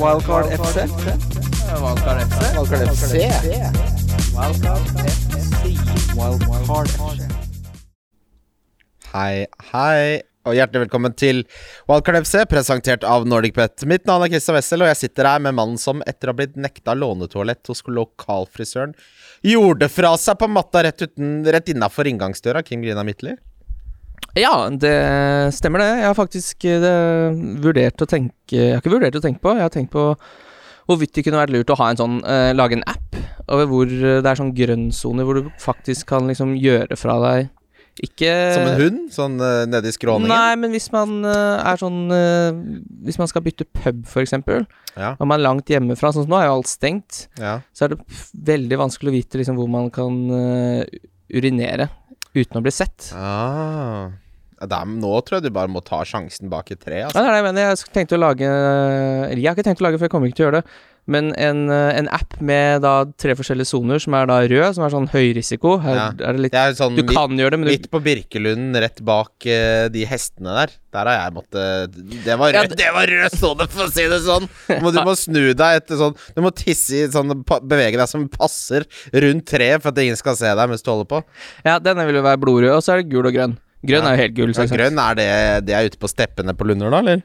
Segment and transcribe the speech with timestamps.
[0.00, 0.76] Wildcard FC.
[1.76, 2.40] Wildcard FC.
[2.56, 3.12] Wildcard FC.
[6.16, 7.26] Wildcard FC.
[9.12, 9.44] Hei,
[9.74, 11.42] hei, og hjertelig velkommen til
[11.90, 13.84] Wildcard FC, presentert av NordicBet.
[13.84, 16.40] Mitt navn er Christian Wessel, og jeg sitter her med mannen som etter å ha
[16.40, 18.96] blitt nekta lånetoalett hos lokalfrisøren,
[19.44, 23.36] gjorde fra seg på matta rett, uten, rett innafor inngangsdøra, Kim Grina Midtly.
[24.38, 24.94] Ja, det
[25.56, 25.90] stemmer det.
[26.02, 26.94] Jeg har faktisk det,
[27.64, 30.12] vurdert å tenke Jeg har ikke vurdert å tenke på, jeg har tenkt på
[30.90, 33.18] hvorvidt det kunne vært lurt å ha en sånn eh, Lage en app
[33.50, 37.50] over hvor eh, det er sånn grønnsoner hvor du faktisk kan liksom gjøre fra deg
[38.06, 40.30] Ikke Som en hund, sånn uh, nedi skråningen.
[40.30, 42.60] Nei, men hvis man uh, er sånn uh,
[43.06, 46.40] Hvis man skal bytte pub, eksempel, Ja, og man er langt hjemmefra, sånn som nå
[46.40, 47.58] er jo alt stengt, ja.
[47.76, 51.90] så er det veldig vanskelig å vite liksom hvor man kan eh, urinere
[52.36, 53.10] uten å bli sett.
[53.16, 54.10] Ah.
[54.60, 56.98] Ja, nå tror jeg du bare må ta sjansen bak et tre.
[57.00, 57.22] Ja, Altså.
[57.22, 57.68] det er det jeg mener.
[57.70, 60.44] Jeg tenkte å lage jeg har ikke tenkt å lage, for jeg kommer ikke til
[60.44, 60.74] å gjøre det.
[61.06, 64.84] Men en, eh, en app med da tre forskjellige soner, som er da rød, som
[64.84, 65.80] er sånn høyrisiko.
[65.82, 66.06] Her Ja.
[66.12, 68.02] er det litt Det er sånn Du midt, kan gjøre det, men du midt på
[68.04, 70.70] Birkelunden, rett bak uh, de hestene der.
[70.92, 74.06] Der har jeg måttet Det var Ja, rød, det var rød sone, for å si
[74.10, 74.48] det sånn!
[74.68, 78.84] Du må, snu deg etter sånn Du må tisse i sånn Bevege deg som passer
[79.14, 81.22] rundt treet for at ingen skal se deg mens du holder på.
[81.64, 83.56] Ja, denne vil jo være blodrød, og så er det gul og grønn.
[83.86, 84.10] Grønn Ja.
[84.12, 84.52] er jo helt gul.
[84.54, 87.22] Ja, grønn, er det, det er ute på steppene på Lunder, da, eller?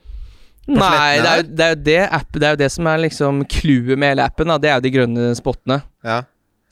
[0.66, 3.02] Nei, det er, jo, det er jo det app Det er jo det som er
[3.04, 4.50] liksom clouet med hele appen.
[4.50, 4.58] Da.
[4.62, 5.80] Det er jo de grønne spottene.
[6.06, 6.24] Ja.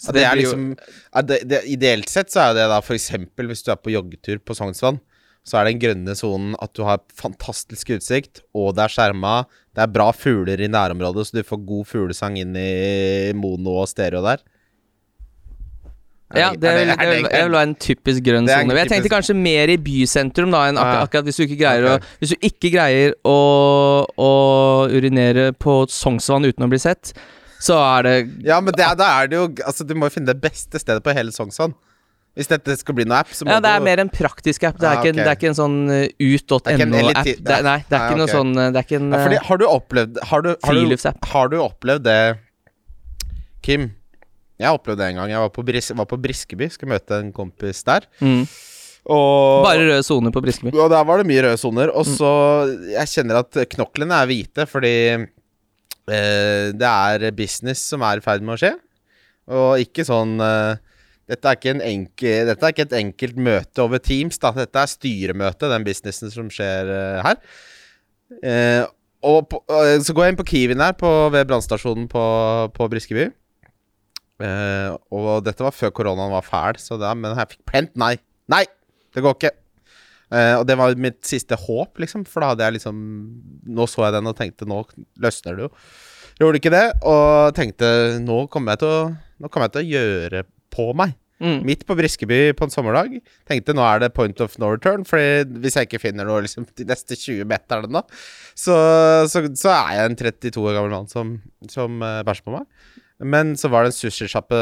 [0.01, 0.63] Så det, det er liksom
[1.29, 4.55] det, det, Ideelt sett så er det da eksempel hvis du er på joggetur på
[4.57, 4.97] Sognsvann,
[5.47, 9.35] så er den grønne sonen at du har fantastisk utsikt, og det er skjerma.
[9.75, 13.89] Det er bra fugler i nærområdet, så du får god fuglesang inn i mono og
[13.91, 14.43] stereo der.
[16.33, 18.77] Ja, det, er er det, vil, det vil være en typisk grønn sone.
[18.79, 22.01] Jeg tenkte kanskje mer i bysentrum, da, enn akkurat, akkurat hvis du ikke greier okay.
[22.01, 23.37] å Hvis du ikke greier å,
[24.17, 24.33] å
[24.89, 27.13] urinere på Sognsvann uten å bli sett,
[27.63, 28.15] så er det
[28.49, 31.03] Ja, men det, da er det jo Altså, du må jo finne det beste stedet
[31.05, 31.75] på hele Sognsvann.
[32.33, 34.79] Hvis dette skal bli noe app, så må Ja, det er mer en praktisk app.
[34.81, 36.71] Det er, Ah, ikke, en, det er ikke en sånn uh, ut.no-app.
[36.73, 39.61] nei, det er Nei, ikke noe sånn uh, Det er ikke en ja, fordi, Har
[39.61, 40.95] du opplevd Har du, har du,
[41.35, 42.21] har du opplevd det
[43.63, 43.91] Kim?
[44.59, 45.33] Jeg har opplevd det en gang.
[45.33, 48.07] Jeg var på, Bris var på Briskeby, skal møte en kompis der.
[48.21, 48.45] mm.
[49.11, 50.71] Og Bare røde soner på Briskeby.
[50.79, 51.91] Og der var det mye røde soner.
[51.91, 52.29] Og så
[52.93, 58.45] Jeg kjenner at knoklene er hvite fordi eh, det er business som er i ferd
[58.45, 58.71] med å skje.
[59.51, 60.79] Og ikke sånn eh,
[61.27, 64.39] dette, er ikke en enkel, dette er ikke et enkelt møte over Teams.
[64.39, 64.53] Da.
[64.55, 67.39] Dette er styremøte, den businessen som skjer eh, her.
[68.39, 68.83] Eh,
[69.23, 72.23] og på, eh, så går jeg inn på Kiwien her på, ved brannstasjonen på,
[72.75, 73.29] på Briskeby.
[74.43, 77.93] Eh, og dette var før koronaen var fæl, så da, men jeg fikk plent.
[77.99, 78.15] Nei!
[78.51, 78.65] Nei!
[79.13, 79.53] Det går ikke.
[80.33, 82.25] Eh, og det var mitt siste håp, liksom.
[82.29, 83.01] For da hadde jeg liksom
[83.73, 84.81] Nå så jeg den og tenkte nå
[85.21, 85.73] løsner det jo.
[86.41, 87.89] Gjorde ikke det, og tenkte
[88.23, 89.03] nå kommer jeg til å
[89.43, 91.17] Nå kommer jeg til å gjøre på meg.
[91.43, 91.57] Mm.
[91.67, 93.17] Midt på Briskeby på en sommerdag.
[93.49, 96.65] Tenkte nå er det point of no return, Fordi hvis jeg ikke finner noe liksom,
[96.77, 98.03] de neste 20 meterne da,
[98.55, 98.77] så,
[99.27, 101.35] så, så er jeg en 32 år gammel mann som,
[101.69, 102.69] som uh, bæsjer på meg.
[103.25, 104.57] Men så var det en sushisjappe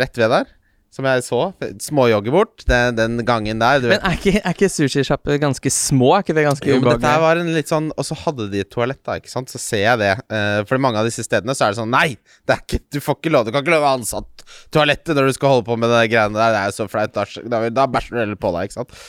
[0.00, 0.48] rett ved der,
[0.94, 1.40] som jeg så.
[1.82, 3.82] Småjogge bort den, den gangen der.
[3.82, 3.88] Du.
[3.92, 6.14] Men er ikke, er ikke sushisjapper ganske små?
[6.16, 8.62] Er ikke det ganske Jo, men dette var en litt sånn Og så hadde de
[8.64, 9.52] et toalett, da, ikke sant.
[9.52, 10.14] Så ser jeg det.
[10.32, 12.16] Uh, for mange av disse stedene så er det sånn Nei!
[12.48, 15.16] Det er ikke, du får ikke lov Du kan ikke lov å ha ansatt toalettet
[15.18, 16.54] når du skal holde på med de greiene der.
[16.54, 17.12] Det er jo så flaut.
[17.16, 19.00] Da, da, da bæsjer du heller på deg, ikke sant.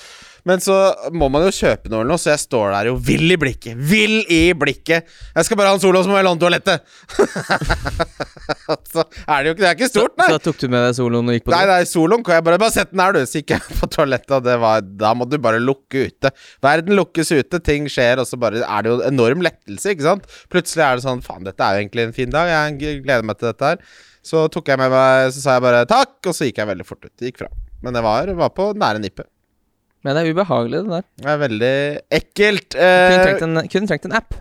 [0.47, 0.75] Men så
[1.11, 3.75] må man jo kjøpe noe eller noe, så jeg står der jo vill i blikket.
[3.89, 5.09] Vill i blikket!
[5.35, 6.85] Jeg skal bare ha en solo, så må jeg låne toalettet!
[8.93, 10.29] så er det jo ikke Det er ikke stort, nei.
[10.31, 11.71] så så tok du med deg soloen og gikk på Nei, do?
[11.73, 13.27] nei, soloen kan jeg bare Bare sett den her, du.
[13.27, 16.31] Så gikk jeg på toalettet, og det var Da må du bare lukke ute.
[16.63, 20.27] Verden lukkes ute, ting skjer, og så bare er det jo enorm lettelse, ikke sant?
[20.53, 22.51] Plutselig er det sånn Faen, dette er jo egentlig en fin dag.
[22.53, 23.81] Jeg gleder meg til dette her.
[24.27, 26.87] Så tok jeg med meg Så sa jeg bare takk, og så gikk jeg veldig
[26.87, 27.13] fort ut.
[27.23, 27.51] Gikk fra.
[27.83, 29.27] Men det var, var på nære nippet.
[30.07, 31.07] Men det er ubehagelig, det der.
[31.19, 31.71] Det er veldig
[32.15, 32.77] ekkelt.
[32.79, 34.37] Eh, trengt en, kunne trengt en app.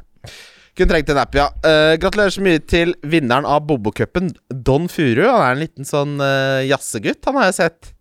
[0.79, 1.49] kunne trengt en app, ja.
[1.67, 5.25] Eh, gratulerer så mye til vinneren av Bobokupen, Don Furu.
[5.27, 7.93] Han er en liten sånn uh, jazzegutt, han har jeg sett.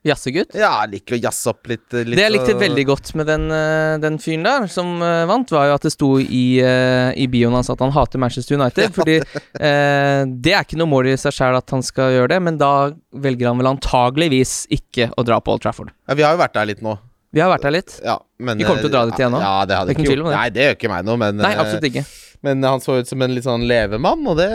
[0.00, 0.54] Jazzegutt.
[0.56, 1.84] Ja, liker å jazze opp litt.
[1.92, 5.52] litt Det jeg likte veldig godt med den, eh, den fyren der, som eh, vant,
[5.52, 8.94] var jo at det sto i, eh, i bioen hans at han hater Manchester United.
[8.96, 12.40] Fordi eh, det er ikke noe mål i seg sjæl at han skal gjøre det,
[12.48, 12.72] men da
[13.12, 15.92] velger han vel antageligvis ikke å dra på Old Trafford.
[16.08, 16.96] Ja, vi har jo vært der litt nå.
[17.30, 17.94] Vi har vært her litt.
[18.02, 19.40] Ja, men, Vi kommer til å dra dit igjen nå.
[19.42, 20.34] Ja, det hadde ikke gjort det.
[20.34, 22.02] Nei, det gjør ikke meg noe, men, Nei, eh, absolutt ikke.
[22.46, 24.48] men han så ut som en litt sånn levemann, og det,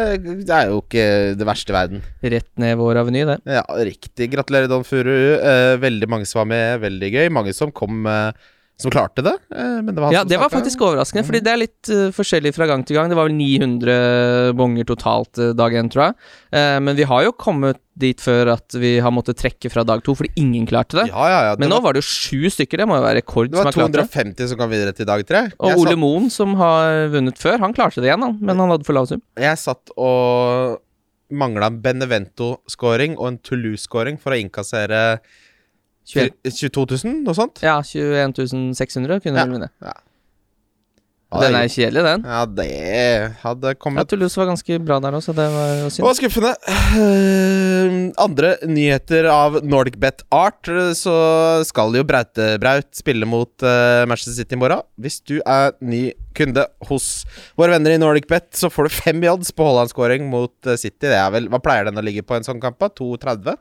[0.43, 1.05] er jo ikke
[1.39, 2.03] det verste i verden.
[2.35, 3.37] Rett ned vår aveny, det.
[3.47, 4.27] Ja, riktig.
[4.33, 5.15] Gratulerer, Don Furu.
[5.37, 7.31] Eh, veldig mange som var med, veldig gøy.
[7.37, 9.33] Mange som kom eh, som klarte det.
[9.55, 12.51] eh, Men det var Ja, det var faktisk overraskende, fordi det er litt uh, forskjellig
[12.55, 13.07] fra gang til gang.
[13.09, 16.15] Det var vel 900 bonger totalt uh, dag én, tror jeg.
[16.51, 20.03] Uh, men vi har jo kommet dit før at vi har måttet trekke fra dag
[20.03, 21.07] to, fordi ingen klarte det.
[21.13, 21.53] Ja, ja, ja.
[21.55, 23.55] Det men nå var, var det jo sju stykker, det må jo være rekord det
[23.55, 24.07] som var har klart det.
[24.11, 25.45] 250 som kom videre til dag tre.
[25.55, 28.59] Og Jeg Ole satt- Moen, som har vunnet før, han klarte det igjen, han, men
[28.59, 29.23] han hadde for lav sum.
[29.39, 30.81] Jeg satt og
[31.31, 35.01] mangla en Benevento-scoring og en Toulouse-scoring for å innkassere
[36.05, 36.35] 21.
[36.45, 37.61] 22 000, noe sånt.
[37.65, 39.45] Ja, 21 600 kunne Ja.
[39.45, 39.71] vunnet vinne.
[39.81, 42.21] Ja, Den er kjedelig, den.
[42.23, 42.67] Ja, det
[43.41, 46.05] hadde kommet Ja, kommet Toulouse var ganske bra der også, det var jo synd.
[46.07, 46.51] Og skuffende.
[46.95, 51.15] Eh, andre nyheter av Nordic Bet Art, så
[51.67, 54.85] skal jo Braute Braut spille mot eh, Manchester City i morgen.
[55.01, 57.09] Hvis du er ny kunde hos
[57.57, 60.77] våre venner i Nordic Bet, så får du fem i odds på Haaland-scoring mot eh,
[60.79, 61.07] City.
[61.09, 62.79] Det er vel, Hva pleier den å ligge på en sånn kamp?
[62.79, 62.89] da?
[62.95, 63.57] 2,30?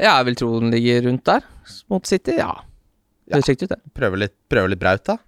[0.00, 1.44] Ja, jeg vil tro den ligger rundt der,
[1.92, 2.34] mot City.
[2.40, 2.52] Ja.
[3.24, 3.80] Det høres riktig ut, det.
[3.96, 5.18] Prøve litt, prøve litt Braut, da.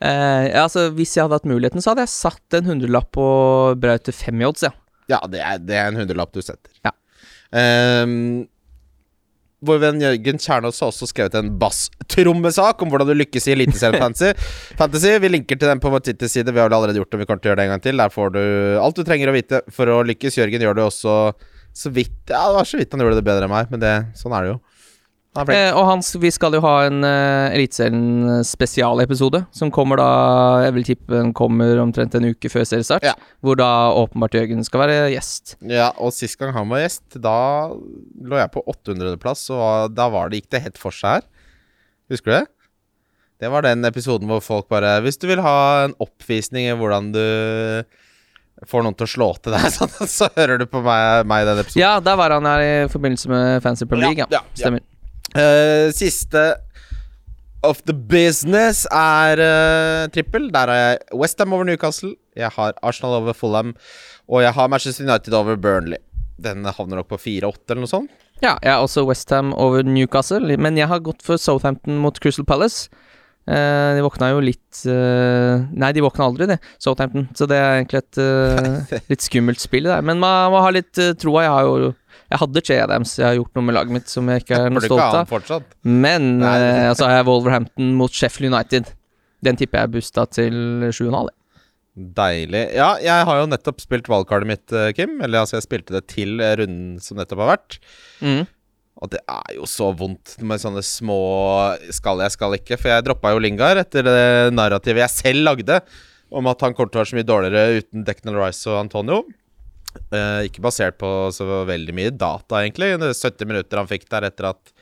[0.00, 3.26] Eh, ja, altså, hvis jeg hadde hatt muligheten, så hadde jeg satt en hundrelapp på
[3.80, 4.72] Braut til fem i odds, ja.
[5.10, 6.70] Ja, det er, det er en hundrelapp du setter.
[6.86, 6.94] Ja.
[7.50, 8.46] Um,
[9.66, 14.00] vår venn Jørgen Kjernås har også skrevet en basstrommesak om hvordan du lykkes i Eliteserien
[14.00, 14.30] Fantasy.
[14.80, 15.10] Fantasy.
[15.20, 16.48] Vi linker til den på vår Twitter-side.
[16.48, 18.00] Vi har vel allerede gjort det, vi kommer til å gjøre det en gang til.
[18.00, 18.42] Der får du
[18.80, 20.38] alt du trenger å vite for å lykkes.
[20.40, 21.16] Jørgen gjør det også
[21.76, 23.94] så vidt Ja, det var så vidt han gjorde det bedre enn meg, men det,
[24.18, 24.60] sånn er det jo.
[25.38, 25.46] Han.
[25.54, 30.08] Eh, og Hans, vi skal jo ha en uh, Eliteserien spesialepisode, som kommer da
[30.64, 33.06] Jeg vil tippe den kommer omtrent en uke før seriestart.
[33.06, 33.14] Ja.
[33.38, 35.54] Hvor da åpenbart Jørgen skal være gjest.
[35.70, 40.32] Ja, og sist gang han var gjest, da lå jeg på 800.-plass, og da var
[40.32, 41.28] det, gikk det helt for seg her.
[42.10, 42.46] Husker du det?
[43.40, 47.14] Det var den episoden hvor folk bare Hvis du vil ha en oppvisning i hvordan
[47.14, 47.22] du
[48.68, 51.48] får noen til å slå til deg, sånn, så hører du på meg, meg i
[51.48, 51.82] den episoden.
[51.82, 54.26] Ja, der var han her i forbindelse med Fancy Premier League.
[54.26, 54.64] Ja, Ja, ja.
[54.64, 54.86] Stemmer.
[55.30, 56.42] Uh, siste
[57.62, 60.48] of the business er uh, trippel.
[60.52, 63.74] Der har jeg Westham over Newcastle, jeg har Arsenal over Fulham,
[64.30, 66.00] og jeg har Manchester United over Burnley.
[66.40, 68.10] Den havner nok på 4-8 eller noe sånt.
[68.40, 72.46] Ja, jeg har også Westham over Newcastle, men jeg har gått for Southampton mot Crystal
[72.48, 72.88] Palace.
[73.50, 77.26] Eh, de våkna jo litt uh, Nei, de våkna aldri, det, Southampton.
[77.34, 80.04] Så det er egentlig et uh, litt skummelt spill der.
[80.06, 81.42] Men man må ha litt troa.
[81.46, 81.90] Jeg har jo
[82.30, 84.70] Jeg hadde Che Adams, jeg har gjort noe med laget mitt som jeg ikke er
[84.70, 85.66] noe stolt av.
[85.82, 86.54] Men så
[86.92, 88.94] altså har jeg Wolverhampton mot Sheffield United.
[89.42, 90.54] Den tipper jeg busta til
[90.86, 91.10] 7,5.
[91.10, 91.36] jeg.
[92.20, 92.62] Deilig.
[92.76, 95.18] Ja, jeg har jo nettopp spilt valgkartet mitt, Kim.
[95.24, 97.80] Eller altså, jeg spilte det til runden som nettopp har vært.
[98.22, 98.44] Mm.
[99.00, 101.20] Og det er jo så vondt med sånne små
[101.94, 102.76] skal jeg, skal ikke.
[102.76, 105.80] For jeg droppa jo Lingard etter det narrativet jeg selv lagde
[106.30, 109.22] om at han kommer til å være så mye dårligere uten Declan Rice og Antonio.
[110.14, 112.92] Eh, ikke basert på så veldig mye data, egentlig.
[113.00, 114.74] Det er 70 minutter han fikk der etter at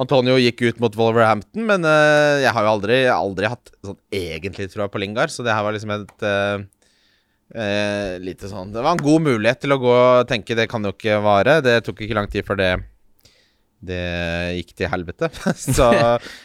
[0.00, 1.66] Antonio gikk ut mot Wolverhampton.
[1.68, 5.54] Men eh, jeg har jo aldri, aldri hatt sånn egentlig tro på Lingard, så det
[5.54, 6.64] her var liksom et eh,
[7.54, 10.86] eh, lite sånn Det var en god mulighet til å gå og tenke det kan
[10.86, 11.60] jo ikke vare.
[11.64, 12.72] Det tok ikke lang tid før det
[13.80, 14.00] det
[14.58, 15.30] gikk til helvete.
[15.76, 15.90] så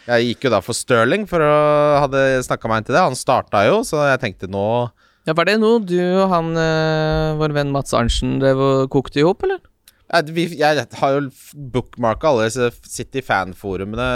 [0.08, 1.56] jeg gikk jo da for Sterling, for å
[2.06, 3.04] hadde snakka meg inn til det.
[3.06, 4.66] Han starta jo, så jeg tenkte nå
[5.28, 9.22] Ja, Var det noe du og han eh, vår venn Mats Arntzen drev og kokte
[9.22, 9.64] i hop, eller?
[10.06, 11.22] Jeg, jeg har jo
[11.74, 14.10] bookmarka alle disse City-fanforumene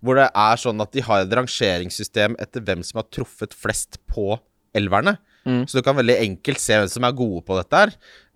[0.00, 3.98] hvor det er sånn at de har et rangeringssystem etter hvem som har truffet flest
[4.08, 4.32] på
[4.76, 5.18] elverne.
[5.48, 5.62] Mm.
[5.68, 7.94] Så du kan veldig enkelt se hvem som er gode på dette her.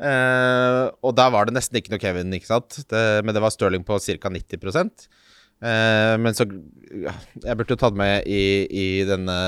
[0.09, 2.81] Eh, og der var det nesten ikke noe Kevin, ikke sant?
[2.91, 4.33] Det, men det var Stirling på ca.
[4.33, 6.49] 90 eh, Men så
[7.05, 9.39] ja, Jeg burde jo tatt med i, i denne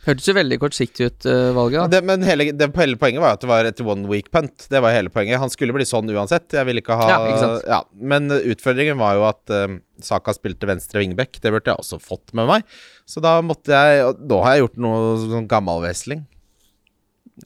[0.00, 1.76] Hørtes jo veldig kortsiktig ut, uh, valget.
[1.76, 4.64] ja, det, Men hele, det, hele poenget var at det var et one week punt.
[4.72, 5.36] Det var hele poenget.
[5.42, 6.48] Han skulle bli sånn uansett.
[6.56, 10.70] Jeg ville ikke ha Ja, ikke ja, Men utfordringen var jo at uh, Saka spilte
[10.70, 11.36] venstre wingback.
[11.36, 12.80] Det burde jeg også fått med meg.
[13.04, 16.24] Så da måtte jeg nå har jeg gjort noe sånn gammalvesling.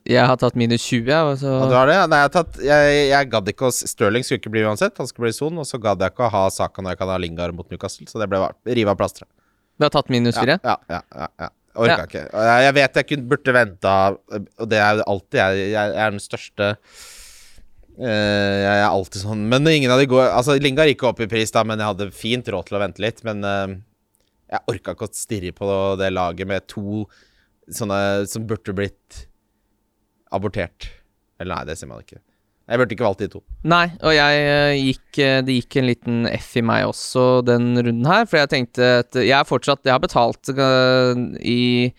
[0.03, 1.29] Jeg har tatt minus 20, jeg.
[1.31, 1.97] og Så ja, du har det?
[2.11, 4.97] Nei, jeg, tatt, jeg, jeg gadd ikke å Stirling skulle ikke bli uansett.
[5.01, 5.57] Han skulle bli son.
[5.61, 8.07] Og så gadd jeg ikke å ha Saka når jeg kan ha Lingard mot Newcastle.
[8.11, 9.29] Så det ble rive av plasteret.
[9.79, 10.59] Du har tatt minus 4.
[10.63, 11.49] Ja, ja, ja, ja.
[11.75, 12.07] Orka Ja.
[12.07, 12.23] ikke.
[12.31, 13.95] Jeg, jeg vet jeg kunne, burde venta,
[14.35, 16.73] og det er jo alltid jeg, jeg er den største
[17.95, 18.03] Uh,
[18.59, 21.47] Jeg er alltid sånn Men ingen av de går Altså, Lingard gikk opp i pris,
[21.55, 23.21] da, men jeg hadde fint råd til å vente litt.
[23.23, 23.71] Men uh,
[24.51, 25.69] jeg orka ikke å stirre på
[26.01, 27.05] det laget med to
[27.71, 29.21] sånne som burde blitt
[30.33, 30.89] abortert.
[31.39, 32.19] Eller nei, det sier man ikke.
[32.65, 33.39] Jeg burde ikke valgt de to.
[33.69, 37.77] Nei, og jeg eh, gikk eh, Det gikk en liten F i meg også den
[37.77, 41.13] runden her, for jeg tenkte at jeg er fortsatt Jeg har betalt eh,
[41.45, 41.93] i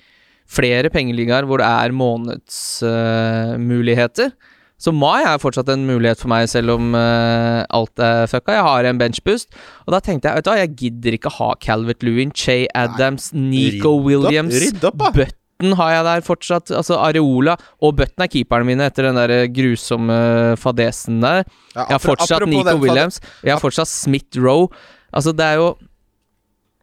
[0.47, 4.31] flere pengeligaer hvor det er månedsmuligheter.
[4.79, 8.53] Så Mai er fortsatt en mulighet for meg, selv om uh, alt er fucka.
[8.55, 9.49] Jeg har en benchboost,
[9.87, 13.25] og da tenkte jeg vet du hva, jeg gidder ikke ha Calvert Lewin, Che Adams,
[13.35, 15.25] Nico Ridd opp, Williams rydd opp, da.
[15.57, 16.71] Button har jeg der fortsatt.
[16.71, 21.45] Altså Areola og Button er keeperne mine etter den der grusomme fadesen der.
[21.75, 23.21] Ja, Jeg har fortsatt Nico Williams.
[23.43, 24.69] Jeg har fortsatt Smith Roe.
[25.13, 25.77] Altså, det er jo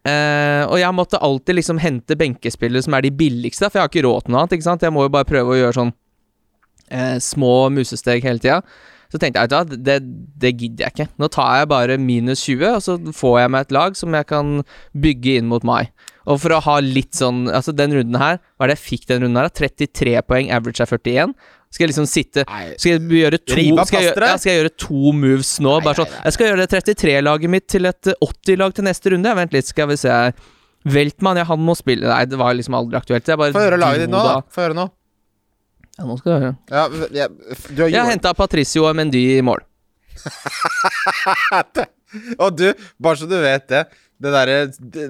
[0.04, 3.88] Uh, Og jeg måtte alltid liksom hente benkespillere som er de billigste, for jeg har
[3.88, 4.56] ikke råd til noe annet.
[4.58, 4.82] ikke sant?
[4.84, 5.94] Jeg må jo bare prøve å gjøre sånn
[6.92, 8.58] uh, små musesteg hele tida.
[9.14, 9.96] Så tenkte jeg, at det,
[10.44, 11.08] det gidder jeg ikke.
[11.24, 14.28] Nå tar jeg bare minus 20, og så får jeg meg et lag som jeg
[14.28, 14.52] kan
[15.06, 15.86] bygge inn mot mai.
[16.30, 19.08] Og for å ha litt sånn Altså, den runden her, hva er det jeg fikk
[19.10, 19.50] den runden her?
[19.52, 21.34] 33 poeng, average er 41.
[21.74, 23.56] Skal jeg liksom sitte skal jeg gjøre to
[23.88, 25.72] skal jeg, gjøre- ja, skal jeg gjøre to moves nå?
[25.84, 26.12] Bare sånn.
[26.24, 29.34] Jeg skal gjøre det 33-laget mitt til et eh, 80-lag til neste runde.
[29.40, 30.14] Vent litt, skal vi se.
[30.86, 33.26] Veltmann, ja, han må spille Nei, det var liksom aldri aktuelt.
[33.26, 34.38] Jeg Få høre laget ditt nå, da.
[34.54, 34.86] Få høre nå.
[35.98, 36.54] Ja, nå skal du høre.
[36.70, 37.28] Ja, ja, jeg,
[37.80, 39.62] har Jeg har henta Patricio og Mendy i mål.
[42.44, 42.68] Og du,
[43.02, 43.84] bare så du vet det
[44.24, 44.58] Det derre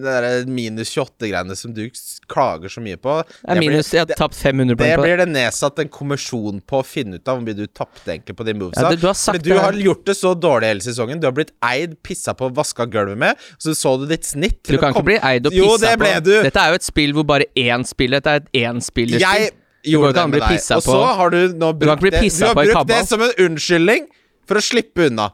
[0.02, 1.84] der minus 28-greiene som du
[2.32, 5.04] klager så mye på Det minus, blir- jeg har tapt 500 det poeng på det.
[5.06, 8.36] blir det nedsatt en kommisjon på å finne ut av hvor mye du tapte egentlig
[8.40, 8.82] på de movesa.
[8.82, 11.22] Ja, det, du har sagt du har gjort det så dårlig hele sesongen.
[11.22, 13.38] Du har blitt eid, pissa på, vaska gulvet med.
[13.62, 16.14] Så så du ditt snitt Du kan ikke bli eid og Jo, pissa på.
[16.24, 16.34] du.
[16.50, 18.18] Dette er jo et spill hvor bare én spiller.
[18.24, 19.52] Dette er et énspillerspill.
[19.84, 21.06] Du kan ikke bli pissa Og så på.
[21.20, 24.08] har du nå Du brukt ikke det Du har brukt det som en unnskyldning
[24.48, 25.30] for å slippe unna.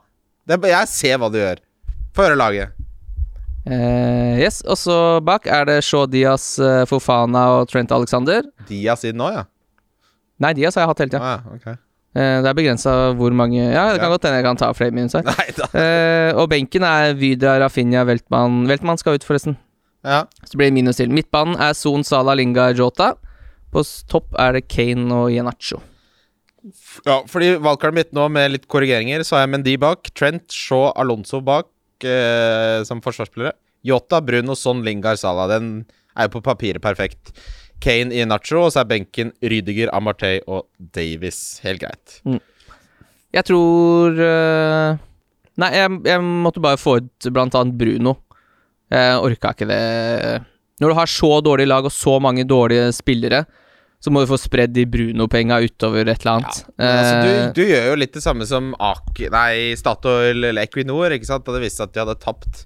[0.50, 1.58] Det jeg ser hva du gjør.
[2.18, 2.79] Få høre laget.
[3.70, 4.96] Eh, yes, og så
[5.26, 8.42] bak er det Shaw Diaz, eh, Fofana og Trent Alexander.
[8.70, 9.44] Diaz inn nå, ja.
[10.42, 11.22] Nei, Diaz har jeg hatt hele tida.
[11.36, 11.76] Ah, okay.
[11.76, 11.86] ok.
[12.18, 14.16] Eh, det er begrensa hvor mange Ja, det kan Ja.
[14.16, 15.24] godt hende jeg kan ta flere minus her.
[15.78, 19.58] Eh, og benken er Vydra, Rafinha, Veltmann Veltmann skal ut, forresten.
[20.04, 20.24] Ja.
[20.48, 21.10] Så blir det minus til.
[21.14, 23.14] Midtbanen er Son, Salah, Linga, Jota.
[23.72, 25.82] På topp er det Kane og Yenacho.
[27.06, 30.92] ja, fordi valgkartet mitt nå med litt korrigeringer, så har jeg Mendy bak, Trent, Shaw,
[30.96, 31.68] Alonso bak
[32.08, 33.56] eh, som forsvarsspillere.
[33.88, 35.48] Yota, Bruno, Son, Lingard, Salah.
[35.52, 37.34] Den er jo på papiret perfekt.
[37.80, 41.60] Kane i Nacho, og så er benken Rydiger, Amartey og Davies.
[41.64, 42.18] Helt greit.
[43.30, 44.98] Jeg tror uh,
[45.60, 48.16] Nei, jeg, jeg måtte bare få ut blant annet Bruno.
[48.90, 49.80] Jeg orka ikke det.
[50.80, 53.44] Når du har så dårlig lag og så mange dårlige spillere,
[54.00, 56.60] så må du få spredd de Bruno-penga utover et eller annet.
[56.80, 60.62] Ja, altså, Eh, du, du gjør jo litt det samme som Ak Nei, Statoil eller
[60.64, 61.44] Equinor, ikke sant?
[61.48, 62.64] Da det viste seg at de hadde tapt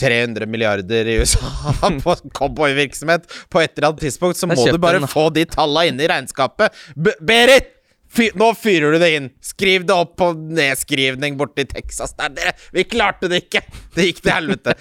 [0.00, 1.48] 300 milliarder i USA
[2.04, 6.00] på cowboyvirksomhet på et eller annet tidspunkt, så må du bare få de talla inn
[6.00, 6.72] i regnskapet.
[6.96, 7.72] B Berit!
[8.12, 9.26] Fy nå fyrer du det inn!
[9.44, 12.12] Skriv det opp på nedskrivning borti Texas.
[12.18, 13.62] Der, dere, vi klarte det ikke!
[13.96, 14.74] Det gikk til helvete.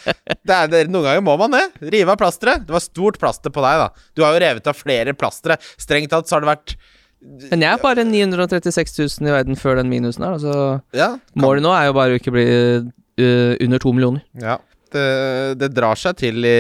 [0.44, 1.64] Det er, det, noen ganger må man det.
[1.94, 2.66] Rive av plasteret.
[2.68, 4.08] Det var stort plaster på deg, da.
[4.18, 5.56] Du har jo revet av flere plastre.
[5.80, 6.76] Strengt tatt så har det vært
[7.54, 10.36] Men jeg er bare 936 000 i verden før den minusen her.
[10.40, 10.56] Altså,
[10.98, 14.24] Ja, kan- målet nå er jo bare å ikke bli uh, under to millioner.
[14.42, 14.58] Ja,
[14.96, 16.58] det, det drar seg til i,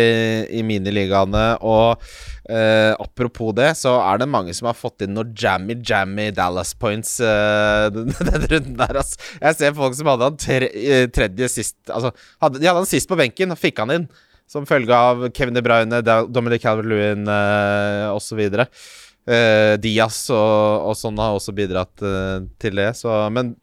[0.58, 2.02] i miniligaene, og
[2.50, 6.74] eh, apropos det, så er det mange som har fått inn noe jammy, jammy Dallas
[6.80, 9.22] points eh, den, den runden der, altså.
[9.42, 12.12] Jeg ser folk som hadde han tre, eh, tredje sist Altså,
[12.44, 14.12] hadde, de hadde han sist på benken, og fikk han inn.
[14.52, 18.42] Som følge av Kevin De Bruyne, Dominic Calvert-Lewin eh, osv.
[18.42, 23.54] Eh, Diaz og, og sånn har også bidratt eh, til det, så Men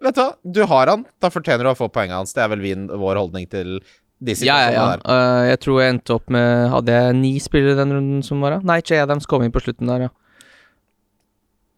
[0.00, 0.30] vet du hva?
[0.40, 1.04] Du har han.
[1.20, 2.32] Da fortjener du å få poenget hans.
[2.36, 3.80] Det er vel vår holdning til
[4.20, 4.70] de Ja, ja, ja.
[4.70, 5.42] situasjonene der.
[5.42, 8.58] Eh, jeg tror jeg endte opp med Hadde jeg ni spillere den runden som var,
[8.58, 8.60] da?
[8.68, 10.10] Nei, Jay Adams kom inn på slutten der, ja.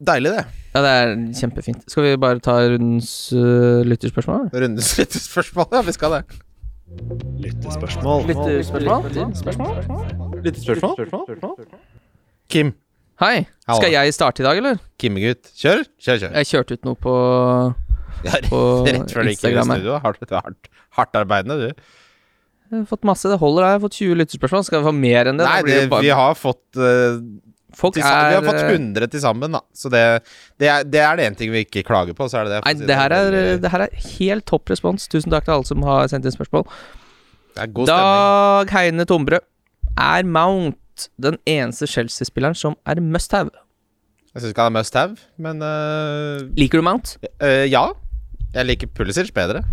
[0.03, 0.45] Deilig, det.
[0.75, 1.85] Ja, det er kjempefint.
[1.87, 4.49] Skal vi bare ta rundens uh, lytterspørsmål?
[4.49, 4.65] eller?
[4.65, 5.69] Rundens lyttespørsmål.
[5.77, 6.23] Ja, vi skal det.
[7.45, 8.27] Lyttespørsmål.
[10.43, 11.55] Lytterspørsmål?
[12.51, 12.75] Kim.
[13.23, 13.45] Hei.
[13.69, 13.79] Hallo.
[13.79, 14.83] Skal jeg starte i dag, eller?
[14.99, 15.53] Kimmegutt.
[15.55, 16.35] Kjør, kjør, kjør.
[16.41, 17.15] Jeg kjørte ut noe på
[18.27, 19.99] Ja, på rett før du gikk i studio.
[20.03, 22.02] Hardt, hardt, hardt arbeidende, du.
[22.89, 23.29] Fått masse.
[23.29, 24.67] Det holder, jeg har fått 20 lytterspørsmål.
[24.69, 25.49] Skal vi få mer enn det?
[25.49, 27.21] Nei, det, bare- vi har fått uh,
[27.77, 29.61] Folk sammen- Vi har er fått 100 til sammen, da.
[29.73, 30.03] Så det,
[30.61, 32.61] det, er, det er det ene ting vi ikke klager på, så er det det.
[32.67, 35.09] Nei, si det her, er, det her er helt topp respons.
[35.09, 36.67] Tusen takk til alle som har sendt inn spørsmål.
[37.57, 38.13] Det er god stemning.
[38.69, 39.41] Dag Heine Tombre.
[40.01, 43.53] Er Mount den eneste Chelsea-spilleren som er must have?
[44.33, 46.41] Jeg syns ikke han er must have, men uh...
[46.57, 47.17] Liker du Mount?
[47.41, 47.91] Uh, ja.
[48.53, 49.65] Jeg liker Pulisic bedre.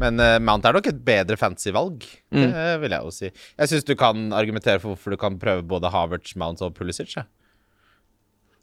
[0.00, 2.06] Men uh, Mount er nok et bedre fancy valg.
[2.32, 2.48] Mm.
[2.48, 3.30] Det vil jeg jo si.
[3.30, 7.16] Jeg syns du kan argumentere for hvorfor du kan prøve både Havertz, Mount og Pulisic.
[7.18, 7.26] Ja.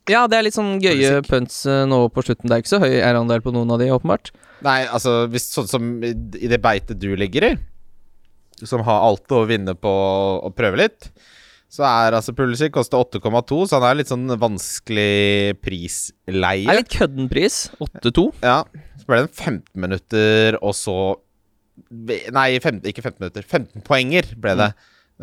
[0.10, 2.50] Ja, det er litt sånn gøye punts eh, nå på slutten.
[2.50, 4.32] Det er ikke så høy eierandel på noen av de, åpenbart.
[4.66, 7.52] Nei, altså hvis, sånn som i, i det beitet du ligger i,
[8.66, 9.92] som har alt å vinne på
[10.42, 11.12] å prøve litt,
[11.70, 15.58] så er altså Pulisic koster 8,2, så han er litt sånn vanskelig
[16.66, 17.68] Det er litt kødden pris.
[17.78, 18.24] 8-2.
[18.42, 18.64] Ja,
[18.98, 21.00] så ble det en 15 minutter, og så
[21.90, 23.46] Nei, 15, ikke 15 minutter.
[23.48, 24.68] 15 poenger ble det.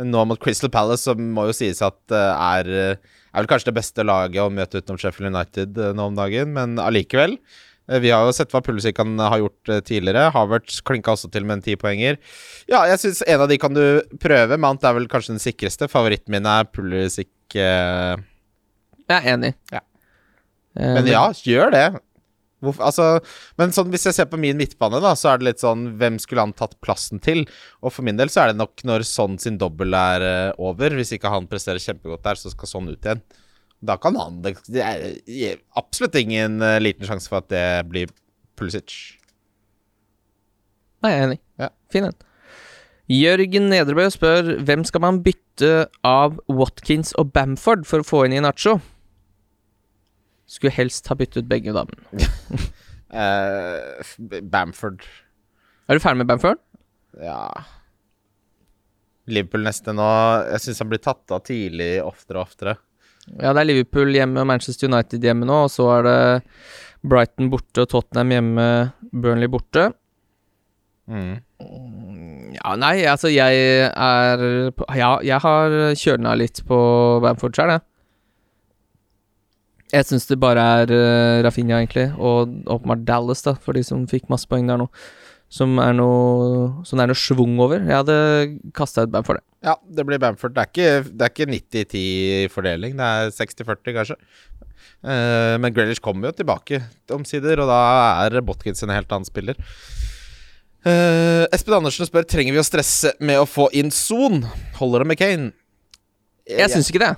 [0.06, 3.68] Nå mot Crystal Palace, som må jo sies at eh, er eh, Er vel kanskje
[3.70, 7.36] det beste laget å møte utenom Sheffield United eh, nå om dagen, men allikevel.
[7.36, 10.30] Eh, Vi har jo sett hva Pulisic kan ha gjort eh, tidligere.
[10.34, 12.18] Havertz klinka også til med en tipoenger.
[12.66, 13.84] Ja, jeg syns en av de kan du
[14.22, 14.58] prøve.
[14.58, 15.86] Mount er vel kanskje den sikreste.
[15.92, 17.30] Favoritten min er Pulisic.
[17.54, 18.16] Eh,
[19.06, 19.52] Jeg er enig.
[19.70, 19.84] Ja.
[20.76, 21.86] Eh, men ja, gjør det.
[22.64, 23.06] Hvorfor, altså,
[23.60, 26.16] men sånn, hvis jeg ser på min midtbane, da, så er det litt sånn Hvem
[26.18, 27.42] skulle han tatt plassen til?
[27.84, 30.96] Og for min del så er det nok når sånn sin dobbel er eh, over.
[30.96, 33.20] Hvis ikke han presterer kjempegodt der, så skal sånn ut igjen.
[33.86, 38.12] Da kan han Det, er absolutt ingen eh, liten sjanse for at det blir
[38.56, 39.18] Pulisic.
[41.04, 41.40] Nei, jeg er enig.
[41.60, 41.70] Ja.
[41.92, 42.16] Fin en.
[43.12, 48.34] Jørgen Nedrebø spør hvem skal man bytte av Watkins og Bamford for å få inn
[48.34, 48.80] i Nacho?
[50.50, 52.26] Skulle helst ha byttet begge damene.
[53.20, 54.02] uh,
[54.50, 55.06] Bamford.
[55.86, 56.62] Er du ferdig med Bamford?
[57.22, 57.48] Ja
[59.26, 60.06] Liverpool neste nå.
[60.52, 62.76] Jeg syns han blir tatt av tidlig oftere og oftere.
[63.34, 66.18] Ja, det er Liverpool hjemme og Manchester United hjemme nå, og så er det
[67.06, 68.68] Brighton borte og Tottenham hjemme,
[69.12, 69.90] Burnley borte.
[71.10, 71.36] Mm.
[72.56, 74.40] Ja, nei, altså jeg er
[74.96, 76.78] Ja, jeg har kjølna litt på
[77.22, 77.84] Bamford sjøl, jeg.
[79.94, 84.06] Jeg syns det bare er uh, Rafinha, egentlig, og åpenbart Dallas, da, for de som
[84.10, 84.88] fikk masse poeng der nå.
[85.52, 87.78] Som er noe Som det er noe schwung over.
[87.78, 88.16] Jeg hadde
[88.74, 89.55] kasta ut Bamford, jeg.
[89.66, 90.54] Ja, det blir Bamford.
[90.54, 92.94] Det er ikke, ikke 90-10 fordeling.
[92.98, 94.16] Det er 60-40, kanskje.
[95.02, 96.80] Uh, men Grealish kommer jo tilbake
[97.14, 97.80] omsider, og da
[98.26, 99.58] er Botkins en helt annen spiller.
[100.86, 104.44] Uh, Espen Andersen spør Trenger vi å stresse med å få inn Son.
[104.78, 105.50] Holder det med Kane?
[106.46, 107.12] Jeg syns ikke det.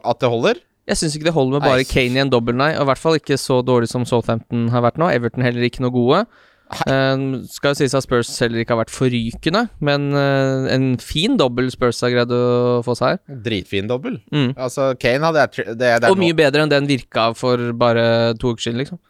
[0.00, 0.62] At det holder?
[0.88, 2.72] Jeg syns ikke det holder med bare Kane i en dobbel, nei.
[2.78, 5.10] Og i hvert fall ikke så dårlig som Southampton har vært nå.
[5.12, 6.24] Everton heller ikke noe gode.
[6.70, 11.34] Eh, skal jo sies at Spurs heller ikke har vært forrykende, men uh, en fin
[11.40, 13.38] dobbel Spurs har greid å få seg her.
[13.46, 14.20] Dritfin dobbel.
[14.30, 14.52] Mm.
[14.54, 18.54] Altså, Kane hadde jeg det, det Og mye bedre enn den virka for bare to
[18.54, 19.00] uker siden, liksom.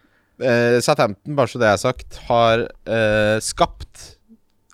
[0.40, 4.06] Uh, Southampton, bare så det er sagt, har uh, skapt,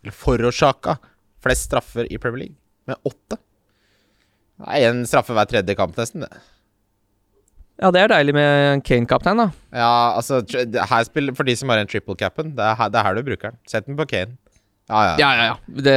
[0.04, 1.00] eller forårsaka,
[1.42, 3.40] flest straffer i Premier League, med åtte.
[4.62, 6.22] Det er en straffe hver tredje kamp, nesten.
[6.22, 6.55] det
[7.76, 9.50] Ja, det er deilig med Kane-kaptein, da.
[9.76, 13.24] Ja, altså, her spiller, For de som har en triple-capen, det, det er her du
[13.26, 13.58] bruker den.
[13.68, 14.38] Sett den på Kane.
[14.88, 15.14] Ja, ja.
[15.18, 15.82] Ja, ja, ja.
[15.82, 15.96] Det,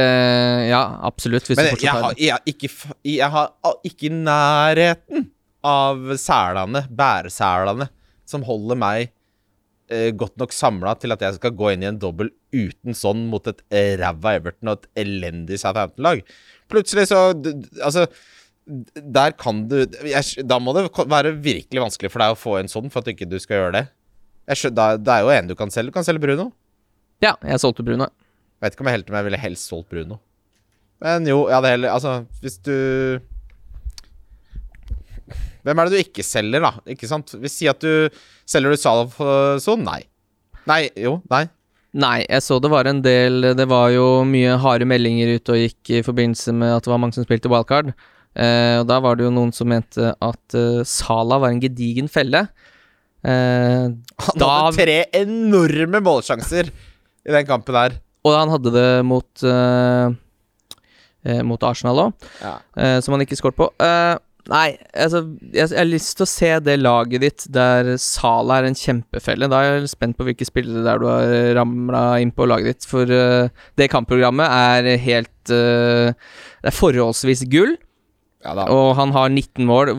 [0.68, 1.46] ja, absolutt.
[1.48, 2.70] Hvis Men du jeg har, har jeg, ikke,
[3.06, 3.52] jeg har
[3.86, 5.28] ikke i nærheten
[5.64, 7.86] av selene, bæresælene,
[8.28, 9.10] som holder meg
[9.92, 13.28] eh, godt nok samla til at jeg skal gå inn i en dobbel uten sånn
[13.30, 13.62] mot et
[14.00, 16.24] ræva Everton og et elendig Southampton-lag.
[16.70, 18.08] Plutselig så Altså,
[18.66, 22.70] der kan du jeg, Da må det være virkelig vanskelig for deg å få en
[22.70, 23.84] sånn for at ikke du skal gjøre det.
[24.50, 25.90] Jeg da, det er jo en du kan selge.
[25.90, 26.50] Du kan selge Bruno.
[27.22, 28.08] Ja, jeg solgte Bruno.
[28.60, 30.20] Vet ikke om jeg helt om jeg ville helst solgt Bruno.
[31.00, 32.10] Men jo, jeg hadde heller Altså,
[32.42, 32.74] hvis du
[35.64, 36.74] Hvem er det du ikke selger, da?
[36.92, 37.32] Ikke sant?
[37.40, 39.84] Vi sier at du Selger du Salah sånn?
[39.86, 40.02] Nei.
[40.68, 41.46] Nei, jo, nei.
[41.96, 45.62] Nei, jeg så det var en del Det var jo mye harde meldinger ute og
[45.64, 47.94] gikk i forbindelse med at det var mange som spilte wildcard.
[48.36, 52.08] Eh, og da var det jo noen som mente at Sala Salah var en gedigen
[52.10, 52.44] felle.
[53.26, 57.98] Eh, Han hadde tre enorme målsjanser i den kampen der.
[58.24, 60.12] og han hadde det mot eh,
[61.26, 62.58] eh, Mot Arsenal òg, Ja.
[62.76, 63.68] eh, som han ikke skåret på.
[63.80, 64.16] Eh,
[64.48, 68.70] nei, altså jeg, jeg har lyst til å se det laget ditt der Sala er
[68.70, 69.48] en kjempefelle.
[69.52, 72.88] Da er jeg spent på hvilke spillere der du har ramla inn på laget ditt.
[72.88, 76.12] For uh, det kampprogrammet er helt uh,
[76.62, 77.76] Det er forholdsvis gull.
[78.40, 78.54] Ja.
[78.72, 79.90] Og han har 19 mål.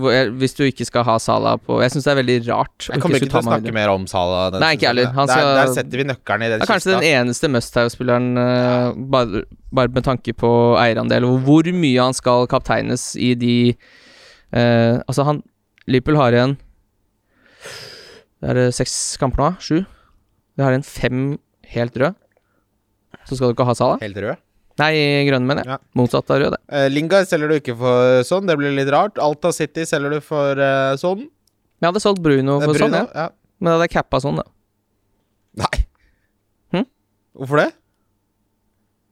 [0.42, 2.88] Hvis du ikke skal ha Salah på Jeg syns det er veldig rart.
[2.90, 4.56] Jeg kommer ikke ikke til å snakke mer om Salah.
[4.64, 5.12] Nei, ikke heller.
[5.14, 8.98] Han der, der setter vi nøkkelen i den Det er kanskje den eneste Musthaug-spilleren, eh,
[9.14, 10.52] bare, bare med tanke på
[10.82, 15.44] eierandel, og hvor mye han skal kapteines i de eh, Altså, han
[15.86, 16.58] Liverpool har igjen
[18.42, 19.52] Det er seks kamper nå?
[19.62, 19.84] Sju?
[20.58, 21.26] Vi har igjen fem
[21.78, 22.18] helt rød.
[23.30, 24.02] Så skal du ikke ha Salah?
[24.02, 24.42] Helt rød.
[24.82, 24.94] Nei,
[25.28, 25.76] grønne, mener jeg.
[25.76, 25.80] Ja.
[26.00, 26.62] Motsatt av rød, det.
[26.72, 29.20] Uh, Lingard selger du ikke for sånn, det blir litt rart.
[29.22, 31.28] Alta City selger du for uh, sånn.
[31.82, 33.28] Jeg hadde solgt Bruno for Bruno, for sånn, ja.
[33.28, 33.28] ja.
[33.62, 34.48] Men da hadde jeg cappa sånn, da.
[35.62, 35.84] Nei.
[36.76, 36.88] Hm?
[37.38, 37.70] Hvorfor det?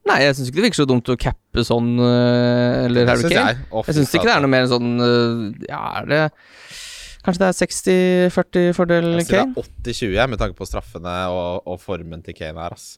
[0.10, 3.52] Nei, jeg syns ikke det virker så dumt å cappe sånn, uh, eller synes Kane.
[3.54, 3.68] jeg.
[3.70, 4.94] Å, Jeg syns ikke det er noe mer enn sånn
[5.68, 6.22] Ja, er det
[7.20, 9.54] Kanskje det er 60-40 fordel Jeg sier Kane?
[9.54, 12.96] det er 80-20, jeg, med tanke på straffene og, og formen til Kane her, ass.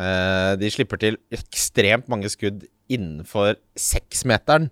[0.00, 4.70] Eh, de slipper til ekstremt mange skudd innenfor seksmeteren.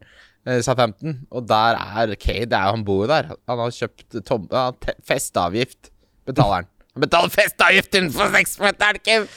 [0.49, 1.27] sa Southampton.
[1.31, 3.35] Og der er Kade, Det er jo han bor der.
[3.49, 4.71] Han har kjøpt tomme ja,
[5.05, 5.91] festeavgift.
[6.27, 6.69] Betaler han.
[6.95, 9.29] Han betaler festeavgiften innenfor seksmeteren, Kim!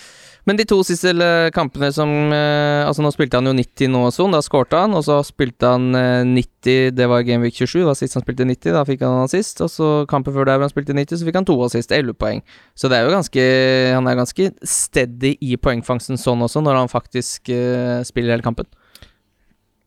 [0.49, 4.01] Men de to siste eh, kampene som eh, Altså, nå spilte han jo 90 nå
[4.07, 4.95] og sånn, da skårte han.
[4.97, 8.73] Og så spilte han eh, 90, det var Gameweek 27, da sist han spilte 90,
[8.75, 9.61] da fikk han assist.
[9.61, 12.17] Og så kampen før der hvor han spilte 90, så fikk han to assist, 11
[12.17, 12.43] poeng.
[12.73, 13.47] Så det er jo ganske
[13.91, 18.69] Han er ganske steady i poengfangsten sånn også, når han faktisk eh, spiller hele kampen.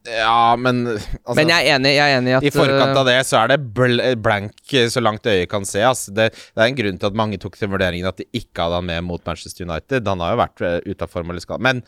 [0.05, 2.99] Ja, men altså, Men jeg er enig, jeg er enig i at I forkant eh,
[3.01, 5.81] av det så er det bl blank eh, så langt øyet kan se.
[5.81, 6.13] Altså.
[6.13, 8.83] Det, det er en grunn til at mange tok til vurderingen at de ikke hadde
[8.83, 10.05] han med mot Manchester United.
[10.11, 11.57] Han har jo vært uh, ute av form eller.
[11.65, 11.81] Men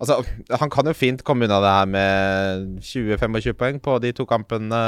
[0.00, 0.22] altså,
[0.62, 4.80] han kan jo fint komme unna det her med 20-25 poeng på de to kampene.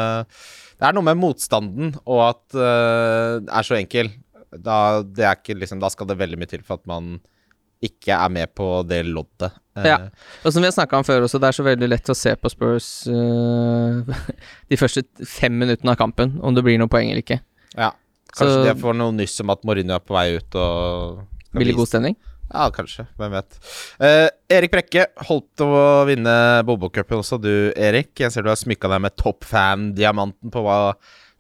[0.80, 4.08] Det er noe med motstanden og at uh, det er så enkel.
[4.56, 7.18] Da, det er ikke, liksom, da skal det veldig mye til for at man
[7.82, 9.52] ikke er med på det loddet.
[9.76, 9.96] Eh, Ja.
[10.44, 12.34] Og som vi har snakka om før også, det er så veldig lett å se
[12.36, 14.02] på Spurs uh,
[14.70, 17.40] de første fem minuttene av kampen, om det blir noen poeng eller ikke.
[17.76, 17.92] ja.
[18.30, 21.66] Kanskje Så- de får noe nyss om at Mourinho er på vei ut og Blir
[21.66, 22.14] det god stemning?
[22.52, 23.06] Ja, kanskje.
[23.18, 23.56] Hvem vet.
[23.98, 28.12] Eh, Erik Brekke holdt å vinne Bobo-cupen også, du Erik.
[28.22, 30.62] Jeg ser du har smykka deg med toppfan-diamanten på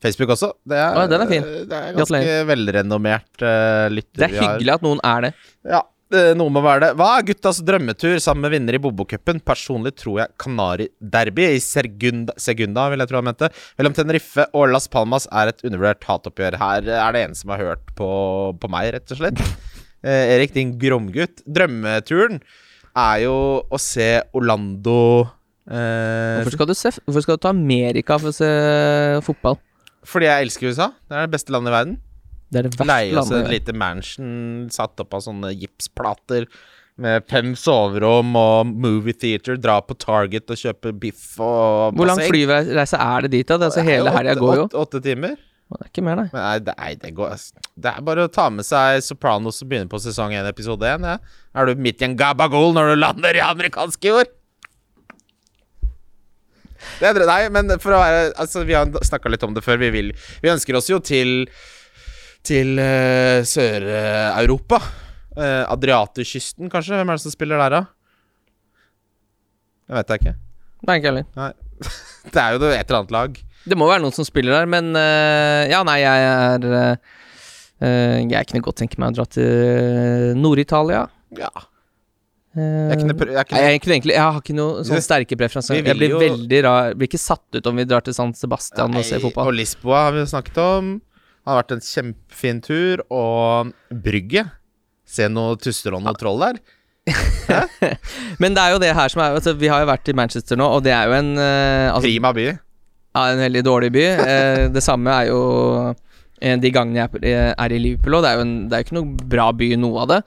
[0.02, 0.52] Facebook også.
[0.66, 1.46] Det er, Å, den er fin.
[1.70, 5.32] Det er ganske velrenommert uh, lytter Det er hyggelig at noen er det.
[5.70, 5.82] Ja,
[6.14, 6.90] eh, noe må være det.
[6.98, 9.40] Hva er guttas drømmetur sammen med vinner i Bobo-cupen?
[9.46, 13.50] Personlig tror jeg Kanari-derby i Segunda, Segunda, vil jeg tro han mente.
[13.80, 16.58] Mellom Tenerife og Las Palmas er et undervurdert hatoppgjør.
[16.60, 18.10] Her er det en som har hørt på,
[18.60, 19.44] på meg, rett og slett.
[20.00, 21.42] Eh, Erik, din gromgutt.
[21.44, 22.40] Drømmeturen
[22.96, 24.98] er jo å se Orlando
[25.70, 28.50] eh, Hvorfor skal du, se, hvorfor skal du ta Amerika for å se
[29.26, 29.60] fotball?
[30.08, 30.92] Fordi jeg elsker USA.
[31.06, 31.98] Det er det beste landet i verden.
[32.50, 36.48] Det er det verste Leie oss et lite mansion satt opp av sånne gipsplater
[37.00, 39.56] med fem soverom og movie theater.
[39.60, 43.56] Dra på Target og kjøpe biff og Hvor lang flyreise er det dit, da?
[43.56, 44.66] Det er altså hele helga går jo.
[44.68, 45.38] Åtte, åtte timer.
[45.70, 46.26] Det er ikke mer, nei.
[46.32, 47.34] Men nei, det, nei, det går
[47.78, 51.06] Det er bare å ta med seg Sopranos og begynne på sesong 1, episode 1.
[51.06, 51.16] Ja.
[51.54, 54.32] Er du midt i en gabagol når du lander i amerikansk jord?
[56.98, 59.78] Det er, nei, men for å være Altså, vi har snakka litt om det før.
[59.78, 60.10] Vi vil
[60.42, 61.46] Vi ønsker oss jo til
[62.46, 64.78] Til uh, Sør-Europa.
[65.36, 66.96] Uh, Adriaterkysten, kanskje?
[66.98, 67.82] Hvem er det som spiller der, da?
[69.90, 70.34] Det vet jeg ikke.
[70.88, 71.54] Nei, ikke heller.
[72.30, 73.38] Det er jo et eller annet lag.
[73.70, 77.10] Det må være noen som spiller der, men uh, Ja, nei, jeg er eh,
[77.84, 81.02] eh, Jeg kunne godt tenke meg å dra til Nord-Italia.
[81.36, 81.50] Ja.
[82.56, 85.36] Eh, Jeg kunne, prø- jeg kunne jeg, kunne egentlig, jeg har ikke noen sånn sterke
[85.40, 85.76] preferanser.
[85.80, 88.32] vi Jeg blir jo- veldig rar Blir ikke satt ut om vi drar til San
[88.36, 89.48] Sebastian og ser fotball.
[89.52, 90.90] Og Lisboa har vi jo snakket om.
[91.40, 93.02] Det har vært en kjempefin tur.
[93.08, 93.72] Og
[94.04, 94.44] Brygge.
[95.08, 96.60] Se noe Tusterånd og troll der.
[98.42, 100.58] Men det er jo det her som er altså, Vi har jo vært i Manchester
[100.60, 102.44] nå, og det er jo en uh, altså, Prima by.
[102.52, 104.04] ja, en veldig dårlig by.
[104.20, 105.40] Uh, det samme er jo
[106.40, 108.24] eh, de gangene jeg er i Liverpool, òg.
[108.24, 110.20] det er jo en, det er jo ikke noe bra by, noe av det.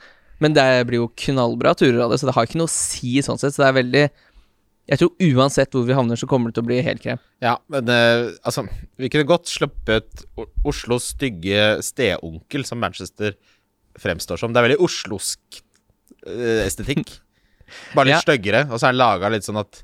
[0.44, 3.16] Men det blir jo knallbra turer av det, så det har ikke noe å si
[3.24, 3.56] sånn sett.
[3.56, 4.06] Så det er veldig
[4.92, 7.20] Jeg tror uansett hvor vi havner, så kommer det til å bli helt krem.
[7.44, 8.66] Ja, men uh, altså
[9.00, 10.26] Vi kunne godt sluppet
[10.68, 13.38] Oslos stygge steonkel, som Manchester
[14.00, 14.52] fremstår som.
[14.52, 15.62] Det er veldig oslosk
[16.28, 17.16] uh, estetikk.
[17.96, 18.24] Bare litt Ja.
[18.26, 18.66] styggere.
[18.70, 19.84] Og så er den laga litt sånn at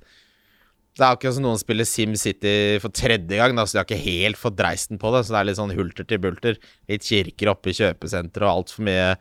[1.00, 3.54] det er akkurat som noen spiller SimCity for tredje gang.
[3.56, 5.22] Da, så de har ikke helt fått dreisen på det.
[5.24, 6.58] Så det er litt sånn hulter til bulter.
[6.92, 9.14] Litt kirker oppe i kjøpesenteret og altfor mye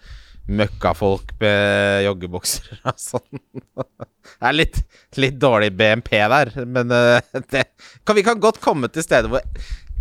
[0.49, 3.43] møkkafolk med joggebukser og sånn.
[3.79, 4.81] Det er litt,
[5.21, 7.21] litt dårlig BMP der, men eh,
[7.53, 7.67] det,
[8.05, 9.45] kan, vi kan godt komme til steder hvor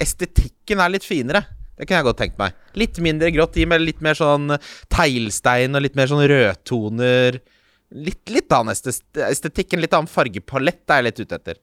[0.03, 1.43] estetikken er litt finere.
[1.77, 2.55] Det kunne jeg godt tenkt meg.
[2.79, 4.55] Litt mindre grått, gi meg litt mer sånn
[4.93, 7.37] teglstein og litt mer sånn rødtoner.
[7.93, 11.59] Litt, litt annen estet- estetikk, en litt annen fargepalett er jeg litt ute etter.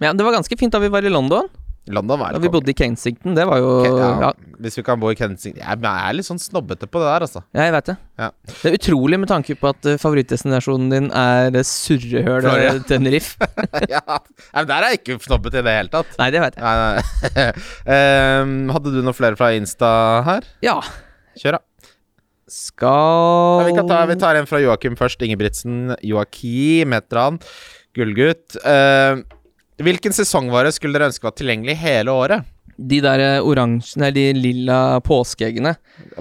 [0.00, 1.50] Ja, det var ganske fint da vi var i London.
[1.94, 3.34] London var Da vi bodde i Kensington.
[3.36, 4.30] Det var jo ja, Ja,
[4.62, 7.42] Hvis vi kan bo i Kensington Jeg er litt sånn snobbete på det der, altså.
[7.56, 7.96] jeg vet det.
[8.18, 8.30] Ja.
[8.50, 12.84] Det er utrolig med tanke på at eh, favorittdestinasjonen din er surrehøl surrehølet Florida.
[12.88, 13.48] Tenerife.
[13.94, 14.02] ja,
[14.54, 16.12] men Der er jeg ikke snobbete i det hele tatt.
[16.20, 17.04] Nei, det vet jeg.
[17.98, 19.90] Ehm, hadde du noen flere fra Insta
[20.26, 20.46] her?
[20.64, 20.78] Ja.
[21.38, 21.64] Kjør, da.
[22.48, 25.20] Skal Ja, vi, kan ta, vi tar en fra Joakim først.
[25.24, 25.94] Ingebrigtsen.
[26.04, 27.40] Joakim heter han.
[27.96, 28.56] Gullgutt.
[28.64, 29.24] Ehm,
[29.86, 32.46] hvilken sesongvare skulle dere ønske var tilgjengelig hele året?
[32.78, 35.72] De der eh, oransje Nei, de lilla påskeeggene.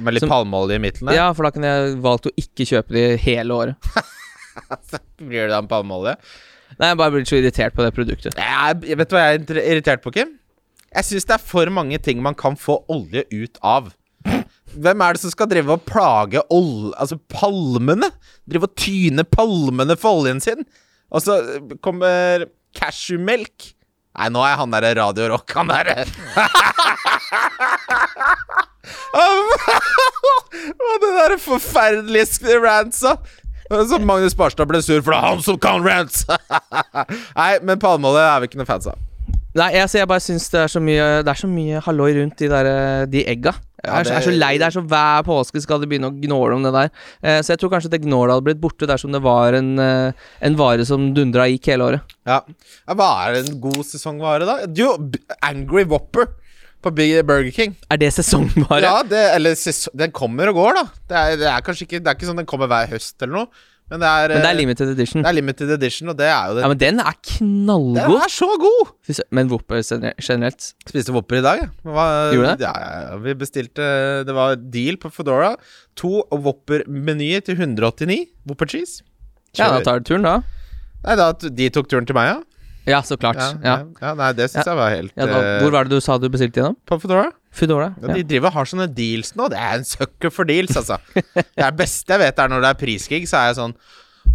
[0.02, 1.18] Med litt Som- palmeolje i midten der?
[1.20, 3.92] Ja, for da kunne jeg valgt å ikke kjøpe de hele året.
[5.22, 6.16] Blir det da en palmeolje?
[6.78, 8.36] Nei, jeg bare blir så irritert på det produktet.
[8.38, 10.34] Jeg vet du hva jeg er irritert på, Kim?
[10.94, 13.92] Jeg syns det er for mange ting man kan få olje ut av.
[14.78, 16.92] Hvem er det som skal drive og plage ol...
[17.00, 18.10] Altså palmene?
[18.50, 20.66] Drive og tyne palmene for oljen sin?
[21.14, 21.38] Og så
[21.86, 23.74] kommer cashewmelk.
[24.18, 26.06] Nei, nå er han derre Radio Rock, han derre
[29.18, 33.18] Og det der forferdelige rantsa.
[33.68, 36.24] Så Magnus Barstad ble sur, for det er han som kan rants!
[37.40, 39.07] Nei, men palmeolje er vi ikke noe fans av.
[39.58, 42.12] Nei, jeg, så jeg bare syns det er så mye Det er så mye halloi
[42.20, 43.54] rundt de, der, eh, de egga.
[43.84, 44.18] Jeg er, så- det...
[44.18, 44.52] er så lei.
[44.62, 46.90] Det er så hver påske skal de begynne å gnåle om det der.
[47.24, 50.26] Eh, så jeg tror kanskje det gnålet hadde blitt borte dersom det var en, eh,
[50.46, 52.16] en vare som dundra gikk hele året.
[52.28, 52.42] Ja.
[52.88, 54.58] ja Hva er en god sesongvare, da?
[54.78, 54.94] Jo,
[55.46, 56.30] Angry Whopper
[56.84, 57.74] på Burger King.
[57.90, 58.82] Er det sesongvare?
[58.86, 60.86] Ja, det, eller ses- den kommer og går, da.
[61.10, 63.34] Det er, det er kanskje ikke Det er ikke sånn den kommer hver høst eller
[63.42, 65.22] noe, men det er, Men det er eh, limited edition.
[65.24, 66.64] det er limited edition, og det er jo det.
[66.66, 68.00] Ja, men den er knallgod.
[68.18, 69.22] Den er så god!
[69.32, 69.80] Men Wopper
[70.20, 71.70] generelt Spiste Wopper i dag, jeg.
[71.86, 72.68] Gjorde det?
[72.68, 73.16] Ja, ja.
[73.24, 73.88] Vi bestilte
[74.28, 75.54] Det var deal på Foodora.
[76.02, 78.26] To Wopper-menyer til 189.
[78.50, 79.04] Wopper cheese.
[79.58, 80.42] Ja, da tar du turen, da.
[81.06, 82.38] Nei, da de tok turen til meg, ja.
[82.88, 83.36] Ja, så klart.
[83.40, 83.78] Ja, Ja.
[84.02, 84.14] ja.
[84.16, 86.30] nei, det syns jeg var helt Ja, da, eh, hvor var det du sa du
[86.32, 86.78] bestilte gjennom?
[86.88, 87.32] På Foodora.
[87.58, 87.92] Foodora?
[88.02, 89.50] Ja, de driver har sånne deals nå.
[89.54, 91.00] Det er en sucker for deals, altså.
[91.34, 93.78] Det beste jeg vet, er når det er priskrig, så er jeg sånn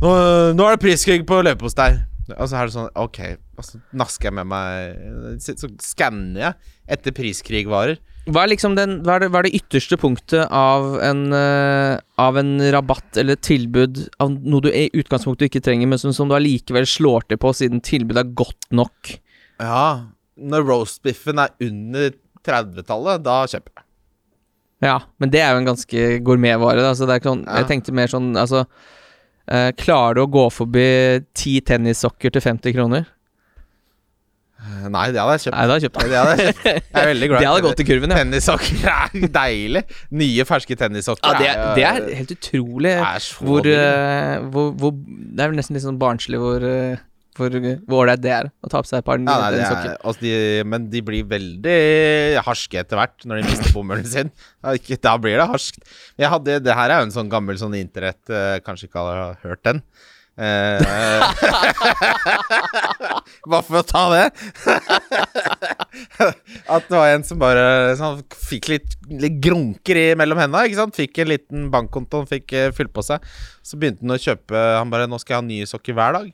[0.02, 0.10] Nå,
[0.56, 1.92] nå er det priskrig på leverpostei.
[2.36, 3.18] Og så er det sånn Ok,
[3.58, 8.00] og så nasker jeg med meg Så så skanner jeg etter priskrigvarer.
[8.30, 11.98] Hva er liksom den Hva er det, hva er det ytterste punktet av en uh,
[12.22, 16.14] Av en rabatt eller et tilbud av noe du i utgangspunktet ikke trenger, men som,
[16.14, 19.16] som du allikevel slår til på siden tilbudet er godt nok?
[19.62, 22.12] Ja, når roastbiffen er under
[22.46, 23.86] 30-tallet, da kjøper jeg.
[24.82, 27.60] Ja, men det er jo en ganske gourmetvare, så det er sånn Ja.
[27.60, 28.64] Jeg tenkte mer sånn Altså
[29.46, 30.86] eh, Klarer du å gå forbi
[31.38, 33.06] ti tennissokker til 50 kroner?
[34.62, 35.56] Eh, Nei, det hadde jeg kjøpt.
[35.58, 36.66] Nei, kjøpte Nei, jeg Det hadde jeg kjøpt.
[36.92, 38.18] Jeg er veldig glad Det hadde gått i kurven, ja.
[38.22, 39.84] Tennissokker er deilig.
[40.22, 41.30] Nye, ferske tennissokker.
[41.30, 45.78] ja det, er, det er helt utrolig er hvor, eh, hvor, hvor Det er nesten
[45.78, 46.98] litt sånn barnslig hvor eh,
[47.36, 50.32] hvor ålreit det er å ta på seg et par Ja, nei, er, altså de,
[50.68, 51.76] men de blir veldig
[52.44, 54.32] harske etter hvert når de mister bomullen sin.
[54.60, 55.80] Da, ikke, da blir det harskt.
[56.20, 59.14] Jeg hadde, det her er jo en sånn gammel sånn internett eh, Kanskje ikke alle
[59.16, 59.80] har hørt den.
[60.32, 60.80] Eh,
[63.52, 64.26] Bare for å ta det.
[66.72, 70.66] At det var en som bare sånn, fikk litt, litt grunker i mellom hendene.
[70.68, 70.96] Ikke sant?
[70.96, 73.18] Fikk en liten bankkonto, han fikk uh, fylt på seg.
[73.66, 76.32] Så begynte han å kjøpe Han bare 'Nå skal jeg ha nye sokker hver dag'.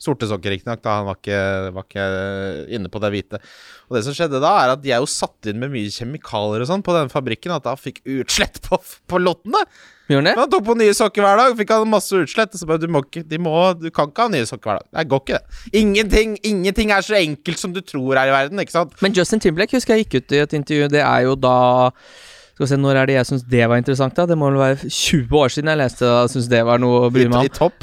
[0.00, 1.40] Sorte sokker, riktignok, han var ikke,
[1.76, 2.04] var ikke
[2.76, 3.40] inne på det hvite.
[3.88, 6.64] Og det som skjedde da, er at de er jo satt inn med mye kjemikalier
[6.64, 9.62] og sånn på den fabrikken, at han fikk utslett på, på lottene.
[10.10, 10.34] Gjorde det?
[10.34, 12.52] Men han tok på nye sokker hver dag, fikk han masse utslett.
[12.52, 14.82] Og så bare, du, må ikke, de må, du kan ikke ha nye sokker hver
[14.82, 14.90] dag.
[14.98, 15.64] Det går ikke, det.
[15.80, 18.98] Ingenting, ingenting er så enkelt som du tror er i verden, ikke sant?
[19.04, 20.90] Men Justin Timblek husker jeg gikk ut i et intervju.
[20.92, 21.56] Det er jo da
[22.54, 24.14] Skal vi se, Når er det jeg syns det var interessant?
[24.14, 24.28] da?
[24.30, 27.10] Det må vel være 20 år siden jeg leste og syntes det var noe å
[27.10, 27.48] bry meg om.
[27.48, 27.82] i topp.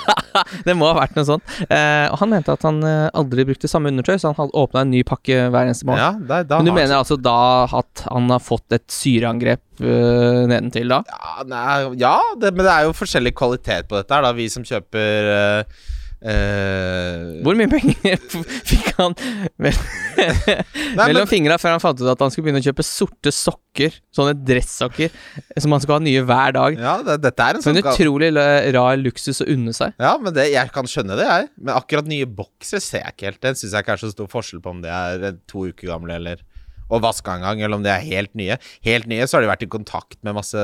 [0.66, 1.54] det må ha vært noe sånt.
[1.64, 4.92] Eh, og han mente at han eh, aldri brukte samme undertøy, så han åpna en
[4.92, 6.04] ny pakke hver eneste morgen.
[6.04, 7.38] Ja, det, da Men du mener altså da
[7.80, 11.00] at han har fått et syreangrep uh, nedentil da?
[11.08, 14.36] Ja, nei, ja det, men det er jo forskjellig kvalitet på dette her, da.
[14.36, 15.82] Vi som kjøper eh,
[16.24, 18.20] eh, Hvor mye penger
[18.70, 19.14] fikk han
[19.60, 23.98] Nei, mellom fingra før han fant ut at han skulle begynne å kjøpe sorte sokker,
[24.14, 25.12] sånne dresssokker,
[25.60, 26.78] som han skal ha nye hver dag?
[26.80, 29.96] Ja, det, dette er en sånn utrolig rar luksus å unne seg.
[30.00, 31.50] Ja, men det, jeg kan skjønne det, jeg.
[31.60, 33.42] Men akkurat nye bokser ser jeg ikke helt.
[33.44, 35.90] Den syns jeg ikke er så stor forskjell på om de er eh, to uker
[35.92, 36.44] gamle eller
[36.92, 38.58] og vaska en gang, eller om de er helt nye.
[38.84, 40.60] Helt nye, så har de vært i kontakt med masse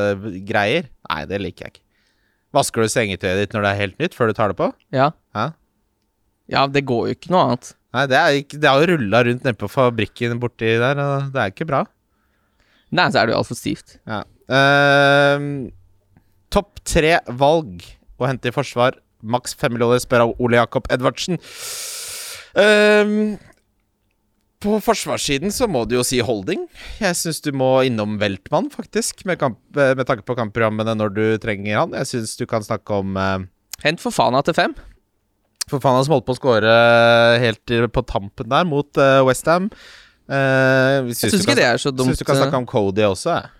[0.47, 0.91] greier.
[1.09, 1.87] Nei, det liker jeg ikke.
[2.57, 4.69] Vasker du sengetøyet ditt når det er helt nytt, før du tar det på?
[4.95, 5.11] Ja.
[6.51, 7.73] Ja, det går jo ikke noe annet.
[7.95, 11.31] Nei, det, er ikke, det har jo rulla rundt nede på fabrikken borti der, og
[11.35, 11.85] det er ikke bra.
[12.95, 13.99] Nei, så er det jo altfor stivt.
[14.07, 14.23] Ja.
[14.51, 15.71] Uh,
[16.51, 17.85] Topp tre valg
[18.19, 18.99] å hente i forsvar.
[19.23, 21.39] Maks fem millioner, spør av Ole Jakob Edvardsen.
[22.59, 23.39] Uh,
[24.61, 26.67] på forsvarssiden så må du jo si holding.
[27.01, 31.25] Jeg syns du må innom Weltmann, faktisk, med, kamp, med tanke på kampprogrammene når du
[31.43, 31.97] trenger han.
[32.03, 33.39] Jeg syns du kan snakke om uh,
[33.81, 34.77] Hent for Fana til fem.
[35.71, 36.75] For faen, han som holdt på å skåre
[37.43, 39.71] helt på tampen der mot uh, Westham.
[40.31, 42.13] Uh, Jeg syns ikke det er så dumt.
[42.13, 43.39] Syns du kan snakke om Cody også.
[43.39, 43.57] jeg.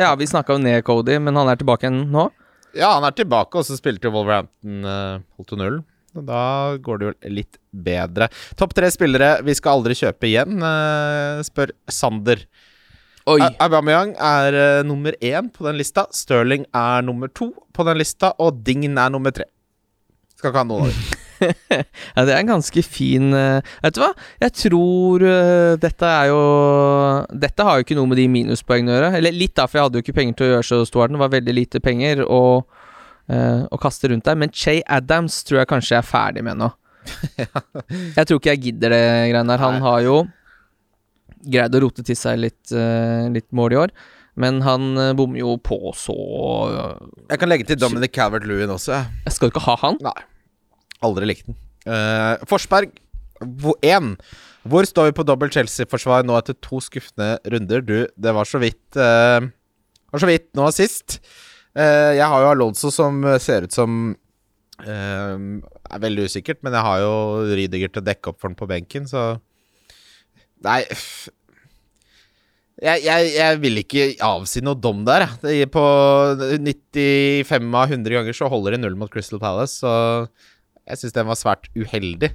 [0.00, 2.28] Ja, vi snakka jo ned Cody, men han er tilbake igjen nå.
[2.78, 5.80] Ja, han er tilbake, og så spilte jo Wolverhampton uh, holdt to null.
[6.18, 6.42] Og Da
[6.82, 8.30] går det jo litt bedre.
[8.58, 12.44] Topp tre spillere vi skal aldri kjøpe igjen, uh, spør Sander.
[13.30, 13.38] Oi.
[13.62, 16.06] Aubameyang er uh, nummer én på den lista.
[16.14, 19.46] Stirling er nummer to på den lista, og Dign er nummer tre.
[20.40, 21.18] Skal ikke ha noen av dem.
[21.40, 24.10] Ja, det er en ganske fin eh, Vet du hva?
[24.42, 26.40] Jeg tror eh, dette er jo
[27.32, 29.12] Dette har jo ikke noe med de minuspoengene å gjøre.
[29.22, 31.16] Eller litt, da, for jeg hadde jo ikke penger til å gjøre så stor den.
[31.16, 32.40] Det var veldig lite penger å,
[33.32, 34.36] eh, å kaste rundt der.
[34.42, 36.68] Men Che Adams tror jeg kanskje jeg er ferdig med nå.
[38.18, 39.62] Jeg tror ikke jeg gidder det greiene der.
[39.64, 39.84] Han Nei.
[39.86, 40.16] har jo
[41.48, 42.74] greid å rote til seg litt,
[43.32, 43.94] litt mål i år,
[44.44, 46.12] men han bommer jo på så
[47.30, 48.92] Jeg kan legge til Dominic Calvert-Lewin også.
[48.98, 49.22] jeg.
[49.24, 49.96] Jeg skal jo ikke ha han.
[50.04, 50.18] Nei.
[51.06, 51.56] Aldri likt den.
[51.88, 52.92] Uh, Forsberg
[53.40, 54.14] 1.
[54.68, 57.80] Hvor står vi på dobbelt Chelsea-forsvar nå etter to skuffende runder?
[57.84, 59.40] Du, det var så vidt uh,
[60.12, 61.20] Var så vidt nå sist.
[61.72, 64.12] Uh, jeg har jo Alonso som ser ut som
[64.84, 67.12] uh, Er veldig usikkert, men jeg har jo
[67.48, 69.32] Rydiger til å dekke opp for den på benken, så
[70.60, 70.82] Nei
[72.80, 75.26] jeg, jeg, jeg vil ikke avsi noe dom der.
[75.72, 75.82] På
[76.40, 79.92] 95 av 100 ganger så holder de null mot Crystal Palace, så
[80.88, 82.32] jeg syns den var svært uheldig.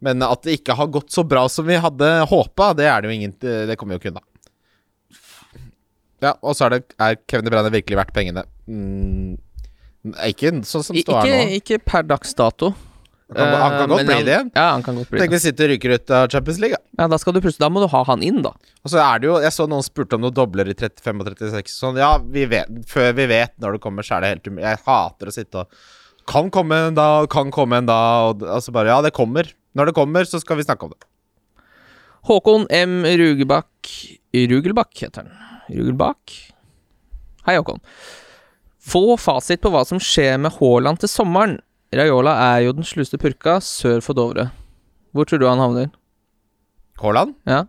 [0.00, 3.10] Men at det ikke har gått så bra som vi hadde håpa, det er det
[3.10, 4.22] jo ingen Det kommer jo ikke unna.
[6.20, 8.42] Ja, og så er, det, er Kevin De Bruyne virkelig verdt pengene.
[8.68, 9.38] Mm,
[10.28, 11.58] ikke sånn som står her nå.
[11.60, 12.74] ikke per dags dato.
[13.30, 14.38] Han kan, han kan Eh, godt bli han- det.
[14.58, 16.74] Ja, han kan godt bli Tenk hvis City ryker ut av Champions League.
[16.74, 17.04] Ja.
[17.04, 18.50] Ja, da, skal du plutselig, da må du ha han inn, da.
[18.84, 21.26] Og så er det jo Jeg så noen spurte om noen dobler i 35 og
[21.38, 21.70] 36.
[21.78, 24.66] Sånn, ja, vi vet, før vi vet når det kommer, så er det helt umulig.
[24.66, 25.68] Jeg hater å sitte og
[26.30, 29.48] Kan komme en da, kan komme en da, og altså bare Ja, det kommer.
[29.74, 31.02] Når det kommer, så skal vi snakke om det.
[32.28, 33.02] Håkon M.
[33.06, 33.90] Rugebakk
[34.34, 35.32] Rugelbakk heter han.
[35.70, 36.34] Rugelbakk?
[37.46, 37.80] Hei, Håkon.
[38.80, 41.58] Få fasit på hva som skjer med Haaland til sommeren.
[41.94, 44.50] Raiola er jo den sluste purka sør for Dovre.
[45.10, 45.90] Hvor tror du han havner?
[47.02, 47.34] Haaland?
[47.48, 47.64] Ja.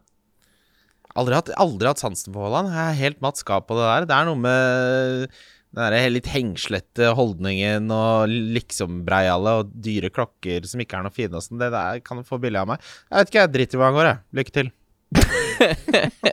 [1.17, 2.69] Aldri hatt, aldri hatt sansen for Haaland.
[2.75, 4.07] Jeg er helt matt Skap på det der.
[4.11, 10.83] Det er noe med den der litt hengslete holdningen og liksom-breiale og dyre klokker som
[10.83, 11.61] ikke er noe fine og sånn.
[11.61, 12.89] Det der kan du få billig av meg.
[13.07, 14.23] Jeg vet ikke, jeg driter i hva han går, jeg.
[14.39, 14.71] Lykke til.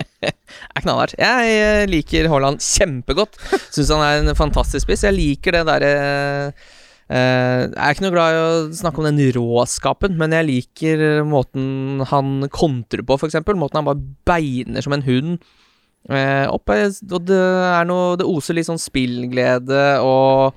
[0.75, 1.15] er knallhardt.
[1.21, 3.39] Jeg eh, liker Haaland kjempegodt.
[3.71, 5.07] Syns han er en fantastisk spiss.
[5.07, 6.67] Jeg liker det derre eh,
[7.15, 12.03] Jeg er ikke noe glad i å snakke om den råskapen, men jeg liker måten
[12.11, 13.39] han kontrer på, f.eks.
[13.55, 15.39] Måten han bare beiner som en hund
[16.09, 16.71] eh, opp.
[16.75, 20.55] eh, Og det er noe Det oser litt sånn spillglede og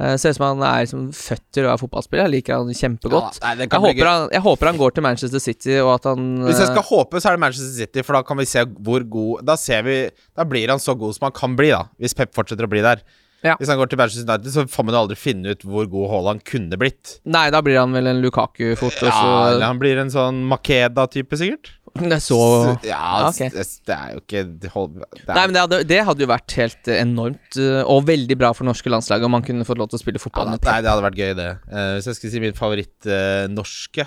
[0.00, 2.24] eh, Ser ut som han er liksom født til å være fotballspiller.
[2.28, 3.38] Jeg liker han kjempegodt.
[3.42, 6.26] Ja, nei, Jeg håper, han, jeg håper han går til Manchester City, og at han
[6.46, 8.62] Hvis jeg eh, skal håpe, så er det Manchester City, for da kan vi se
[8.78, 9.96] hvor god Da ser vi
[10.36, 11.84] Da blir han så god som han kan bli, da.
[11.98, 13.02] Hvis Pep fortsetter å bli der.
[13.46, 13.54] Ja.
[13.60, 16.08] Hvis han går til Manchester United, så får man jo aldri finne ut hvor god
[16.10, 17.18] Haaland kunne blitt.
[17.28, 19.14] Nei, da blir han vel en Lukaku fort, Ja,
[19.52, 21.70] eller han blir en sånn Makeda-type, sikkert.
[21.98, 22.38] Det er så
[22.86, 23.48] Ja, okay.
[23.54, 26.22] det, det er jo ikke det hold- det er, Nei, men det hadde, det hadde
[26.24, 29.66] jo vært helt eh, enormt, eh, og veldig bra for norske landslag om man kunne
[29.66, 31.48] fått lov til å spille ja, fotball Nei, det hadde vært gøy, det.
[31.70, 34.06] Uh, hvis jeg skulle si min favoritt-norske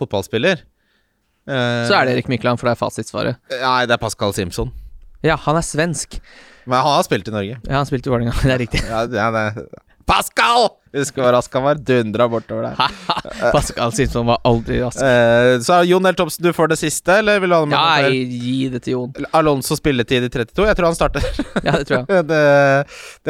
[0.00, 0.62] fotballspiller
[1.48, 3.42] uh, Så er det Erik Mykland, for det er fasitsvaret.
[3.54, 4.74] Nei, det er Pascal Simpson.
[5.24, 6.20] Ja, han er svensk.
[6.66, 7.60] Men han har spilt i Norge.
[7.68, 8.82] Ja, han spilte i Vålerenga, det er riktig.
[8.88, 9.68] Ja, det, ja, det.
[10.10, 10.68] Pascal!
[10.90, 11.78] Husker hvor rask han var.
[11.86, 12.94] Dundra bortover der.
[13.54, 14.98] Pascal Simpson var aldri rask.
[15.06, 16.16] Eh, så Jon L.
[16.18, 18.10] Thomsen, du får det siste, eller vil du ha Ja, noe mer?
[18.10, 19.12] gi det til Jon.
[19.38, 20.66] Alonso spilletid i 32?
[20.66, 21.28] Jeg tror han starter.
[21.68, 22.26] Ja, det tror jeg.
[22.32, 22.42] det,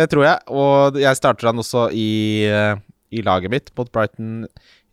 [0.00, 0.40] det tror jeg.
[0.62, 2.08] Og jeg starter han også i,
[2.48, 2.80] eh,
[3.12, 4.46] i laget mitt mot Brighton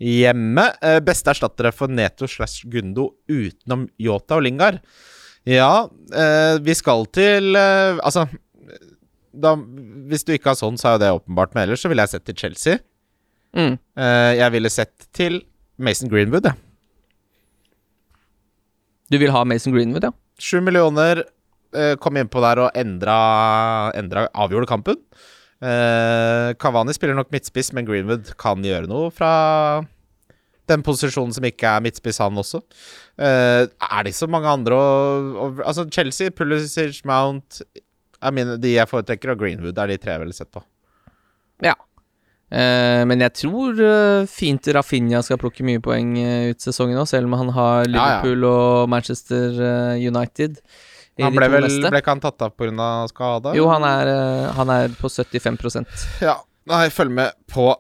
[0.04, 0.68] hjemme.
[0.84, 4.84] Eh, beste erstattere for Neto slash Gundo utenom Yota og Lingard.
[5.48, 8.26] Ja, eh, vi skal til eh, Altså
[9.32, 9.54] da,
[10.10, 11.54] Hvis du ikke har sånn, så er jo det åpenbart.
[11.54, 12.80] Men ellers så ville jeg sett til Chelsea.
[13.56, 13.78] Mm.
[13.78, 15.42] Eh, jeg ville sett til
[15.78, 16.58] Mason Greenwood, jeg.
[19.14, 20.12] Du vil ha Mason Greenwood, ja?
[20.42, 23.18] Sju millioner eh, kom innpå der og endra,
[23.98, 24.98] endra avgjorde kampen.
[25.62, 29.32] Eh, Cavani spiller nok midtspiss, men Greenwood kan gjøre noe fra
[30.72, 32.62] den posisjonen som ikke er midtspiss, han også.
[33.18, 37.62] Uh, er det så mange andre å, Altså, Chelsea, Pulisic, Mount
[38.18, 40.64] er mine, De jeg foretrekker, og Greenwood er de tre jeg ville sett på.
[41.66, 41.76] Ja.
[42.48, 46.14] Uh, men jeg tror uh, fint Rafinha skal plukke mye poeng
[46.54, 47.98] ut sesongen nå, selv om han har Ja, ja.
[47.98, 49.58] Liverpool og Manchester
[49.98, 50.62] United.
[51.18, 51.66] Han ble vel.
[51.66, 52.92] Ble ikke han tatt av pga.
[53.10, 53.56] skade?
[53.58, 54.12] Jo, han er,
[54.54, 56.36] han er på 75% Ja,
[56.70, 57.72] nei, følg med på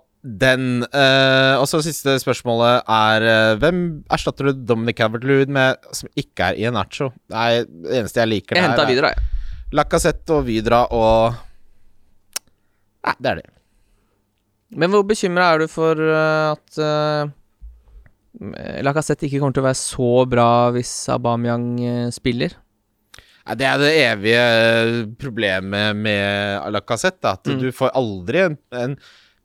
[0.41, 0.83] den.
[0.91, 6.51] Uh, og så siste spørsmålet er uh, Hvem erstatter du Dominic Calvert-Lewin med som ikke
[6.51, 7.09] er Ianacho?
[7.31, 9.45] nacho det eneste jeg liker Jeg henta er videre, jeg.
[9.77, 11.35] Lacassette og Vidra og
[13.07, 13.49] Nei, det er det.
[14.75, 17.29] Men hvor bekymra er du for uh, at uh,
[18.83, 21.69] Lacassette ikke kommer til å være så bra hvis Aubameyang
[22.13, 22.57] spiller?
[23.55, 24.41] Det er det evige
[25.21, 27.31] problemet med Lacassette.
[27.31, 27.61] At Mm.
[27.61, 28.97] du får aldri en, en,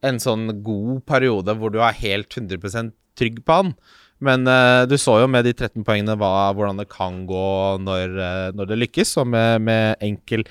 [0.03, 3.75] en sånn god periode hvor du er helt 100% trygg på han.
[4.23, 7.49] Men uh, du så jo med de 13 poengene hva, hvordan det kan gå
[7.83, 10.45] når, eh, når det lykkes, og med, med enkel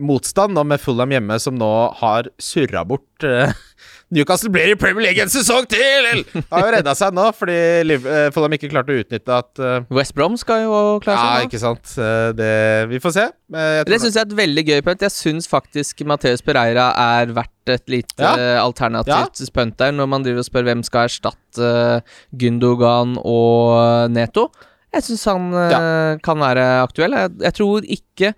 [0.00, 1.70] motstand, nå med Fulham hjemme som nå
[2.00, 3.52] har surra bort uh,
[4.14, 6.24] Newcastle blir i Premier League en sesong til!
[6.50, 7.54] Har jo redda seg nå, fordi
[7.94, 10.72] eh, Fulham ikke klarte å utnytte at uh, West Brom skal jo
[11.04, 11.50] klare Ja, seg nå.
[11.50, 11.92] ikke sant.
[12.40, 12.50] Det,
[12.90, 13.26] vi får se.
[13.86, 15.04] Det syns jeg er et veldig gøy punt.
[15.06, 18.34] Jeg syns faktisk Mateus Pereira er verdt et lite Ja.
[18.64, 21.70] alternativt alternativt punt der, når man driver og spør hvem skal erstatte
[22.34, 24.48] Gundogan og Neto.
[24.90, 25.82] Jeg syns han ja.
[26.24, 27.14] kan være aktuell.
[27.14, 28.34] Jeg, jeg tror ikke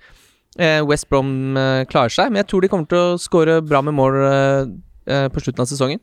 [0.58, 3.94] West Brom eh, klarer seg, men jeg tror de kommer til å skåre bra med
[3.96, 4.72] mål eh,
[5.08, 6.02] eh, på slutten av sesongen.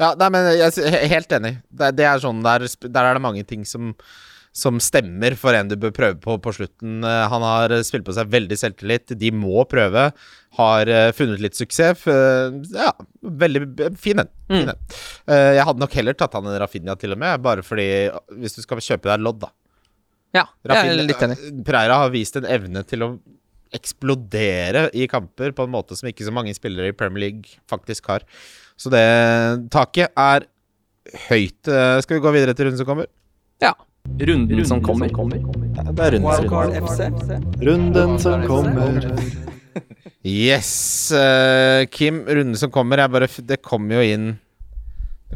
[0.00, 1.58] Ja, nei, men jeg er helt enig.
[1.68, 3.90] Det, det er sånn der, der er det mange ting som,
[4.56, 7.02] som stemmer for en du bør prøve på på slutten.
[7.04, 9.12] Eh, Han har eh, spilt på seg veldig selvtillit.
[9.20, 10.06] De må prøve.
[10.56, 12.06] Har eh, funnet litt suksess.
[12.08, 12.94] Eh, Ja,
[13.44, 14.32] veldig fin en.
[14.48, 14.72] Mm.
[14.72, 17.44] Eh, Jeg hadde nok heller tatt han en Rafinha, til og med.
[17.44, 17.90] Bare fordi
[18.40, 19.52] Hvis du skal kjøpe deg lodd, da.
[20.32, 21.36] Ja, jeg er litt enig.
[21.68, 23.12] Preira har vist en evne til å
[23.76, 28.10] eksplodere i kamper på en måte som ikke så mange spillere i Premier League faktisk
[28.12, 28.26] har.
[28.76, 29.04] Så det
[29.72, 30.46] taket er
[31.28, 31.68] høyt.
[31.68, 33.08] Eh, Skal vi gå videre til runden som kommer?
[33.62, 33.74] Ja.
[34.18, 35.08] Runden, som kommer.
[35.08, 37.38] Det er runden Wildcard runde.
[37.62, 39.06] Runden som kommer.
[40.22, 42.22] Yes, Uh, Kim.
[42.26, 42.98] Runden som kommer.
[42.98, 44.26] Jeg bare, det kommer jo inn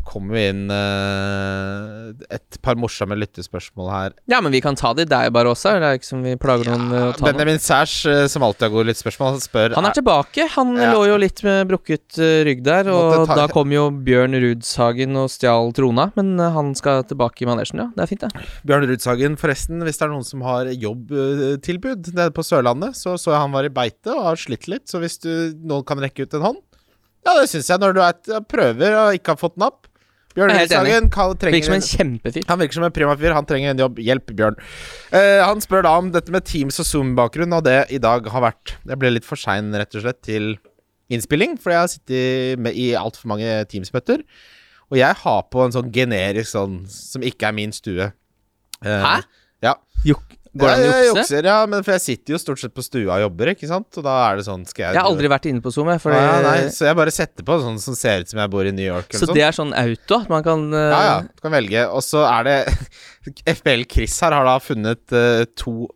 [0.06, 4.14] kommer jo inn eh, et par morsomme lyttespørsmål her.
[4.30, 5.72] Ja, men vi kan ta det i deg bare også.
[5.82, 7.26] Det er ikke som vi plager noen med å ta.
[7.28, 10.46] Benjamin Sæsj, eh, som alltid har gode lyttespørsmål, spør Han er tilbake.
[10.56, 10.92] Han Ja.
[10.94, 15.16] lå jo litt med brukket eh, rygg der, og ta- da kom jo Bjørn Rudshagen
[15.16, 16.08] og stjal trona.
[16.16, 17.88] Men eh, han skal tilbake i manesjen, ja.
[17.96, 18.46] Det er fint, det.
[18.66, 23.32] Bjørn Rudshagen, forresten, hvis det er noen som har jobbtilbud nede på Sørlandet, så så
[23.34, 25.30] jeg han var i beite og har slitt litt, så hvis du,
[25.66, 26.58] noen kan rekke ut en hånd
[27.26, 29.88] Ja, det syns jeg, når du er, prøver og ikke har fått napp.
[30.36, 31.08] Bjørn Rudsagen
[31.40, 32.44] Virker som en- kjempefyr.
[32.46, 33.32] han virker som en prima fyr.
[33.32, 33.98] Han trenger en jobb.
[34.04, 34.58] Hjelp, Bjørn.
[35.12, 38.44] Uh, han spør da om dette med Teams og Zoom-bakgrunn, og det i dag har
[38.44, 40.58] vært Jeg ble litt for sein, rett og slett, til
[41.10, 44.22] innspilling, fordi jeg har sittet med, i altfor mange Teams-møter.
[44.90, 48.12] Og jeg har på en sånn generisk sånn som ikke er min stue.
[48.84, 49.14] Uh, Hæ?
[49.64, 49.74] Ja.
[50.04, 50.22] Juk
[50.56, 51.02] Går det an å jukse?
[51.06, 53.68] jeg jukser, ja, men for jeg sitter jo stort sett på stua og jobber, ikke
[53.70, 53.88] sant?
[54.00, 56.02] Og da er det sånn Skal jeg Jeg har aldri vært inne på Zoom, jeg.
[56.04, 58.68] Fordi, ja, nei, Så jeg bare setter på sånn som ser ut som jeg bor
[58.68, 59.12] i New York.
[59.12, 59.36] så sånn.
[59.36, 60.80] det er sånn auto at man kan uh...
[60.80, 61.86] Ja, ja, du kan velge.
[61.92, 62.58] Og så er det
[63.60, 65.86] FBL Chris her har da funnet uh, to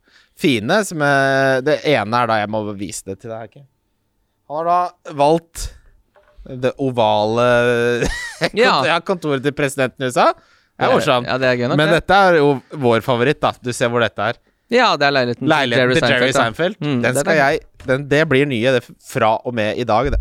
[0.41, 3.67] fine, som er Det ene er da Jeg må vise det til deg, ikke?
[4.51, 5.69] Han har da valgt
[6.49, 7.45] det ovale
[8.57, 8.99] Ja.
[9.05, 10.33] kontoret til presidenten i USA.
[10.81, 11.29] Det er morsomt.
[11.29, 11.77] Ja, det er gøy nok.
[11.77, 11.99] Men det.
[12.01, 13.53] dette er jo vår favoritt, da.
[13.61, 14.39] Du ser hvor dette er.
[14.71, 16.45] Ja, det er leiligheten, Leiligheten til Jerry da.
[16.45, 16.77] Seinfeld.
[16.79, 20.13] Mm, den det skal jeg den, Det blir nye det, fra og med i dag,
[20.15, 20.21] det.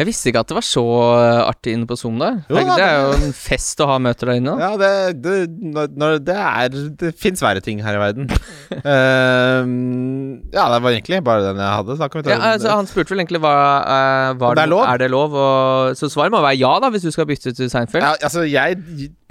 [0.00, 0.82] Jeg visste ikke at det var så
[1.20, 2.38] eh, artig inne på Zoom der.
[2.48, 4.54] Jo, da, det er jo en fest å ha møter der inne.
[4.56, 5.34] Ja, det, det,
[6.00, 8.30] når, det er Det fins verre ting her i verden.
[8.80, 9.60] uh,
[10.54, 11.98] ja, det var egentlig bare den jeg hadde.
[12.00, 13.52] Så kan vi ta Ja, altså, han spurte vel egentlig hva,
[13.84, 14.84] uh, var det er lov?
[14.88, 15.36] Er det lov?
[15.36, 18.00] Og, så svaret må være ja, da, hvis du skal bytte til Seinfeld.
[18.00, 18.80] ja, altså, jeg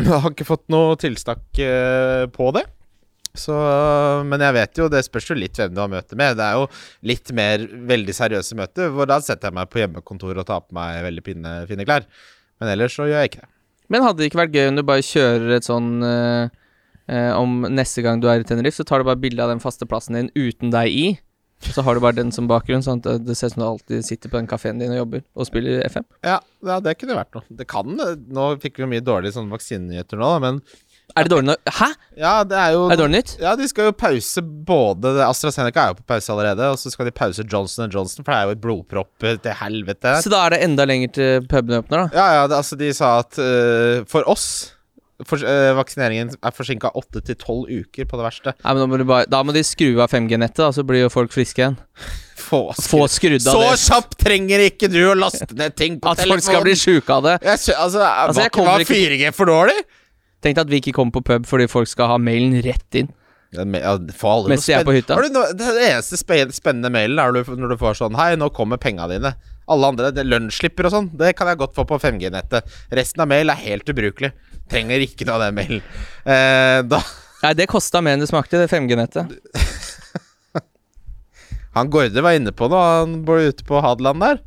[0.05, 2.67] har ikke fått noe tilstakk uh, på det.
[3.39, 3.55] Så,
[4.27, 6.35] men jeg vet jo, det spørs jo litt hvem du har møte med.
[6.39, 6.65] Det er jo
[7.11, 7.63] litt mer
[7.93, 11.23] veldig seriøse møter, hvor da setter jeg meg på hjemmekontoret og tar på meg veldig
[11.25, 12.07] fine, fine klær.
[12.59, 13.51] Men ellers så gjør jeg ikke det.
[13.89, 16.51] Men hadde det ikke vært gøy om du bare kjører et sånn eh,
[17.09, 19.63] eh, Om neste gang du er i Tenerife, så tar du bare bilde av den
[19.63, 21.07] faste plassen din uten deg i.
[21.73, 23.67] Så har du bare den som bakgrunn, sånn at det- det ser ut som du
[23.67, 26.05] alltid sitter på den kafeen din og jobber og spiller FM.
[26.23, 27.43] Ja, ja, det kunne vært noe.
[27.51, 30.61] Det kan Nå fikk vi jo mye dårlige sånne vaksinenyheter nå, da, men
[31.17, 31.55] Er det dårlig nå?
[31.79, 31.87] Hæ?
[32.19, 33.31] ja, det er jo Er det dårlig nytt?
[33.41, 37.09] Ja, de skal jo pause både AstraZeneca er jo på pause allerede, og så skal
[37.09, 40.17] de pause Johnson Johnson, for det er jo et blodpropp til helvete.
[40.23, 42.19] Så da er det enda lenger til pubene åpner, da?
[42.19, 44.49] Ja, ja, det, altså de sa at uh, for oss
[45.27, 48.53] for, eh, Vaksineringen er forsinka åtte til tolv uker på det verste.
[48.63, 51.09] Nei, men da, må bare, da må de skru av 5G-nettet, da, så blir jo
[51.11, 51.75] folk friske igjen.
[52.49, 53.73] Få, Få skrudd av Så det.
[53.83, 56.23] kjapt trenger ikke du å laste ned ting på telefonen!
[56.23, 57.35] At folk skal bli sjuke av det.
[57.43, 59.75] Jeg altså, Altså, var, ikke- var 4G for dårlig?
[60.43, 63.09] Tenk deg at vi ikke kommer på pub fordi folk skal ha mailen rett inn.
[63.49, 65.15] Ja, Mens jeg er på hytta.
[65.17, 68.77] Har du det eneste spe- spennende mailen er når du, får sånn Hei, nå kommer
[68.77, 69.31] penga dine.
[69.69, 72.69] Alle andre, det lønnsslipper og sånn, det kan jeg godt få på 5G-nettet.
[72.93, 74.31] Resten av mail er helt ubrukelig.
[74.69, 75.81] Trenger ikke noe av den mailen.
[76.25, 77.01] Eh, da
[77.39, 79.31] Nei, det kosta mer enn det smakte, det 5G-nettet.
[81.77, 84.41] Han Gårde var inne på noe, han bor ute på Hadeland der.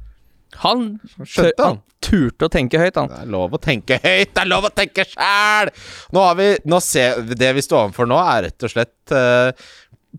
[0.63, 0.87] Han,
[1.25, 1.79] Skjønte han.
[1.79, 3.09] han turte å tenke høyt, han.
[3.13, 5.71] Det er lov å tenke høyt, det er lov å tenke sjæl!
[6.13, 9.53] Nå har vi nå ser, Det vi står overfor nå, er rett og slett uh,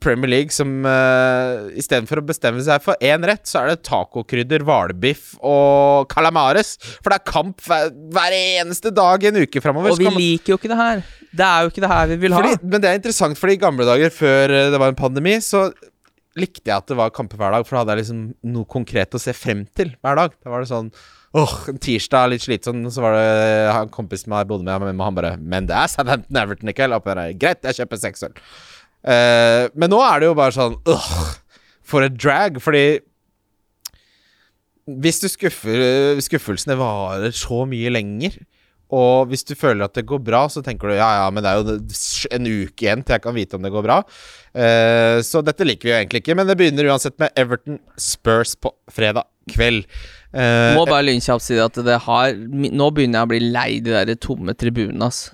[0.02, 4.66] Premier League som uh, istedenfor å bestemme seg for én rett, så er det tacokrydder,
[4.66, 6.76] hvalbiff og calamares.
[6.98, 9.94] For det er kamp hver, hver eneste dag i en uke framover.
[9.94, 11.04] Og vi liker jo ikke det her.
[11.34, 12.42] Det er jo ikke det her vi vil ha.
[12.42, 15.38] Fordi, men det er interessant, fordi i gamle dager, før eh, det var en pandemi,
[15.42, 15.68] så
[16.40, 18.22] likte jeg at det var kamper hver dag, for da hadde jeg liksom
[18.54, 20.34] noe konkret å se frem til hver dag.
[20.42, 20.94] Da var det sånn
[21.34, 23.30] Åh, en tirsdag litt slitsom, så var det
[23.74, 26.76] han kompisen som jeg bodde med, og han bare Men det er Southampton Everton i
[26.78, 26.94] kveld.
[27.42, 28.36] Greit, jeg kjøper seks øl.
[29.04, 31.10] Uh, men nå er det jo bare sånn Åh,
[31.82, 32.62] for et drag.
[32.62, 33.02] Fordi
[34.86, 38.38] hvis du skuffer Skuffelsene varer så mye lenger,
[38.94, 41.50] og hvis du føler at det går bra, så tenker du ja, ja, men det
[41.52, 41.76] er jo
[42.38, 43.98] en uke igjen til jeg kan vite om det går bra.
[44.54, 48.54] Eh, så dette liker vi jo egentlig ikke, men det begynner uansett med Everton Spurs
[48.62, 49.88] på fredag kveld.
[50.34, 53.94] Eh, Må bare lynkjapt si at det har Nå begynner jeg å bli lei de
[53.94, 55.28] der tomme tribunene, ass.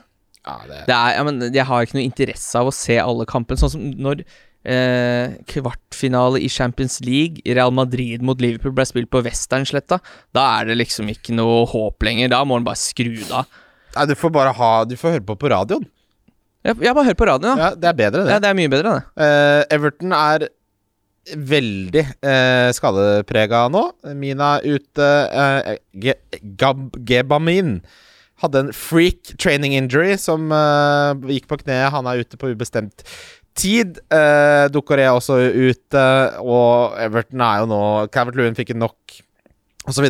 [0.45, 3.27] ja, det, Det er, jeg, men jeg har ikke noe interesse av å se alle
[3.29, 3.59] kampene.
[3.61, 4.23] Sånn som når
[4.65, 9.99] eh, kvartfinale i Champions League, Real Madrid mot Liverpool, ble spilt på Westernsletta.
[10.35, 12.31] Da er det liksom ikke noe håp lenger.
[12.33, 13.47] Da må man bare skru det av.
[13.95, 15.87] Nei, du får bare ha Du får høre på på radioen.
[16.65, 17.69] Jeg, jeg bare hører på radioen, da.
[17.69, 18.33] Ja, det er bedre, det.
[18.35, 19.25] Ja, det er mye bedre, det.
[19.25, 20.49] Eh, Everton er
[21.29, 23.83] veldig eh, skadeprega nå.
[24.17, 25.07] Mina ute.
[25.31, 25.79] Eh,
[27.07, 27.79] Gebamin
[28.39, 31.91] hadde en freak training injury som eh, gikk på kneet.
[31.95, 33.03] Han er ute på ubestemt
[33.57, 34.01] tid.
[34.11, 36.03] Uh, dukker er også ute,
[36.43, 37.81] og Everton er jo nå
[38.13, 39.17] Cavert Lewin fikk en nok,
[39.89, 40.09] osv.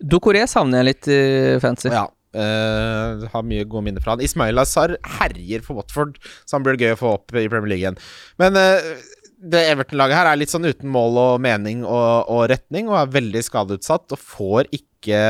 [0.00, 1.22] Dokoré savner jeg litt i
[1.62, 1.90] fancy.
[1.92, 2.06] Ja.
[2.36, 4.24] Uh, har mye gode minner fra han.
[4.24, 7.84] Ismail Azar herjer for Watford, så han blir gøy å få opp i Premier League
[7.84, 8.00] igjen.
[8.42, 8.90] Men uh,
[9.36, 13.14] det Everton-laget her er litt sånn uten mål og mening og, og retning, og er
[13.14, 15.22] veldig skadeutsatt, og får ikke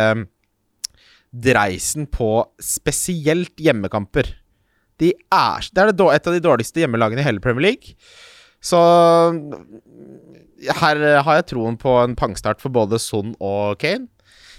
[1.37, 2.31] dreisen på
[2.63, 4.31] spesielt hjemmekamper.
[5.03, 7.97] De er, det er det, et av de dårligste hjemmelagene i hele Premier League.
[8.65, 8.81] Så
[10.81, 14.09] her har jeg troen på en pangstart for både Son og Kane.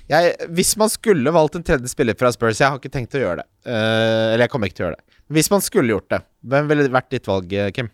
[0.08, 3.20] Jeg, hvis man skulle valgt en tredje spiller fra Spurs Jeg har ikke tenkt å
[3.20, 3.48] gjøre det.
[3.68, 5.18] Uh, eller jeg kommer ikke til å gjøre det.
[5.36, 7.90] Hvis man skulle gjort det, hvem ville vært ditt valg, Kim?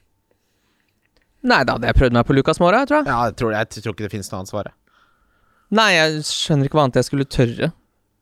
[1.43, 3.09] Nei, da hadde jeg prøvd meg på Lucas Mora, tror jeg.
[3.09, 4.69] Ja, jeg tror, jeg tror ikke det finnes noe annet svar.
[5.73, 7.71] Nei, jeg skjønner ikke hva annet jeg skulle tørre.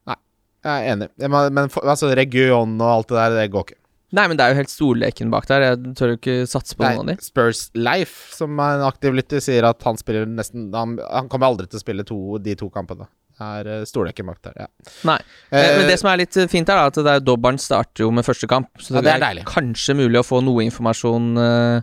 [0.08, 0.18] Nei,
[0.64, 1.10] Jeg er enig.
[1.20, 3.81] Men, Men altså, region og alt det der, det går ikke.
[4.12, 5.64] Nei, men det er jo helt storleken bak der.
[5.70, 7.24] Jeg tør jo ikke satse på noen av Nei, de.
[7.24, 11.48] Spurs Life, som er en aktiv lytter, sier at han spiller nesten Han, han kommer
[11.48, 13.08] aldri til å spille to, de to kampene.
[13.42, 14.68] Det er uh, storleken bak der, ja.
[15.08, 15.16] Nei.
[15.50, 18.12] Eh, Men det som er litt fint her, da, at det er dobbelen starter jo
[18.14, 18.68] med første kamp.
[18.84, 19.46] Så Ja, det er deilig.
[19.50, 21.82] kanskje mulig å få noe informasjon eh,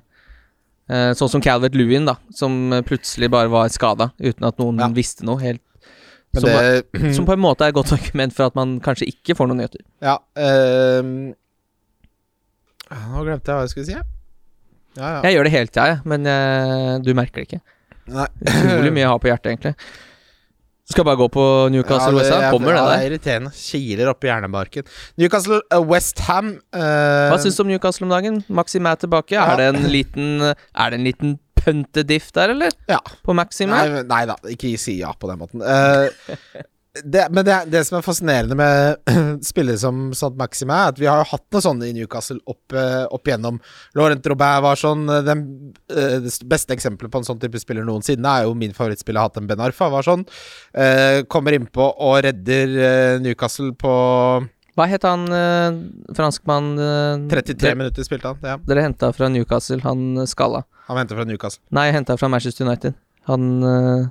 [0.92, 4.78] eh, Sånn som Calvert Lewin, da, som eh, plutselig bare var skada uten at noen
[4.84, 4.88] Ja.
[4.94, 5.40] visste noe.
[5.42, 5.64] Helt,
[6.36, 6.84] som, det,
[7.16, 9.64] som på en måte er et godt argument for at man kanskje ikke får noen
[9.64, 9.82] nyheter.
[10.04, 11.32] Ja ehm,
[12.92, 13.96] Nå glemte jeg hva jeg skulle si.
[13.98, 14.02] Ja,
[14.98, 15.22] ja.
[15.28, 17.60] Jeg gjør det hele tida, ja, men uh, du merker det ikke.
[18.08, 18.26] Nei.
[18.48, 19.74] Utrolig mye jeg har på hjertet, egentlig.
[20.88, 22.42] Skal bare gå på Newcastle Ja, West Ham.
[22.46, 22.94] er- Kommer det ja, der?
[22.96, 23.50] Det er irriterende.
[23.52, 24.86] Kiler oppi hjernebarken.
[25.20, 28.38] Newcastle uh, West Ham uh, Hva syns du om Newcastle om dagen?
[28.48, 29.36] Maxim er tilbake.
[29.36, 29.44] Ja.
[29.52, 32.72] Er det en liten Er det en liten puntediff der, eller?
[32.88, 33.02] Ja.
[33.26, 33.68] På Maxim?
[33.68, 35.60] Nei, nei da, ikke si ja på den måten.
[35.60, 36.08] Eh,
[37.04, 39.10] det, men det, det som er fascinerende med
[39.50, 42.74] spillere som Sant Maxime, er at vi har jo hatt noe sånn i Newcastle opp,
[42.74, 43.60] eh, opp igjennom.
[43.98, 45.44] Laurent Robert var sånn eh, Den
[45.92, 49.48] eh, det beste eksempelet på en sånn type spiller noensinne er jo min favorittspiller Hatem
[49.50, 49.90] Ben Arfa.
[49.92, 50.24] Var sånn.
[50.74, 53.94] Eh, kommer innpå og redder eh, Newcastle på
[54.78, 55.80] Hva het han eh,
[56.16, 58.42] franskmann eh, 33 dere, minutter, spilte han.
[58.42, 58.58] Ja.
[58.70, 60.64] dere henta fra Newcastle, han eh, skalla?
[60.88, 61.62] Han henta fra Newcastle.
[61.76, 62.96] Nei, henta fra Manchester United.
[63.28, 64.06] Han uh,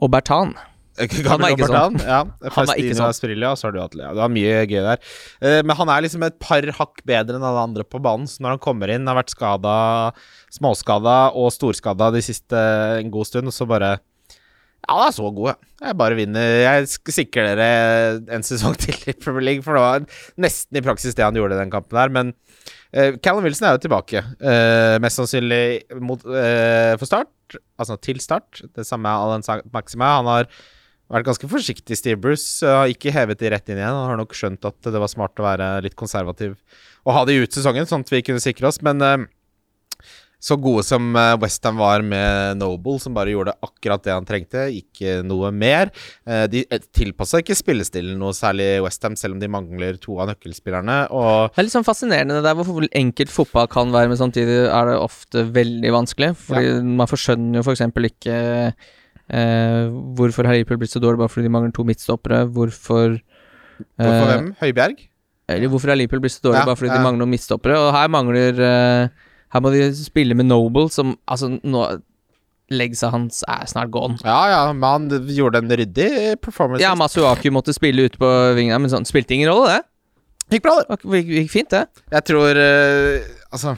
[0.00, 0.54] Aubertan.
[0.96, 1.98] Han er ikke sånn.
[2.00, 2.22] Ja,
[2.56, 3.10] Han er ikke sånn.
[3.10, 5.00] Asprilla, så har du hatt ja, Du har mye gøy der.
[5.44, 8.28] Eh, men han er liksom et par hakk bedre enn alle andre på banen.
[8.30, 9.76] Så når han kommer inn, har vært skada,
[10.56, 12.60] småskada og storskada de siste
[13.02, 13.98] en god stund, så bare
[14.86, 15.70] Ja, han er så god, jeg.
[15.84, 16.52] Jeg bare vinner.
[16.62, 20.06] Jeg sikrer dere en sesong til i Premier League, for det var
[20.40, 22.32] nesten i praksis det han gjorde i den kampen der, Men
[22.96, 24.22] uh, Callum Wilson er jo tilbake.
[24.40, 27.60] uh, mest sannsynlig mot, for start.
[27.78, 28.64] Altså til start.
[28.74, 30.16] Det samme er Alan Maxima.
[30.16, 30.48] Han har
[31.12, 32.66] vært ganske forsiktig, Steve Bruce.
[32.66, 33.94] Har ikke hevet de rett inn igjen.
[33.94, 36.56] Han har nok skjønt at det var smart å være litt konservativ
[37.06, 38.80] og ha de ut sesongen, sånn at vi kunne sikre oss.
[38.82, 39.28] Men eh,
[40.42, 44.66] så gode som uh, Westham var med Noble, som bare gjorde akkurat det han trengte,
[44.78, 45.90] ikke noe mer.
[46.28, 50.98] Uh, de tilpassa ikke spillestilen noe særlig Westham, selv om de mangler to av nøkkelspillerne.
[51.14, 54.60] Og Det er litt sånn fascinerende det der hvor enkelt fotball kan være, men samtidig
[54.66, 56.34] er det ofte veldig vanskelig.
[56.46, 57.86] Fordi man forskjønner jo f.eks.
[57.96, 58.38] For ikke
[59.30, 62.44] eh, hvorfor har Liverpool blitt så dårlig bare fordi de mangler to midtstoppere.
[62.52, 63.18] Hvorfor
[63.76, 64.50] hvorfor eh, hvem?
[64.62, 65.06] Høibjerg?
[65.52, 66.98] Eller hvorfor har Liverpool blitt så dårlig Ja, bare fordi ja.
[66.98, 67.78] de mangler noen midtstoppere?
[67.78, 69.24] Og her mangler eh,
[69.54, 71.86] Her må de spille med Noble, som altså nå
[72.74, 74.16] Legsa hans er snart gone.
[74.26, 76.82] Ja, ja, men han gjorde en ryddig performance.
[76.82, 80.56] Ja, Masuaku måtte spille ute på vingene, men sånn spilte ingen rolle, det.
[80.56, 80.96] Gikk bra, det.
[80.98, 81.84] Gikk, gikk fint, det.
[82.10, 83.72] Jeg tror eh, Altså,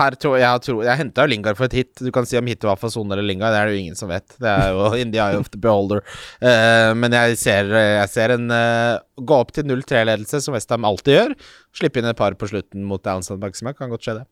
[0.00, 2.02] her tror jeg tror, Jeg henta jo Lingard for et hit.
[2.02, 3.98] Du kan si om hitet var for Son eller Lingard, det er det jo ingen
[3.98, 4.26] som vet.
[4.42, 6.02] Det er jo in the eye of the beholder.
[6.42, 11.20] Uh, men jeg ser, jeg ser en uh, gå opp til 0-3-ledelse, som Westham alltid
[11.20, 11.36] gjør.
[11.76, 14.26] Slippe inn et par på slutten mot som Maxima, kan godt skje det.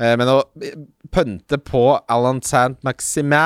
[0.00, 0.38] Eh, men å
[1.12, 3.40] pønte på Alan Sant Maxime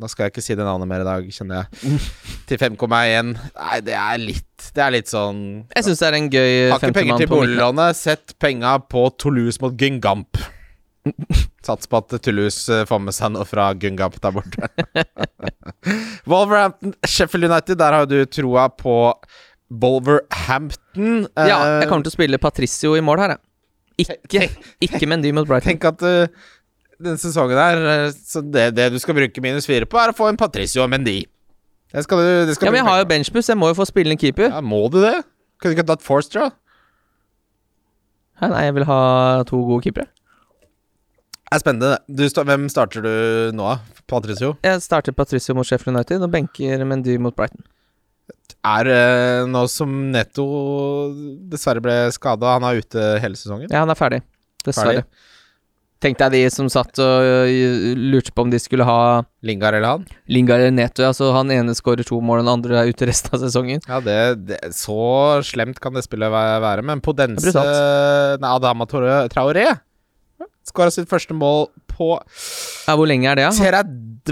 [0.00, 1.98] Nå skal jeg ikke si det navnet mer i dag, kjenner jeg.
[2.48, 3.34] Til 5,1.
[3.36, 5.42] Nei, det er litt Det er litt sånn
[5.74, 7.98] Jeg syns det er en gøy har ikke penger til boliglånet.
[8.00, 10.40] Sett penga på Toulouse mot Gungamp.
[11.66, 14.72] Sats på at Toulouse eh, får med seg noe fra Gungamp der borte.
[16.30, 18.96] Wolverhampton, Sheffield United, der har du troa på
[19.70, 21.26] Wolverhampton.
[21.36, 23.44] Ja, Eh, jeg kommer til å spille Patricio i mål her, jeg.
[24.00, 24.48] Ikke,
[24.84, 25.74] ikke Mendy mot Brighton.
[25.74, 26.48] Tenk at uh,
[27.00, 30.16] denne sesongen her eh, Så det, det du skal bruke minus fire på, er å
[30.16, 31.22] få en Patricio og Mendy.
[31.90, 33.88] Det skal du det skal Ja, men jeg har jo benchbus jeg må jo få
[33.88, 34.52] spille en keeper.
[34.52, 35.16] ja, Må du det?
[35.60, 36.50] Kunne du ikke tatt Forster, da?
[38.40, 39.00] Hæ, Nei, jeg vil ha
[39.48, 40.08] to gode keepere.
[41.50, 41.96] Det er spennende.
[42.06, 43.74] Du, hvem starter du nå?
[44.08, 44.54] Patricio?
[44.64, 47.64] Jeg starter Patricio mot Sheffield United og benker Mendy mot Brighton.
[48.66, 50.44] Er eh, nå som Netto
[51.50, 52.56] dessverre ble skada.
[52.58, 53.68] Han er ute hele sesongen.
[53.72, 54.22] Ja, han er ferdig.
[54.66, 55.04] Dessverre.
[56.00, 59.98] Tenkte jeg de som satt og øh, lurte på om de skulle ha Lingard eller
[59.98, 60.06] han?
[60.32, 61.04] Lingard eller Neto.
[61.04, 63.82] Altså, han ene skårer to mål, den andre er ute resten av sesongen.
[63.84, 64.16] Ja, det,
[64.48, 64.96] det Så
[65.44, 66.86] slemt kan det spillet væ- være.
[66.88, 67.52] Men Podense.
[67.52, 69.76] Nei, Adama Traoré-
[70.70, 72.14] skåra sitt første mål på
[72.86, 73.82] Ja, Hvor lenge er det, da?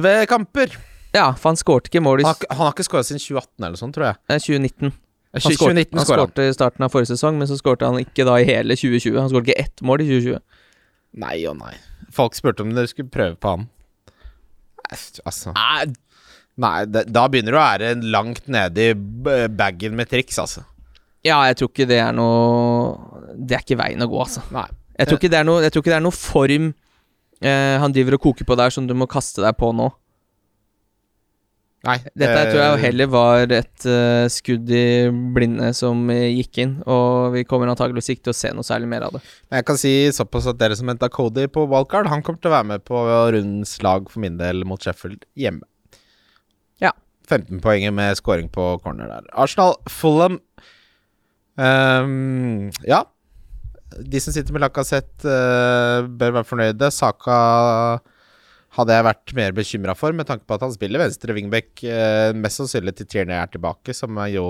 [0.01, 0.73] 30 kamper.
[1.19, 3.23] Ja, for han skårte ikke mål i Han, har ikke- han har ikke skåra siden
[3.25, 4.17] 2018 eller sånn, tror jeg.
[4.29, 4.93] eh, 2019.
[5.35, 6.29] Han 20, skårte, 2019 han skåra han.
[6.33, 9.19] skårte i starten av forrige sesong, men så skårte han ikke da i hele 2020.
[9.21, 10.41] Han skårte ikke ett mål i 2020.
[11.21, 11.75] Nei og nei.
[12.15, 13.69] Folk spurte om dere skulle prøve på han.
[14.89, 15.53] Nei, Altså
[16.59, 20.65] Nei, det, da begynner du å være langt nede i b- bagen med triks, altså.
[21.27, 24.43] Ja, jeg tror ikke det er noe Det er ikke veien å gå, altså.
[24.55, 24.67] Nei.
[24.99, 26.73] Jeg tror ikke det er noe, jeg tror ikke det er noe form
[27.43, 29.93] eh, han driver og koker på der som du må kaste deg på nå.
[31.87, 36.59] Nei Dette tror jeg eh, heller var et uh, skudd i blinde som eh, gikk
[36.65, 39.23] inn, og vi kommer antakeligvis ikke til å se noe særlig mer av det.
[39.47, 42.51] Men Jeg kan si såpass at dere som henta Cody på wildcard, han kommer til
[42.51, 45.63] å være med på rundens lag for min del mot Sheffield hjemme.
[46.83, 46.97] Ja.
[47.31, 49.31] 15 poenger med scoring på corner der.
[49.39, 50.41] Arsenal, Fulham
[51.55, 53.05] um, Ja.
[53.89, 56.91] De som sitter med Lacassette, uh, bør være fornøyde.
[56.93, 57.39] Saka
[58.79, 62.31] hadde jeg vært mer bekymra for, med tanke på at han spiller venstre wingback, eh,
[62.39, 64.49] mest sannsynlig til Tierney er tilbake, som er jo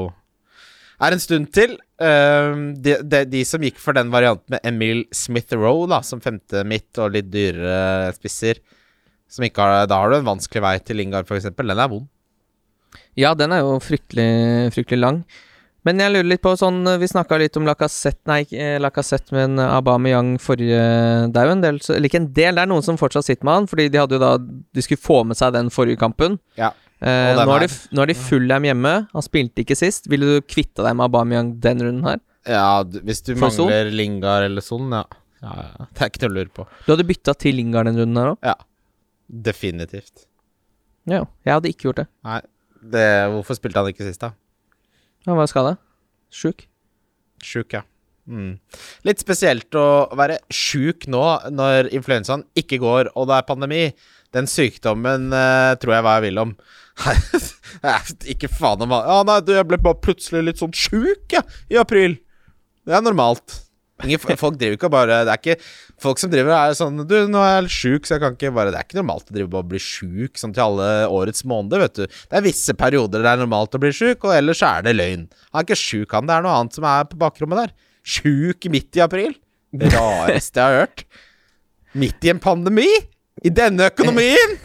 [0.98, 1.76] er en stund til.
[1.98, 6.98] Uh, de, de, de som gikk for den varianten med Emil Smith-Roe som femte midt
[7.02, 8.60] og litt dyrere spisser
[9.28, 11.50] som ikke har, Da har du en vanskelig vei til Lingard, f.eks.
[11.52, 12.08] Den er vond.
[13.18, 15.18] Ja, den er jo fryktelig, fryktelig lang.
[15.88, 19.56] Men jeg lurer litt på sånn Vi snakka litt om Lacassette Nei, ikke Lacassette, men
[19.62, 20.82] Aubameyang forrige
[21.32, 23.48] Det er jo en del Eller ikke en del, det er noen som fortsatt sitter
[23.48, 26.36] med han, fordi de hadde jo da De skulle få med seg den forrige kampen.
[26.60, 26.74] Ja.
[26.98, 28.92] Eh, nå, har de, nå er de Fulham hjemme.
[29.12, 30.08] Han spilte ikke sist.
[30.10, 32.20] Ville du kvitta deg med Aubameyang den runden her?
[32.48, 33.68] Ja, hvis du For Son?
[33.68, 35.04] mangler Lingard eller sånn, ja.
[35.44, 35.54] ja.
[35.68, 35.88] ja.
[35.92, 36.66] Det er ikke noe å lure på.
[36.86, 38.50] Du hadde bytta til Lingard den runden her òg?
[38.50, 38.56] Ja.
[39.48, 40.26] Definitivt.
[41.08, 42.08] Ja, jeg hadde ikke gjort det.
[42.26, 42.40] Nei,
[42.94, 44.32] det, hvorfor spilte han ikke sist, da?
[45.28, 45.76] Han var skada.
[46.32, 46.64] Sjuk.
[47.44, 47.84] Sjuk, ja.
[48.28, 48.58] Mm.
[49.08, 51.22] Litt spesielt å være sjuk nå
[51.52, 53.82] når influensaen ikke går og det er pandemi.
[54.36, 56.56] Den sykdommen uh, tror jeg hva jeg vil om.
[58.32, 61.78] ikke faen om Ja, nei, du, jeg ble bare plutselig litt sånn sjuk, ja, i
[61.80, 62.18] april.
[62.88, 63.60] Det er normalt.
[64.38, 65.56] Folk driver ikke bare Det er ikke
[65.98, 68.52] Folk som driver er sånn Du, nå er jeg litt sjuk, så jeg kan ikke
[68.54, 71.42] bare Det er ikke normalt å drive bare å bli sjuk sånn til alle årets
[71.48, 72.04] måneder, vet du.
[72.06, 75.26] Det er visse perioder det er normalt å bli sjuk, og ellers er det løgn.
[75.50, 76.28] Han er ikke sjuk, han.
[76.28, 77.74] Det er noe annet som er på bakrommet der.
[78.06, 79.34] Sjuk midt i april.
[79.74, 81.04] Det rareste jeg har hørt.
[81.98, 82.88] Midt i en pandemi?
[83.44, 84.56] I denne økonomien?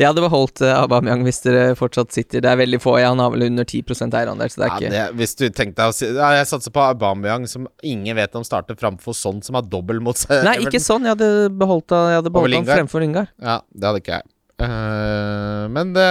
[0.00, 2.42] Jeg hadde beholdt Aubameyang hvis dere fortsatt sitter.
[2.44, 2.96] Det er veldig få.
[3.00, 5.44] Ja, han har vel under 10 eierandel, så det er Ja, ikke det, hvis du
[5.48, 9.16] tenkte deg å si ja, Jeg satser på Aubameyang, som ingen vet om starter framfor
[9.16, 10.44] sånn, som har dobbel mot seg.
[10.46, 11.06] Nei, ikke sånn.
[11.08, 13.32] Jeg hadde beholdt, jeg hadde beholdt han fremfor Lingard.
[13.42, 14.30] Ja, det hadde ikke jeg.
[14.56, 16.08] Uh, men det,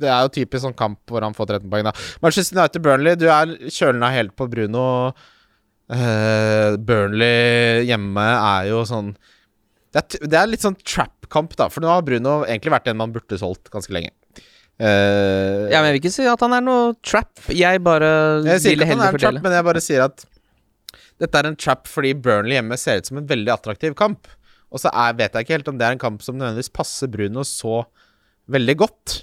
[0.00, 1.92] det er jo typisk sånn kamp hvor han får 13 poeng, da.
[2.24, 4.86] Manchester United-Burnley, du er kjølna helt på Bruno.
[5.86, 9.12] Uh, Burnley hjemme er jo sånn
[9.94, 10.74] det er, det er litt sånn
[11.26, 11.68] trap-kamp, da.
[11.72, 14.12] For nå har Bruno egentlig vært en man burde solgt ganske lenge.
[14.76, 17.32] Uh, Ja, men jeg vil ikke si at han er noe trap.
[17.50, 18.10] Jeg bare
[18.46, 20.26] jeg sier ikke at han heller er en trap, men jeg bare sier at
[21.16, 24.28] dette er en trap fordi Burnley hjemme ser ut som en veldig attraktiv kamp.
[24.68, 27.08] Og så er, vet jeg ikke helt om det er en kamp som nødvendigvis passer
[27.08, 27.86] Bruno så
[28.52, 29.22] veldig godt.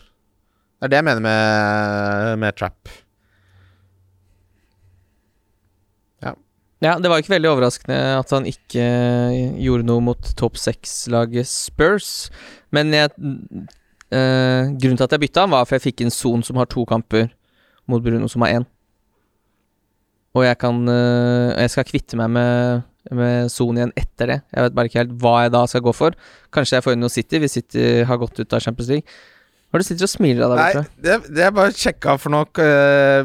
[0.79, 2.89] Det er det jeg mener med, med trap.
[6.83, 8.83] Ja, det var ikke veldig overraskende at han ikke
[9.63, 12.27] gjorde noe mot topp seks-laget Spurs.
[12.75, 13.13] Men jeg,
[14.11, 16.67] eh, grunnen til at jeg bytta han, var for jeg fikk en Son som har
[16.67, 17.29] to kamper,
[17.87, 18.67] mot Bruno som har én.
[20.33, 24.39] Og jeg kan eh, Jeg skal kvitte meg med, med Son igjen etter det.
[24.51, 26.17] Jeg vet bare ikke helt hva jeg da skal gå for.
[26.51, 29.07] Kanskje jeg får inn noe City, hvis City har gått ut av Champions League.
[29.73, 31.01] Hva er det du sitter og smiler av der Nei, borte?
[31.01, 33.23] det, det er bare sjekka for nok eh,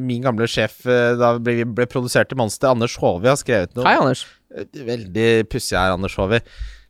[0.00, 3.84] Min gamle sjef eh, da ble, ble produsert i Monster, Anders Håvi, har skrevet noe
[3.84, 4.22] Hei, Anders.
[4.56, 6.40] Eh, Veldig pussig her, Anders Håvi.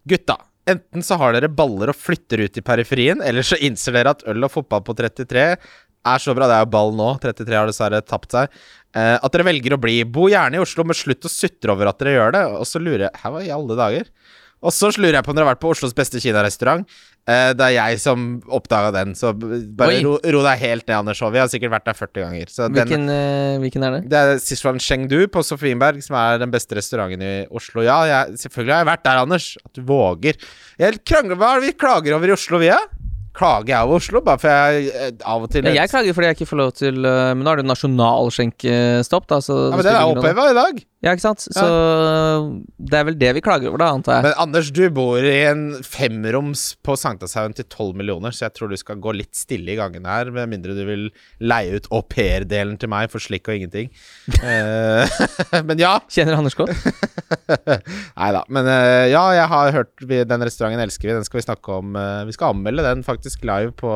[0.07, 0.37] Gutta,
[0.71, 4.23] enten så har dere baller og flytter ut i periferien, eller så innser dere at
[4.31, 5.49] øl og fotball på 33
[6.05, 6.47] er så bra.
[6.51, 7.11] Det er jo ball nå.
[7.23, 8.55] 33 har dessverre tapt seg.
[8.95, 9.99] Eh, at dere velger å bli.
[10.05, 12.43] Bo gjerne i Oslo, men slutt å sutre over at dere gjør det.
[12.61, 14.13] Og så lurer jeg Hæ, hva i alle dager?
[14.65, 16.85] Og så lurer jeg på om dere har vært på Oslos beste kinarestaurant.
[17.25, 21.23] Eh, det er jeg som oppdaga den, så bare ro, ro deg helt ned, Anders
[21.23, 22.51] Vi Jeg har sikkert vært der 40 ganger.
[22.53, 24.01] Så den, Hvilken, eh, hvilken er det?
[24.13, 27.81] det er Sichuan Chengdu på Sofienberg, som er den beste restauranten i Oslo.
[27.87, 29.47] Ja, jeg, selvfølgelig har jeg vært der, Anders.
[29.65, 30.37] At du våger.
[30.77, 33.04] Jeg krangler, Hva er det vi klager over i Oslo, vi, da?
[33.35, 34.21] Klager jeg over Oslo?
[34.23, 37.07] Bare for jeg eh, av og til jeg klager fordi jeg ikke får lov til
[37.09, 39.41] eh, Men nå er det nasjonalskjenkestopp, da.
[39.43, 40.83] Så Ja, men det er oppheva i dag.
[41.05, 41.43] Ja, ikke sant?
[41.53, 41.65] Så
[42.81, 44.25] det er vel det vi klager over, da, antar jeg.
[44.25, 48.73] Men Anders, du bor i en femroms på Sankthanshaugen til 12 millioner, så jeg tror
[48.73, 51.05] du skal gå litt stille i gangen her, med mindre du vil
[51.45, 53.91] leie ut au pair-delen til meg for slikk og ingenting.
[54.45, 55.11] Eh,
[55.69, 55.95] men ja.
[56.13, 56.73] Kjenner Anders godt?
[58.19, 58.43] Nei da.
[58.53, 58.67] Men
[59.11, 61.15] ja, jeg har hørt Den restauranten elsker vi.
[61.17, 61.97] Den skal vi snakke om.
[62.29, 63.93] vi skal anmelde den faktisk live på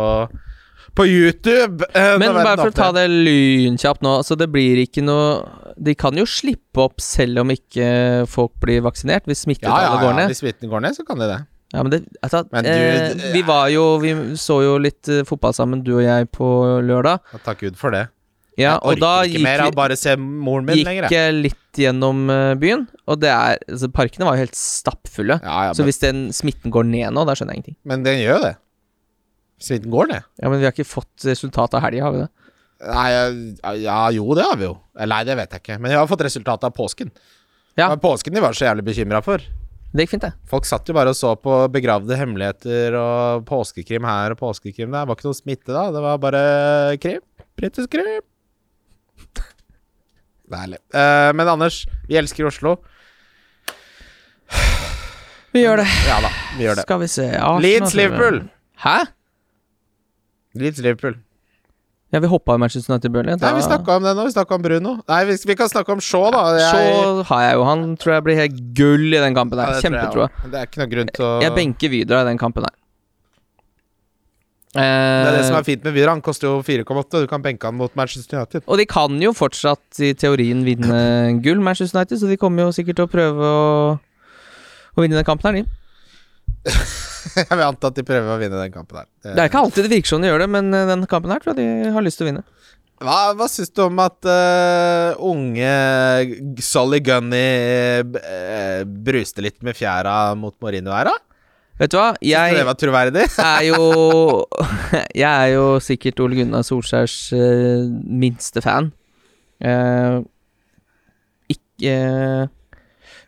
[0.99, 1.85] på YouTube.
[1.95, 5.45] eh, Men bare for å ta det lynkjapt nå, så det blir ikke noe
[5.79, 9.95] De kan jo slippe opp selv om ikke folk blir vaksinert, hvis ja, ja, ja.
[10.01, 10.33] går ja, ned.
[10.33, 11.39] Hvis smitten går ned, så kan de det.
[11.75, 15.21] Ja, men det, altså, Men du, eh, vi var jo Vi så jo litt uh,
[15.29, 16.49] fotball sammen, du og jeg, på
[16.83, 17.21] lørdag.
[17.45, 18.09] Takk Gud for det.
[18.59, 21.07] Ja, jeg og orker da ikke mer av bare se moren min lenger.
[21.07, 21.35] gikk jeg.
[21.45, 25.37] litt gjennom eh, byen, og det er altså, Parkene var jo helt stappfulle.
[25.45, 27.77] Ja, ja, Så men, hvis den smitten går ned nå, da skjønner jeg ingenting.
[27.87, 28.57] men den gjør jo det.
[29.59, 30.27] Smitten går ned.
[30.39, 32.29] Ja, Men vi har ikke fått resultat av helga, har vi det?
[32.79, 33.09] Nei,
[33.83, 34.77] ja, jo, det har vi jo.
[35.03, 35.79] Nei, det vet jeg ikke.
[35.83, 37.11] Men vi har fått resultatet av påsken.
[37.79, 37.89] Ja.
[37.91, 39.43] Men påsken de var så jævlig bekymra for.
[39.89, 40.35] Det gikk fint, det.
[40.51, 45.07] Folk satt jo bare og så på begravde hemmeligheter og påskekrim her og påskekrim der.
[45.07, 46.43] Det var ikke noe smitte da, det var bare
[47.03, 47.25] krim.
[47.59, 48.27] Britisk krim.
[50.49, 50.79] Deilig.
[50.95, 52.77] Uh, men Anders, vi elsker Oslo.
[55.53, 55.89] Vi gjør det.
[56.07, 56.85] Ja da, vi gjør det.
[56.87, 57.29] Skal vi se
[57.65, 58.43] Leeds Liverpool.
[58.85, 58.99] Hæ?
[60.63, 61.17] Leeds Liverpool.
[62.09, 63.37] Ja, vi hoppa i Manchester United Burnley.
[63.37, 64.25] Nei, vi snakka om det nå.
[64.25, 64.95] Vi snakka om Bruno.
[65.11, 66.43] Nei, vi, vi kan snakke om Shaw, da.
[66.57, 67.83] Jeg, Shaw har jeg jo han.
[68.01, 69.75] Tror jeg blir helt gull i den kampen der.
[69.75, 70.29] Ja, Kjempetroa.
[70.49, 72.77] Det er ikke noe grunn til å Jeg benker Vidra i den kampen der.
[74.79, 76.15] Det er det som Eh, er fint med Vidra.
[76.17, 77.23] Han koster jo 4,8.
[77.25, 78.63] Du kan benke han mot Manchester United.
[78.67, 81.03] og de kan jo fortsatt i teorien vinne
[81.45, 84.01] gull, Manchester United, så de kommer jo sikkert til å prøve å,
[84.97, 86.73] å vinne den kampen her, de.
[87.39, 89.09] Jeg vil anta at de prøver å vinne den kampen her.
[89.25, 91.43] Det er ikke alltid det virker sånn de gjør det, men eh, den kampen her
[91.43, 92.45] tror jeg de har lyst til å vinne.
[92.99, 95.71] Hva, hva syns du om at uh, unge
[96.67, 97.45] Solly Gunny
[98.11, 101.15] uh, bruste litt med fjæra mot Mourinho her, da?
[101.79, 103.29] Vet du hva, du jeg det var troverdig?
[103.45, 103.83] er jo
[105.23, 108.91] Jeg er jo sikkert Ole Gunnar Solskjærs uh, minste fan.
[109.63, 110.27] Uh,
[111.51, 111.95] ikke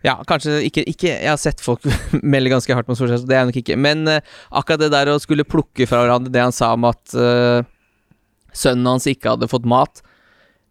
[0.07, 1.85] Ja, kanskje ikke, ikke Jeg har sett folk
[2.23, 3.77] melde ganske hardt mot Solskjær, så det er nok ikke.
[3.77, 4.21] Men uh,
[4.57, 7.61] akkurat det der å skulle plukke fra hverandre det han sa om at uh,
[8.57, 10.01] sønnen hans ikke hadde fått mat,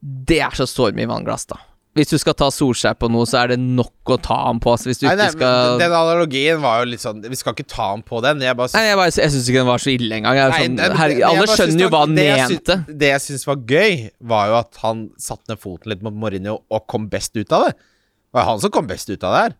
[0.01, 1.59] det er så storm i vannglass, da.
[1.97, 4.71] Hvis du skal ta Solskjær på noe, så er det nok å ta ham på.
[4.75, 7.39] Altså, hvis du Nei, ikke nei, skal men Den analogien var jo litt sånn Vi
[7.39, 8.43] skal ikke ta ham på den.
[8.45, 10.38] Jeg bare Nei, jeg, bare- jeg syns ikke den var så ille engang.
[10.38, 12.77] Nei, sånn, det- jeg alle skjønner jo hva han mente.
[12.77, 16.13] syns- Det jeg syns var gøy, var jo at han satte ned foten litt mot
[16.13, 17.75] Mourinho og kom best ut av det.
[18.30, 19.57] Det var han som kom best ut av det her.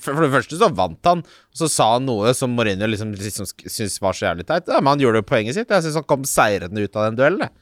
[0.00, 3.48] For det første så vant han, og så sa han noe som Mourinho liksom, liksom
[3.52, 4.70] syntes var så jævlig teit.
[4.72, 5.68] Ja, men han gjorde jo poenget sitt.
[5.68, 7.52] Jeg syns han kom seirende ut av den duellen.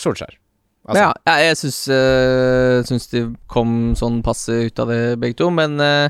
[0.00, 0.38] Solskjær.
[0.88, 5.46] Altså, ja, jeg, syns, øh, syns de kom sånn passe ut av det, begge to,
[5.54, 6.08] men øh,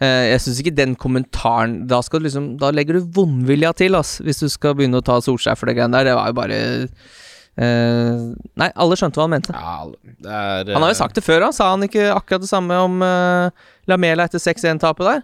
[0.00, 4.46] jeg syns ikke den kommentaren Da liksom Da legger du vondvilja til, ass, hvis du
[4.48, 6.12] skal begynne å ta Solskjær for det greiene der.
[6.12, 6.60] Det var jo bare
[7.58, 8.22] øh,
[8.62, 9.54] Nei, alle skjønte hva han mente.
[9.54, 9.74] Ja,
[10.24, 11.50] det er Han har jo sagt det før, da.
[11.56, 15.22] Sa han ikke akkurat det samme om uh, Lamela etter 6-1-tapet der?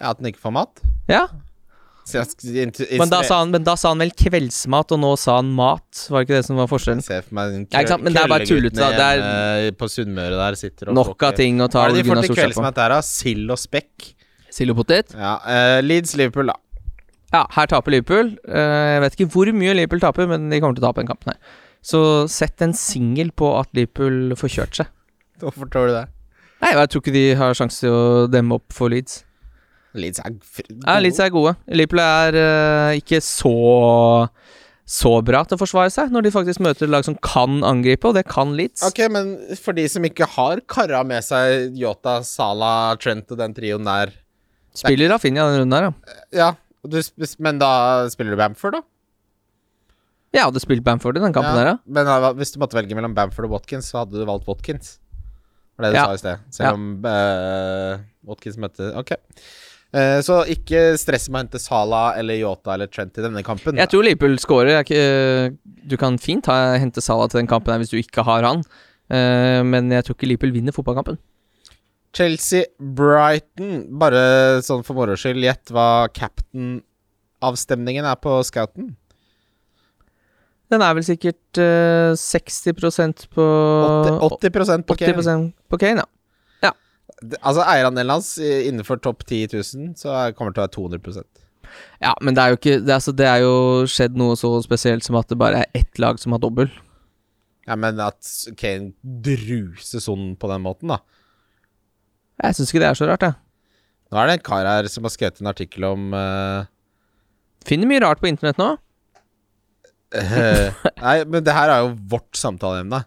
[0.00, 0.84] Ja, At han ikke får mat.
[1.10, 1.26] Ja,
[2.04, 5.48] jeg men da, sa han, men da sa han vel kveldsmat, og nå sa han
[5.56, 6.02] mat.
[6.12, 7.00] Var det ikke det som var forskjellen?
[7.04, 9.70] Se for meg den Ja, ikke sant, men det er bare tullete.
[9.80, 12.20] På Sunnmøre der sitter og Nok av ting å ta Hva er det de får
[12.26, 13.00] til kveldsmat der, da?
[13.08, 14.10] Sild og spekk?
[14.52, 15.16] Sild og potet?
[15.16, 15.38] Ja.
[15.48, 16.58] eh, Leeds Liverpool, da.
[17.34, 18.34] Ja, her taper Liverpool.
[18.46, 21.10] Eh, jeg vet ikke hvor mye Liverpool taper, men de kommer til å tape den
[21.10, 21.60] kampen her.
[21.84, 24.92] Så sett en singel på at Liverpool får kjørt seg.
[25.42, 26.06] Hvorfor tror du det?
[26.62, 29.24] Nei, jeg tror ikke de har sjanse til å demme opp for Leeds.
[29.98, 30.78] Leeds er gode.
[30.86, 31.56] Ja, Leeds er gode.
[31.68, 33.56] Liverpool er uh, ikke så
[34.84, 38.18] så bra til å forsvare seg, når de faktisk møter lag som kan angripe, og
[38.18, 38.82] det kan Leeds.
[38.84, 43.56] Ok, men for de som ikke har kara med seg Yota, Sala, Trent og den
[43.56, 44.12] trioen der
[44.74, 46.20] Spiller Rafinha den runden der, ja.
[46.34, 46.48] Ja,
[46.90, 47.00] du,
[47.44, 47.70] men da
[48.12, 48.82] spiller du Bamford, da?
[50.34, 51.74] Jeg hadde spilt Bamford i den kampen der ja.
[51.86, 54.96] Men uh, hvis du måtte velge mellom Bamford og Watkins, så hadde du valgt Watkins.
[55.78, 56.06] Var det du Ja.
[56.06, 56.42] sa i sted?
[56.50, 56.72] Selv Ja.
[56.74, 59.14] om uh, Watkins møtte Ok.
[59.94, 63.78] Uh, så ikke stress med å hente Salah eller Yota eller Trent i denne kampen.
[63.78, 64.72] Jeg tror Liverpool scorer.
[64.80, 65.56] Er ikke,
[65.86, 68.64] du kan fint ha, hente Salah til den kampen hvis du ikke har han,
[69.14, 71.18] uh, men jeg tror ikke Liverpool vinner fotballkampen.
[72.14, 78.92] Chelsea-Brighton, bare sånn for moro skyld, gjett hva captain-avstemningen er på scouten?
[80.72, 83.44] Den er vel sikkert uh, 60% på
[84.40, 85.14] 80, 80 på Kane.
[85.18, 86.70] 80% på Kane, ja.
[86.70, 86.72] ja.
[87.42, 91.42] Altså Eierandelen hans innenfor topp 10 000, så er- kommer det til å være 200%
[92.02, 93.54] Ja, men det er jo ikke Det, altså, det er jo
[93.90, 96.70] skjedd noe så spesielt som at det bare er ett lag som har dobbel.
[97.66, 98.20] Ja, Men at
[98.60, 100.98] Kane druser sånn på den måten, da.
[102.44, 103.34] Jeg syns ikke det er så rart, jeg.
[104.12, 106.66] Nå er det en kar her som har skrevet en artikkel om uh...
[107.64, 108.74] Finner mye rart på internett nå.
[110.14, 113.00] eh, Nei, men det her er jo vårt samtaleemne.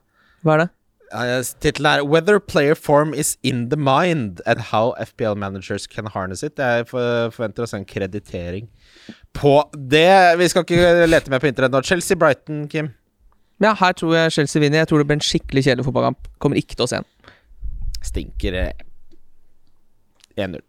[0.44, 0.70] Hva er det?
[1.08, 6.10] Uh, Tittelen er 'Whether player form is in the mind and how FPL managers can
[6.12, 6.58] harness it'.
[6.60, 8.68] Jeg forventer oss en kreditering
[9.34, 10.38] på det.
[10.38, 11.80] Vi skal ikke lete mer på internett nå.
[11.82, 12.92] Chelsea-Brighton, Kim.
[13.64, 14.84] Ja, her tror jeg Chelsea vinner.
[14.84, 16.28] Jeg tror det blir en skikkelig kjedelig fotballkamp.
[16.44, 17.08] Kommer ikke til å se den.
[18.04, 18.74] Stinker eh,
[20.38, 20.62] 1-0.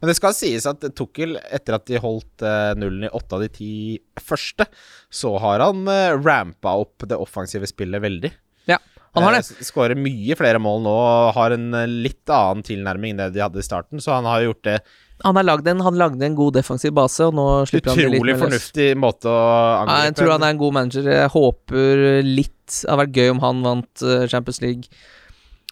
[0.00, 3.44] Men det skal sies at Tukkel, etter at de holdt eh, nullen i åtte av
[3.44, 3.74] de ti
[4.18, 4.66] første,
[5.12, 8.32] så har han uh, rampa opp det offensive spillet veldig.
[8.70, 8.80] Ja,
[9.14, 9.44] han har det.
[9.54, 10.98] Eh, Skårer mye flere mål nå
[11.36, 14.42] har en eh, litt annen tilnærming enn det de hadde i starten, så han har
[14.42, 14.78] gjort det
[15.22, 18.08] Han har lagd en, han lagde en god defensiv base, og nå slipper han det
[18.08, 19.42] litt utrolig fornuftig måte å
[19.84, 19.98] angripe.
[20.00, 21.10] Ja, jeg tror han er en god manager.
[21.14, 24.88] Jeg håper litt Det hadde vært gøy om han vant eh, Champions League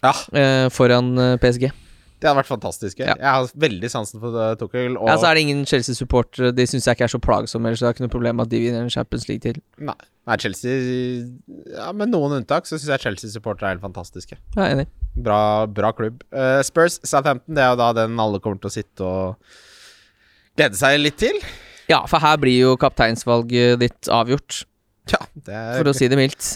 [0.04, 1.70] Ja, eh, foran eh, PSG.
[2.22, 3.00] Det hadde vært fantastisk.
[3.02, 3.08] gøy.
[3.10, 3.16] Ja.
[3.18, 4.94] Jeg har veldig sansen for Tuchel.
[4.96, 6.52] Og Ja, så er det ingen Chelsea-supportere.
[6.54, 8.60] De syns jeg ikke er så plagsomme, ellers det er ikke noe problem at de
[8.62, 9.58] vinner en Champions League til.
[9.82, 9.96] nei,
[10.30, 10.76] nei, Chelsea
[11.74, 14.38] Ja, Med noen unntak så syns jeg Chelsea-supportere er helt fantastiske.
[14.56, 14.86] Er enig.
[15.18, 16.22] Bra, bra klubb.
[16.32, 19.58] Uh, Spurs Southampton, det er jo da den alle kommer til å sitte og
[20.56, 21.38] glede seg litt til.
[21.90, 24.62] Ja, for her blir jo kapteinsvalget ditt avgjort,
[25.10, 26.48] Ja, det er for å si det mildt.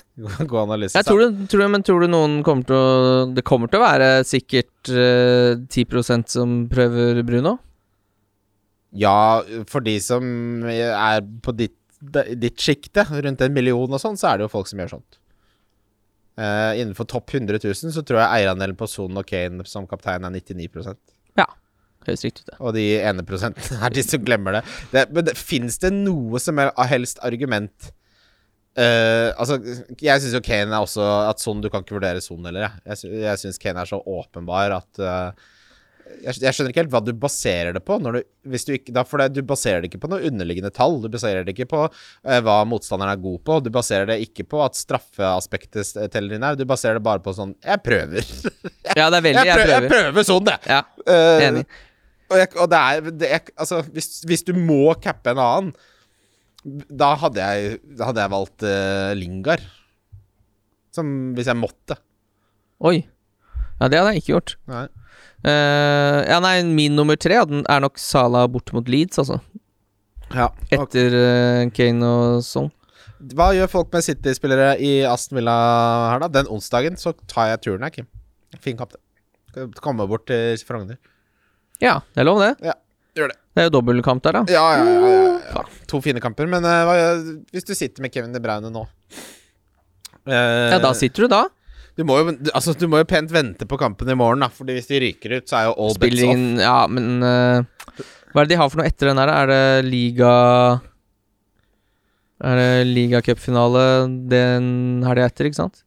[0.51, 0.94] god analyse.
[0.94, 3.86] Jeg tror du, tror men tror du noen kommer til å Det kommer til å
[3.86, 7.57] være sikkert eh, 10% som prøver Bruno?
[8.97, 10.24] Ja, for de som
[10.70, 11.76] er på ditt,
[12.38, 15.18] ditt sjikte, rundt en million og sånn, så er det jo folk som gjør sånt.
[16.36, 20.24] Uh, innenfor topp 100 000 så tror jeg eierandelen på Son og Kane som kaptein
[20.28, 20.68] er 99
[22.07, 22.57] Høres riktig ut.
[22.61, 24.64] Og de ene prosentene er de som glemmer det.
[24.92, 27.90] det men det, fins det noe som helst argument
[28.77, 29.57] Eh, Altså,
[30.05, 32.97] jeg syns jo Kane er også At Son Du kan ikke vurdere Son heller, jeg.
[33.09, 35.47] Jeg, jeg syns Kane er så åpenbar at uh,
[36.22, 37.97] jeg, jeg skjønner ikke helt hva du baserer det på.
[37.99, 38.20] Når du,
[38.53, 41.01] hvis du ikke, da, for det, du baserer det ikke på noe underliggende tall.
[41.03, 43.57] Du baserer det ikke på uh, hva motstanderen er god på.
[43.64, 46.55] Du baserer det ikke på at straffeaspektet teller inn her.
[46.61, 48.22] Du baserer det bare på sånn Jeg prøver.
[48.97, 49.91] Ja, det er veldig Jeg prøver, jeg prøver.
[49.97, 50.57] prøver sånn, det.
[50.70, 50.79] Ja,
[51.49, 51.64] enig.
[52.31, 55.74] og, og det er, det Altså, hvis, hvis du må cappe en annen,
[56.67, 59.64] da hadde jeg, da hadde jeg valgt uh, Lingard.
[60.97, 61.99] Som hvis jeg måtte.
[62.83, 62.99] Oi.
[63.79, 64.57] Ja, det hadde jeg ikke gjort.
[64.71, 64.87] Nei.
[65.47, 69.39] Uh, ja, nei, min nummer tre er nok Sala bort mot Leeds, altså.
[70.35, 70.49] Ja.
[70.75, 72.73] Etter uh, Kane og sånn.
[73.37, 75.55] Hva gjør folk med City-spillere i Aston Villa
[76.11, 76.33] her, da?
[76.41, 78.09] Den onsdagen så tar jeg turen her, Kim.
[78.61, 79.01] Fin kaptein.
[79.81, 80.99] Komme bort til Frogner.
[81.81, 82.53] Ja, det er lov, det.
[82.64, 82.75] Ja,
[83.17, 83.39] gjør det.
[83.57, 84.53] Det er jo dobbeltkamp der, da.
[84.53, 85.61] Ja, ja, ja, ja, ja.
[85.89, 86.45] To fine kamper.
[86.53, 86.91] Men uh,
[87.57, 91.47] hvis du sitter med Kevin De Bruyne nå uh, Ja, da sitter du da.
[91.97, 94.51] Du må, jo, altså, du må jo pent vente på kampen i morgen, da.
[94.53, 96.43] Fordi hvis de ryker ut, så er jo all bets off.
[96.61, 98.05] Ja, men uh,
[98.35, 99.33] Hva er det de har for noe etter den her?
[99.33, 100.35] Er det liga
[102.45, 103.87] Er det ligacupfinale
[104.35, 104.69] den
[105.09, 105.81] helga etter, ikke sant?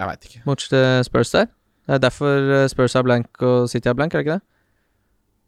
[0.00, 0.42] Jeg veit ikke.
[0.48, 1.52] Mot Spurs der?
[1.84, 4.48] Det er derfor Spurs er blank og City er blank, er det ikke det?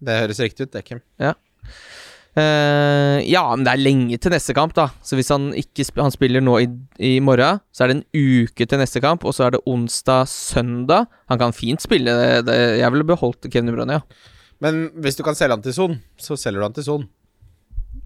[0.05, 1.01] Det høres riktig ut, det, Kim.
[2.37, 4.91] Eh, ja, men det er lenge til neste kamp, da.
[5.01, 6.69] Så hvis han ikke sp han spiller nå i,
[7.01, 11.09] i morgen, så er det en uke til neste kamp, og så er det onsdag-søndag.
[11.33, 12.45] Han kan fint spille det.
[12.51, 14.03] det jeg ville beholdt Kevin De ja.
[14.61, 17.09] Men hvis du kan selge han til Son, så selger du han til Son.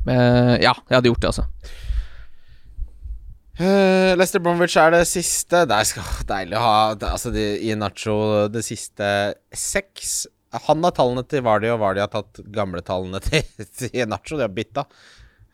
[0.06, 1.46] Uh, ja, jeg hadde gjort det, altså.
[3.60, 5.66] Uh, Lester Bromwich er det siste.
[5.68, 9.10] Det er deilig å ha det, Altså, de, i Nacho det siste
[9.52, 10.22] seks
[10.66, 13.44] Han har tallene til Vardi, og Vardi har tatt gamle tallene til,
[13.78, 14.36] til Nacho.
[14.38, 14.84] De har bytta.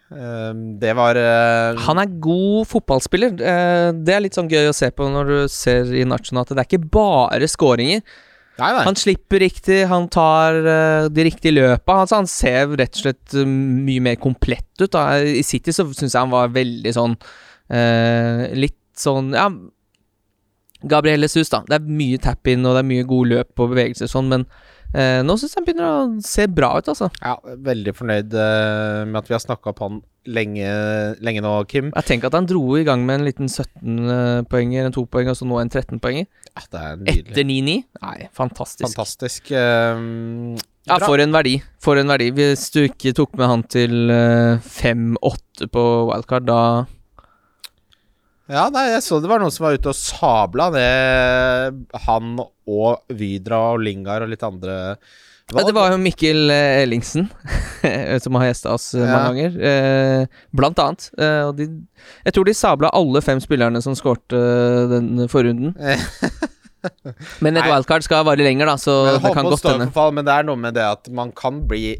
[0.06, 3.34] Eh, det var eh, Han er god fotballspiller.
[3.36, 6.54] Eh, Det er litt sånn gøy å se på når du ser i Nacho at
[6.54, 8.00] det er ikke bare skåringer.
[8.56, 8.84] Nei, nei.
[8.86, 11.98] Han slipper riktig, han tar eh, de riktige løpa.
[12.06, 14.88] Altså, han ser rett og slett mye mer komplett ut.
[14.94, 15.18] Da.
[15.20, 17.18] I City så syns jeg han var veldig sånn
[17.66, 19.48] Litt sånn Ja,
[20.86, 21.64] Gabriel Jesus, da.
[21.66, 24.44] Det er mye tap-in, og det er mye gode løp og bevegelser og sånn, men
[24.96, 27.10] eh, nå syns jeg han begynner å se bra ut, altså.
[27.20, 27.36] Ja,
[27.68, 30.70] veldig fornøyd eh, med at vi har snakka opp han lenge,
[31.22, 31.92] lenge nå, Kim.
[31.94, 35.46] Jeg tenker at han dro i gang med en liten 17-poenger, en 2-poenger, og så
[35.46, 36.26] nå en 13-poenger.
[36.56, 37.28] Ja, det er nydelig.
[37.30, 37.76] Etter 9-9.
[38.02, 38.88] Nei, fantastisk.
[38.88, 39.52] Fantastisk.
[39.54, 41.56] eh, Ja, for en verdi.
[41.82, 42.28] For en verdi.
[42.34, 46.60] Hvis du ikke tok med han til eh, 5-8 på wildcard, da
[48.46, 52.36] Ja, nei, jeg så det var noen som var ute og sabla ned han
[52.66, 54.76] og Vidra og Lingard og litt andre
[55.54, 57.28] Ja, det var jo Mikkel eh, Ellingsen
[58.24, 59.06] som har gjesta oss ja.
[59.06, 59.58] mange ganger.
[59.70, 61.06] Eh, blant annet.
[61.22, 61.68] Eh, og de,
[62.26, 65.76] jeg tror de sabla alle fem spillerne som skårte eh, den forrunden.
[67.44, 69.88] Men et wildcard skal vare lenger, da, så Men det kan godt hende.
[70.16, 71.96] men det er noe med det at man kan bli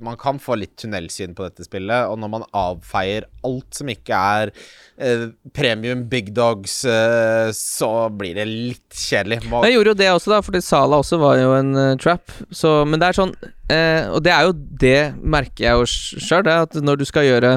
[0.00, 4.16] Man kan få litt tunnelsyn på dette spillet, og når man avfeier alt som ikke
[4.16, 4.52] er
[5.00, 5.26] eh,
[5.56, 9.40] premium big dogs, eh, så blir det litt kjedelig.
[9.50, 9.64] Man...
[9.66, 12.32] Jeg gjorde jo det også, da, fordi Sala også var jo en uh, trap.
[12.54, 13.34] Så, men det er sånn
[13.70, 17.26] eh, Og det er jo det, merker jeg jo sjøl, det, at når du skal
[17.26, 17.54] gjøre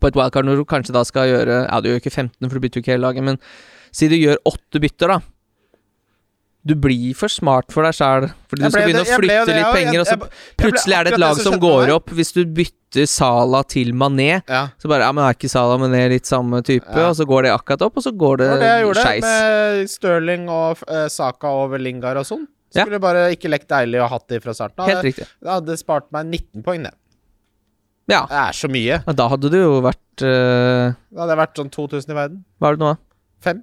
[0.00, 2.56] På et wildcard, når du kanskje da skal gjøre Ja, du gjør ikke 15, for
[2.56, 3.42] du bytter jo ikke hele laget, men
[3.94, 5.20] si du gjør åtte bytter, da.
[6.68, 9.54] Du blir for smart for deg sjæl, fordi du skal begynne det- å flytte det,
[9.56, 10.16] litt penger, og så
[10.60, 12.12] plutselig er det et lag som går opp.
[12.18, 14.68] Hvis du bytter Sala til Mané, ja.
[14.76, 16.84] så bare Ja, men er ikke Sala Mané litt samme type?
[16.92, 17.08] Ja.
[17.08, 18.60] Og så går det akkurat opp, og så går det skeis.
[18.60, 19.22] det jeg gjorde skeis.
[19.22, 22.46] med Stirling og uh, Saka over Lingard og sånn.
[22.74, 22.84] Ja.
[22.84, 25.02] Skulle bare ikke lekt deilig og hatt de fra starten av.
[25.02, 26.92] Det det hadde spart meg 19 poeng, det.
[28.08, 28.24] Ja.
[28.28, 29.02] Det er så mye.
[29.06, 30.92] Men da hadde du jo vært uh...
[31.12, 32.44] Da hadde jeg vært sånn 2000 i verden.
[32.60, 33.00] Hva er det nå, da?
[33.44, 33.62] Fem.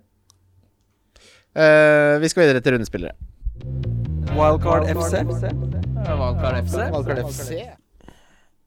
[1.55, 3.15] Eh, vi skal videre til rundespillere.
[4.35, 5.21] Wildcard FC.
[5.23, 6.79] Wildcard FC.
[6.91, 7.61] Wildcard FC.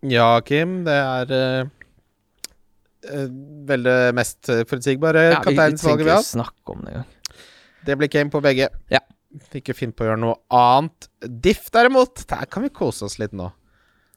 [0.09, 1.69] Ja, Kim, det er uh,
[3.05, 3.29] eh,
[3.69, 6.31] vel det mest forutsigbare Ja, kapteinsvalget vi ikke har hatt.
[6.31, 7.15] snakke om det engang.
[7.87, 8.71] Det blir Kane på begge.
[8.93, 9.03] Ja.
[9.55, 11.11] Ikke finn på å gjøre noe annet.
[11.21, 13.51] Diff, derimot, der kan vi kose oss litt nå.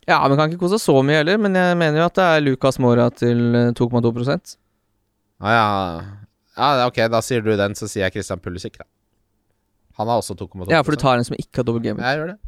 [0.07, 2.26] Ja, vi kan ikke kose oss så mye heller, men jeg mener jo at det
[2.26, 4.55] er Lucas Mora til eh, 2,2%
[5.41, 5.67] Ah, ja.
[6.58, 8.88] Ja, ok, da sier du den, så sier jeg Christian Pulisic, da.
[9.99, 12.02] Han har også 2,2 Ja, for du tar en som ikke har dobbel game.
[12.02, 12.39] Jeg gjør det.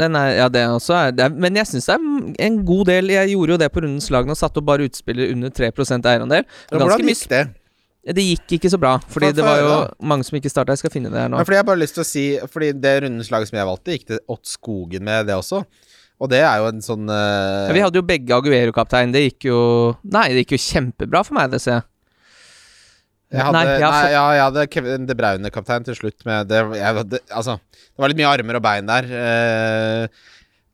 [0.00, 2.88] Den er, ja, det også er det er, Men jeg syns det er en god
[2.90, 5.70] del Jeg gjorde jo det på rundens lag og satte opp bare utspillere under 3
[5.72, 6.44] eierandel.
[6.70, 7.46] Hvordan gikk det?
[8.06, 9.70] Det gikk ikke så bra, fordi det var jo
[10.06, 10.76] mange som ikke starta.
[10.76, 11.40] Jeg skal finne det her nå.
[11.40, 13.96] Men fordi jeg bare lyst til å si Fordi det rundens lag som jeg valgte,
[13.96, 15.64] gikk det åt skogen med det også.
[16.22, 17.66] Og det er jo en sånn uh...
[17.66, 19.10] Ja, vi hadde jo begge Aguero-kaptein.
[19.12, 19.58] Det gikk jo
[20.04, 21.88] Nei, det gikk jo kjempebra for meg, det ser jeg.
[23.32, 26.24] Jeg hadde, Nei, nei, jeg har fått- ja, jeg hadde Kevin De Braune-kaptein til slutt
[26.28, 29.08] med det, jeg, det, Altså, det var litt mye armer og bein der.
[29.18, 30.06] Eh,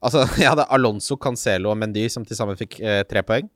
[0.05, 3.48] altså, jeg hadde Alonso, Cancelo og Mendy som til sammen fikk eh, tre poeng.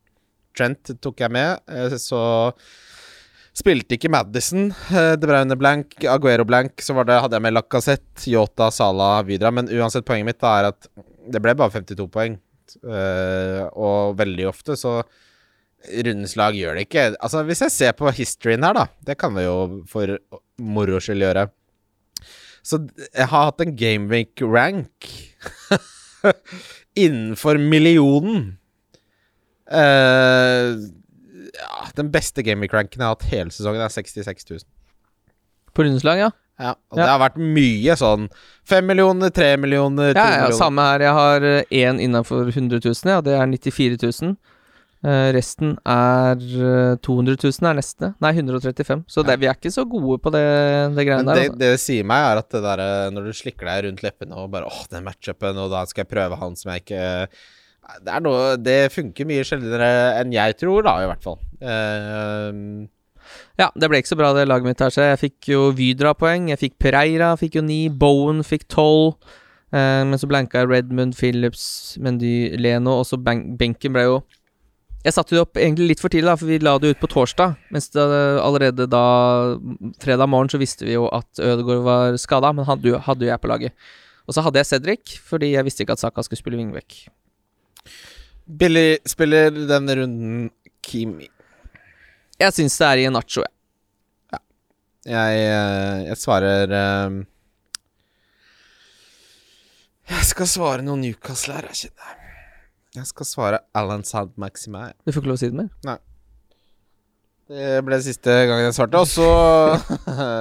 [0.57, 2.22] Trent tok jeg med, eh, så
[3.57, 4.70] spilte ikke Madison.
[4.92, 6.80] Eh, De Braune blank, Aguero blank.
[6.84, 9.53] Så var det, hadde jeg med Lacassette, Yota, Salah, Vidra.
[9.53, 10.88] Men uansett, poenget mitt da er at
[11.28, 12.38] det ble bare 52 poeng.
[12.80, 14.99] Eh, og veldig ofte så
[15.87, 17.05] Rundens lag gjør det ikke.
[17.22, 20.16] Altså, hvis jeg ser på historyen her, da Det kan vi jo for
[20.59, 21.47] moro skyld gjøre.
[22.66, 22.81] Så
[23.14, 25.07] jeg har hatt en Gameweek rank
[26.97, 28.57] innenfor millionen.
[29.70, 30.79] Uh,
[31.57, 34.66] ja, den beste Gameweek-ranken jeg har hatt hele sesongen, er 66 000.
[35.77, 36.31] På rundens lag, ja.
[36.57, 37.03] Ja, og Ja.
[37.05, 38.31] det har vært mye sånn
[38.64, 40.57] 5 millioner, 3 millioner, to Ja, ja, millioner.
[40.57, 41.01] samme her.
[41.05, 43.20] Jeg har én innafor 100 000, ja.
[43.20, 44.37] Det er 94 000.
[45.07, 48.09] Eh, resten er eh, 200 000 er neste.
[48.24, 49.04] Nei, 135.
[49.12, 50.42] Så det, vi er ikke så gode på det,
[50.96, 51.38] det greiene Men der.
[51.38, 51.59] det, Altså.
[51.61, 54.40] det det sier meg, er at det der, eh, når du slikker deg rundt leppene
[54.42, 57.04] og bare åh, den matchupen, og da skal jeg prøve han som jeg ikke
[58.02, 61.38] Det er noe Det funker mye sjeldnere enn jeg tror, da, i hvert fall.
[61.62, 62.86] Uh,
[63.59, 64.92] Ja, det ble ikke så bra, det laget mitt her.
[64.94, 66.50] Så jeg fikk jo Vydra-poeng.
[66.52, 67.88] Jeg fikk Pereira, fikk jo ni.
[67.90, 69.16] Bowen fikk tolv.
[69.74, 74.20] Eh, men så blanka jeg Redmond, Phillips, Mendy, Leno, og så ben benken ble jo
[75.07, 77.11] Jeg satte det opp egentlig litt for tidlig, da, for vi la det ut på
[77.12, 77.54] torsdag.
[77.74, 78.02] Mens det,
[78.42, 79.04] allerede da
[80.02, 83.42] fredag morgen så visste vi jo at Ødegaard var skada, men han hadde jo jeg
[83.42, 83.86] på laget.
[84.26, 86.98] Og så hadde jeg Cedric, fordi jeg visste ikke at Saka skulle spille vingbekk.
[88.46, 90.50] Billy spiller denne runden
[90.82, 91.30] Kimi.
[92.42, 93.52] Jeg syns det er i en nacho, jeg.
[95.07, 96.72] Jeg, eh, jeg svarer
[97.07, 97.20] um
[100.07, 102.16] Jeg skal svare noe Newcastle her, jeg kjenner
[102.97, 104.90] Jeg skal svare Alan Sand Maxime.
[105.05, 105.99] Du får ikke lov å si det mer.
[107.47, 109.03] Det ble siste gangen jeg svarte.
[109.03, 109.26] Og så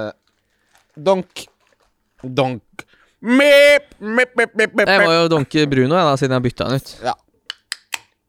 [1.08, 1.44] Donk.
[2.24, 2.86] Donk.
[3.26, 6.66] Mip, mip, mip, mip, mip, Jeg må jo donke Bruno, jeg, da, siden jeg bytta
[6.68, 6.90] han ut.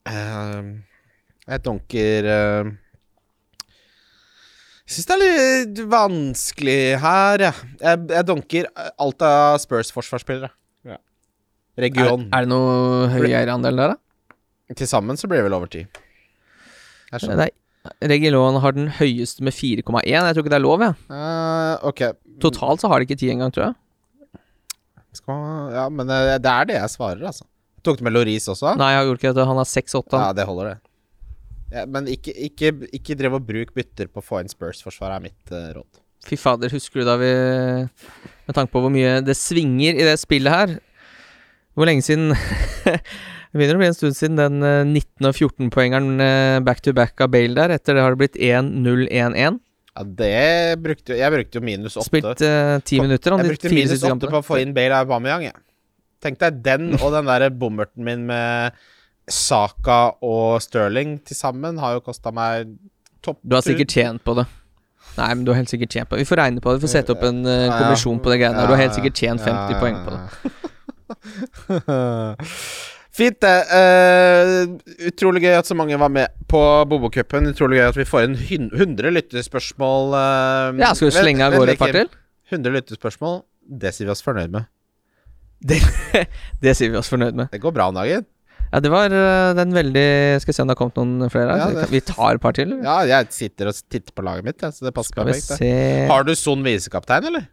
[0.08, 0.70] Eh,
[1.52, 2.70] jeg donker uh,
[4.88, 7.70] Jeg syns det er litt vanskelig her, jeg.
[7.84, 10.52] Jeg, jeg donker alt av Spurs forsvarsspillere.
[10.88, 11.00] Ja.
[11.88, 12.28] Region.
[12.34, 14.02] er det noe høyere andel der, da?
[14.76, 15.86] Til sammen så blir det vel over ti.
[17.14, 17.38] Jeg.
[17.40, 17.52] Nei.
[18.04, 19.84] Regilon har den høyeste med 4,1.
[20.12, 20.96] Jeg tror ikke det er lov, jeg.
[21.08, 22.18] Uh, okay.
[22.44, 23.78] Totalt så har de ikke 10 engang, tror jeg.
[25.28, 27.48] Man, ja, men eh, det er det jeg svarer, altså.
[27.86, 28.76] Tok du med Loris også?
[28.78, 29.46] Nei, jeg gjorde ikke det.
[29.50, 30.20] Han har 6,8.
[30.20, 30.92] Ja, det holder, det.
[31.74, 35.26] Ja, men ikke, ikke, ikke drev og bruk bytter på å få inn Spurs-forsvaret, er
[35.26, 36.04] mitt uh, råd.
[36.28, 37.30] Fy fader, husker du da vi
[38.50, 40.74] Med tanke på hvor mye det svinger i det spillet her
[41.78, 42.34] Hvor lenge siden
[43.52, 46.94] Det begynner å bli en stund siden den eh, 19- og 14-poengeren eh, back to
[46.96, 47.78] back av Bale der.
[47.78, 49.62] Etter det har det blitt 1-0-1-1.
[49.98, 52.10] Ja, det brukte jo Jeg brukte jo minus åtte.
[52.12, 52.44] Spilt
[52.86, 53.34] ti uh, minutter.
[53.34, 55.58] Han, Jeg brukte minus åtte på å få inn Bale Aubameyang, jeg.
[56.22, 58.78] Tenk deg den og den der bommerten min med
[59.28, 62.78] Saka og Sterling til sammen har jo kosta meg
[63.26, 64.46] topp Du har sikkert tjent på det.
[65.18, 66.28] Nei, men du har helt sikkert tjent på det.
[66.28, 66.78] Vi får regne på det.
[66.78, 68.70] Vi får sette opp en uh, kommisjon på det greiene der.
[68.70, 70.22] Du har helt sikkert tjent 50 poeng på det.
[73.18, 73.56] Fint, det.
[73.74, 74.78] Uh,
[75.10, 77.50] utrolig gøy at så mange var med på Bobokupen.
[77.50, 80.14] Utrolig gøy at vi får inn hun- 100 lyttespørsmål.
[80.14, 82.10] Uh, Ja, skal vi slenge av gårde et par til?
[82.52, 83.42] 100 lyttespørsmål.
[83.68, 84.68] Det sier vi oss fornøyd med.
[85.66, 85.80] Det,
[86.64, 87.50] det sier vi oss fornøyd med.
[87.52, 88.28] Det går bra om dagen.
[88.68, 91.54] Ja, det var eh, den veldig Skal vi se om det har kommet noen flere
[91.56, 91.72] her.
[91.80, 92.74] Ja, vi tar et par til.
[92.74, 92.84] eller?
[92.84, 95.64] Ja, jeg sitter og titter på laget mitt, ja, så det passer perfekt.
[96.12, 97.48] Har du Son visekaptein, eller?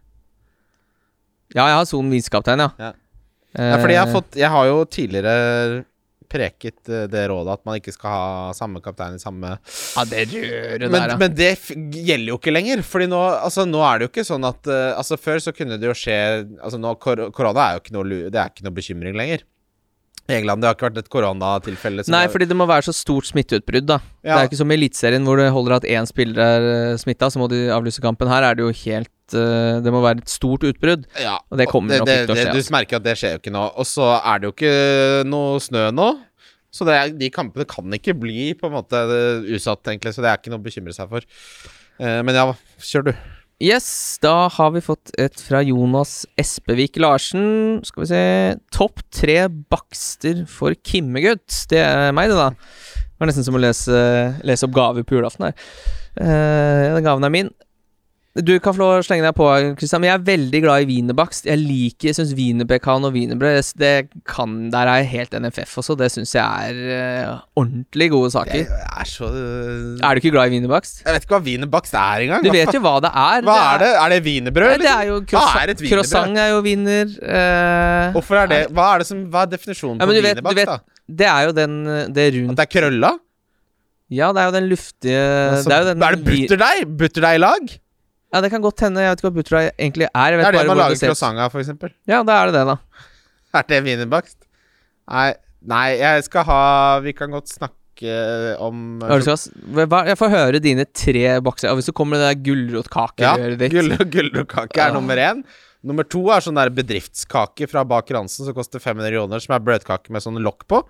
[1.55, 2.69] Ja, jeg har Son visekaptein, ja.
[2.79, 2.91] Ja.
[3.57, 5.85] Ja, fordi jeg har Eh, fått Jeg har jo tidligere
[6.27, 10.25] preket eh, det rådet at man ikke skal ha samme kaptein i samme Ja, det
[10.33, 11.17] røret men, der, ja.
[11.21, 11.51] men det
[11.95, 12.81] gjelder jo ikke lenger.
[12.83, 15.77] Fordi nå, altså, nå er det jo ikke sånn at uh, Altså Før så kunne
[15.79, 16.17] det jo skje
[16.61, 19.45] Altså nå, kor Korona er jo ikke noe, det er ikke noe bekymring lenger.
[20.27, 22.01] England det har ikke vært et koronatilfelle.
[22.09, 23.99] Nei, er- fordi det må være så stort smitteutbrudd, da.
[24.25, 24.39] Det Ja.
[24.41, 27.45] er ikke som i Eliteserien hvor det holder at én spiller er smitta, så må
[27.47, 28.27] de avlyse kampen.
[28.27, 31.07] Her er det jo helt Det må være et stort utbrudd.
[31.21, 32.75] ja, og det kommer nok ikke til å skje, Du altså.
[32.75, 33.65] merker at det skjer jo ikke nå.
[33.75, 34.75] Og så er det jo ikke
[35.31, 36.09] noe snø nå.
[36.75, 38.99] Så det er, de kampene kan ikke bli på en måte
[39.47, 40.11] usatt, egentlig.
[40.15, 41.23] Så det er ikke noe å bekymre seg for.
[42.03, 42.49] Eh, men ja,
[42.83, 43.13] kjør du.
[43.63, 43.87] Yes,
[44.19, 47.79] da har vi fått et fra Jonas Espevik Larsen.
[47.87, 48.23] Skal vi se
[48.75, 51.61] Topp tre bakster for Kimmegutt.
[51.71, 52.49] Det er meg, det, da.
[52.51, 54.01] Det var nesten som å lese,
[54.43, 55.69] lese opp gave på julaften her.
[56.19, 57.53] Uh, gaven er min.
[58.35, 59.45] Du kan få lov å slenge deg på,
[59.79, 61.45] Kristian, men jeg er veldig glad i wienerbakst.
[61.47, 65.95] Jeg liker, jeg syns wienerpekan og wienerbrød det kan, Der er jeg helt NFF også.
[65.95, 68.65] Det syns jeg er uh, ordentlig gode saker.
[68.65, 71.05] Jeg er så Er du ikke glad i wienerbakst?
[71.05, 72.43] Jeg vet ikke hva wienerbakst er engang.
[72.43, 73.47] Du Hva vet jo hva det er.
[73.47, 73.91] Hva er det?
[74.01, 74.73] Er det wienerbrød?
[74.73, 74.99] Det liksom?
[74.99, 75.55] er jo croissant.
[75.55, 75.93] er wienerbrød?
[75.93, 77.15] croissant er jo wiener.
[77.23, 80.73] Uh, Hvorfor er det Hva er det som Hva er definisjonen Ja, på du wienerbakst,
[80.73, 81.07] da?
[81.23, 81.79] Det er jo den
[82.11, 83.15] det At det er krølla?
[84.11, 86.85] Ja, det er jo den luftige Altså, Det er jo den er det butterdeig?
[86.99, 87.75] Butterdeig i lag?
[88.35, 88.99] Ja, det kan godt hende.
[88.99, 90.35] Jeg vet ikke hva butterdeig egentlig er.
[90.35, 91.93] Det er det man lager croissant av, eksempel.
[92.11, 92.77] Ja, da er det det, da.
[93.55, 94.35] Er det wienerbakst?
[95.07, 95.29] Nei,
[95.63, 96.61] nei, jeg skal ha
[97.05, 97.77] Vi kan godt snakke
[98.59, 99.37] om du skal
[100.09, 101.71] jeg får høre dine tre bakser.
[101.79, 104.93] Hvis du kommer med det der Ja, gulrotkakehøret ditt gull, gulrotkake er Ja.
[104.97, 105.45] nummer én.
[105.85, 109.63] Nummer to er sånn der bedriftskake fra Baker Hansen som koster 500 kroner, som er
[109.63, 110.81] bløtkake med sånn lokk på.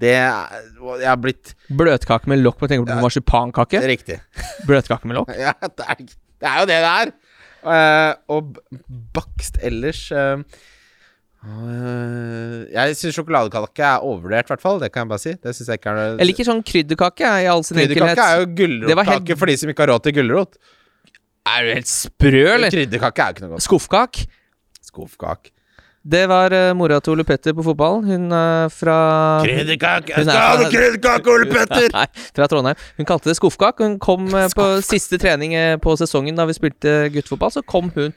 [0.00, 0.64] Det er
[1.02, 3.82] Jeg har blitt Bløtkake med lokk på Tenker du på marsipankake?
[3.86, 4.16] Riktig.
[4.66, 5.34] Bløtkake med lokk?
[5.44, 6.00] Ja, det er,
[6.44, 7.12] det er jo det det er.
[7.64, 8.58] Uh, og
[9.16, 10.36] bakst ellers uh,
[11.48, 14.82] uh, Jeg syns sjokoladekake er overvurdert, i hvert fall.
[14.82, 15.32] Det kan jeg bare si.
[15.40, 17.96] Det synes jeg ikke er Jeg liker sånn krydderkake, i all sin enkelhet.
[17.96, 20.60] Krydderkake er jo gulrotkake helt- for de som ikke har råd til gulrot.
[21.54, 22.72] Er du helt sprø, eller?
[22.72, 23.66] Krydderkake er jo ikke noe godt.
[23.68, 24.22] Skuffkak?
[24.84, 25.50] Skuffkake.
[26.04, 28.02] Det var uh, mora til Ole Petter på fotball.
[28.04, 28.96] Hun uh, fra
[29.40, 30.12] Krydderkake!
[30.12, 31.86] Hun Jeg skal ha noe krydderkake, Ole Petter!
[31.94, 32.04] Nei,
[32.36, 32.82] fra Trondheim.
[32.98, 33.80] Hun kalte det skuffkak.
[33.80, 37.54] Hun kom uh, på siste trening på sesongen da vi spilte guttefotball.
[37.56, 38.12] Så kom hun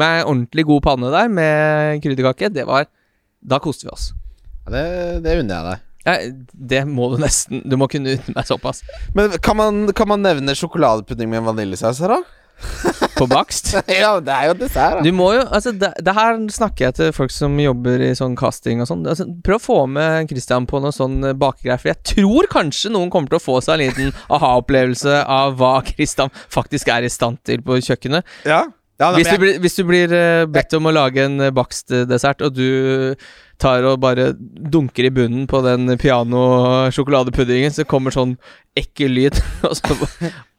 [0.00, 2.52] med ordentlig god panne der med krydderkake.
[2.56, 2.88] Det var
[3.44, 4.14] Da koste vi oss.
[4.64, 4.86] Ja, det,
[5.28, 5.84] det unner jeg deg.
[6.06, 6.16] Ja,
[6.72, 8.80] det må du nesten Du må kunne unne meg såpass.
[9.14, 12.45] Men kan man, kan man nevne sjokoladepudding med vaniljesaus her, da?
[13.16, 13.72] På bakst.
[14.02, 17.12] ja, det er jo dessert, Du må jo, altså det, det her snakker jeg til
[17.16, 19.04] folk som jobber i sånn casting og sånn.
[19.08, 22.92] Altså, prøv å få med Christian på noe sånn eh, bakegreier, for jeg tror kanskje
[22.94, 27.12] noen kommer til å få seg en liten aha-opplevelse av hva Christian faktisk er i
[27.12, 28.36] stand til på kjøkkenet.
[28.48, 28.64] Ja.
[29.00, 31.52] ja Hvis du, jeg, blir, hvis du blir eh, bedt om å lage en uh,
[31.54, 33.16] bakstdessert, og du
[33.60, 38.34] tar og bare dunker i bunnen på den piano-sjokoladepuddingen, så kommer sånn
[38.76, 39.96] ekkel lyd, og, så,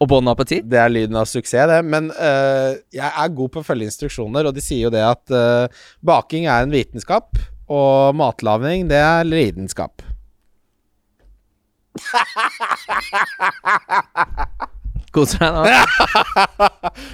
[0.02, 1.82] og bon det er lyden av suksess, det.
[1.86, 5.34] Men uh, jeg er god på å følge instruksjoner, og de sier jo det at
[5.34, 7.38] uh, baking er en vitenskap,
[7.68, 10.06] og matlaging, det er lidenskap.
[15.18, 15.64] Koser deg nå.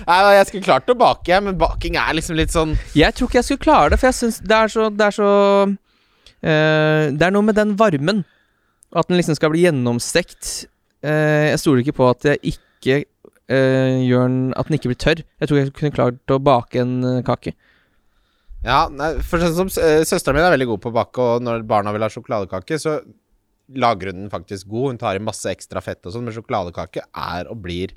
[0.09, 3.39] Nei, jeg skulle klart å bake, men baking er liksom litt sånn Jeg tror ikke
[3.39, 5.31] jeg skulle klare det, for jeg syns det er så Det er så
[5.69, 8.23] uh, Det er noe med den varmen.
[8.93, 10.67] At den liksom skal bli gjennomstekt.
[11.05, 15.03] Uh, jeg stoler ikke på at jeg ikke uh, gjør den At den ikke blir
[15.05, 15.23] tørr.
[15.23, 17.55] Jeg tror jeg kunne klart å bake en kake.
[18.63, 18.85] Ja,
[19.27, 22.05] for sånn som Søsteren min er veldig god på å bake, og når barna vil
[22.05, 23.01] ha sjokoladekake, så
[23.79, 24.93] lager hun den faktisk god.
[24.93, 27.95] Hun tar i masse ekstra fett og sånn, men sjokoladekake er og blir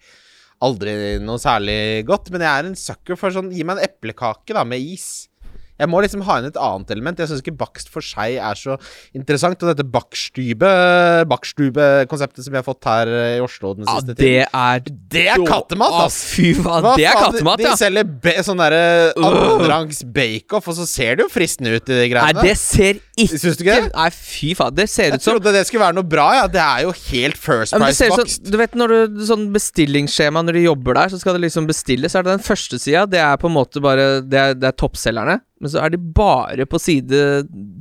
[0.65, 2.33] aldri noe særlig godt.
[2.35, 5.27] Men jeg er en sucker for sånn Gi meg en eplekake, da, med is.
[5.79, 7.19] Jeg må liksom ha inn et annet element.
[7.21, 8.79] Jeg syns ikke bakst for seg er så
[9.17, 9.61] interessant.
[9.63, 10.71] Og dette bakstube
[11.29, 15.25] bakstube-konseptet som vi har fått her i Oslo den Ja, siste det tiden er Det
[15.33, 16.19] er kattemat, Å, ass!
[16.33, 17.73] fy faen, Hva det er faen, kattemat, de, ja.
[17.75, 18.83] de selger be sånn derre
[19.17, 23.41] annenrangs bake-off, og så ser det jo fristende ut i de Nei, det ser ikke
[23.41, 23.91] Syns du ikke det?
[23.97, 24.75] Nei, fy faen.
[24.77, 26.47] Det ser ut som Jeg trodde det skulle være noe bra, ja.
[26.53, 28.41] Det er jo helt First Ja, det Price-bakst.
[28.41, 31.67] som, du vet når du Sånn bestillingsskjema når du jobber der, så skal det liksom
[31.69, 32.13] bestilles.
[32.13, 34.69] Så er det den første sida, det er på en måte bare Det er, det
[34.71, 35.41] er toppselgerne.
[35.61, 37.19] Men så er de bare på side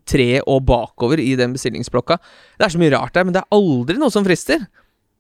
[0.08, 2.16] tre og bakover i den bestillingsblokka.
[2.58, 4.64] Det er så mye rart der, men det er aldri noe som frister.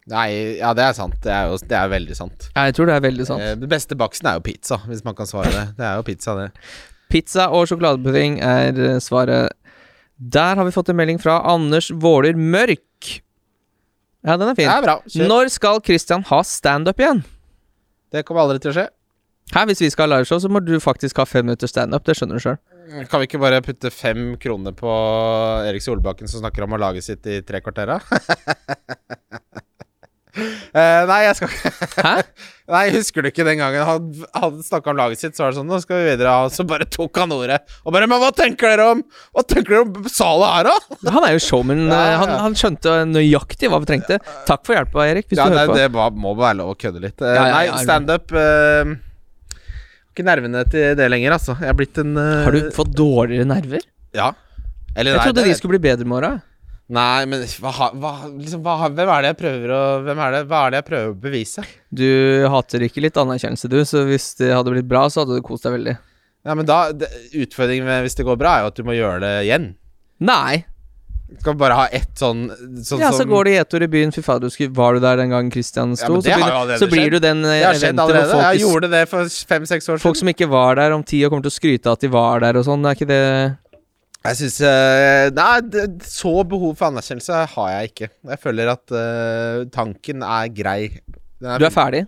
[0.07, 0.27] Nei,
[0.61, 1.15] ja, det er sant.
[1.23, 2.47] Det er jo det er veldig sant.
[2.53, 3.41] Ja, jeg tror det er veldig sant.
[3.41, 5.65] Eh, Det beste baksten er jo pizza, hvis man kan svare det.
[5.79, 6.47] Det er jo pizza, det.
[7.11, 9.51] Pizza og sjokoladepudding er eh, svaret.
[10.15, 13.09] Der har vi fått en melding fra Anders Våler Mørk.
[14.25, 14.69] Ja, den er fin.
[14.69, 14.99] Det er bra.
[15.09, 15.27] Kjør.
[15.29, 17.25] Når skal Christian ha standup igjen?
[18.13, 18.85] Det kommer aldri til å skje.
[19.53, 22.05] Her, Hvis vi skal ha liveshow, så må du faktisk ha fem minutter standup.
[22.07, 22.57] Det skjønner du sjøl.
[23.11, 24.89] Kan vi ikke bare putte fem kroner på
[25.69, 27.93] Erik Solbakken som snakker om å lage sitt i tre kvarter?
[30.75, 31.69] Eh, nei, jeg skal ikke
[32.03, 32.13] Hæ?
[32.75, 35.59] Nei, husker du ikke den gangen han, han snakka om laget sitt, så var det
[35.61, 37.61] sånn Nå skal vi videre, og så bare tok han ordet.
[37.85, 40.99] Og bare Men hva tenker dere om Hva tenker dere om Sala her, da?
[41.15, 41.85] Han er jo showman.
[41.93, 44.19] Ja, ja, Han, han skjønte nøyaktig hva vi trengte.
[44.49, 45.29] Takk for hjelpa, Erik.
[45.31, 47.21] Hvis Ja, nei, det må, bare være lov å kødde litt.
[47.23, 48.95] Uh, Ja, ja, nei, standup uh,
[50.15, 51.57] Ikke nervene til det lenger, altså.
[51.59, 52.45] Jeg er blitt en uh...
[52.47, 53.83] Har du fått dårligere nerver?
[54.15, 54.29] Ja.
[54.95, 56.29] Eller Jeg nei, trodde det- de skulle bli bedre med åra.
[56.95, 60.41] Nei, men hva, hva, liksom, hva, hvem er det jeg prøver å Hvem er det,
[60.51, 61.63] Hva er det jeg prøver å bevise?
[61.89, 62.05] Du
[62.53, 65.65] hater ikke litt anerkjennelse, du, så hvis det hadde blitt bra, så hadde du kost
[65.65, 65.95] deg veldig.
[66.45, 67.09] Ja, men da det,
[67.41, 69.65] Utfordringen med hvis det går bra, er jo at du må gjøre det igjen.
[70.29, 70.61] Nei.
[71.43, 72.47] Du vi bare ha ett sånn,
[72.85, 74.11] sånn Ja, så som går det i ett ord i byen.
[74.15, 76.21] Fy fader, du skulle- var du der den gangen Christian Ja, sto?
[76.21, 78.31] det så, begynner- så blir du den eh, Det har skjedd allerede.
[78.31, 80.19] folk, Jeg gjorde det for fem-seks år folk siden.
[80.19, 82.39] som ikke var der om tid og kommer til å skryte av at de var
[82.39, 82.85] der og sånn.
[82.85, 83.57] Er ikke det
[84.25, 85.61] Jeg syns uh, Nei,
[86.01, 88.09] så behov for anerkjennelse har jeg ikke.
[88.31, 90.99] Jeg føler at uh, tanken er grei.
[91.39, 92.07] Den Du er ferdig?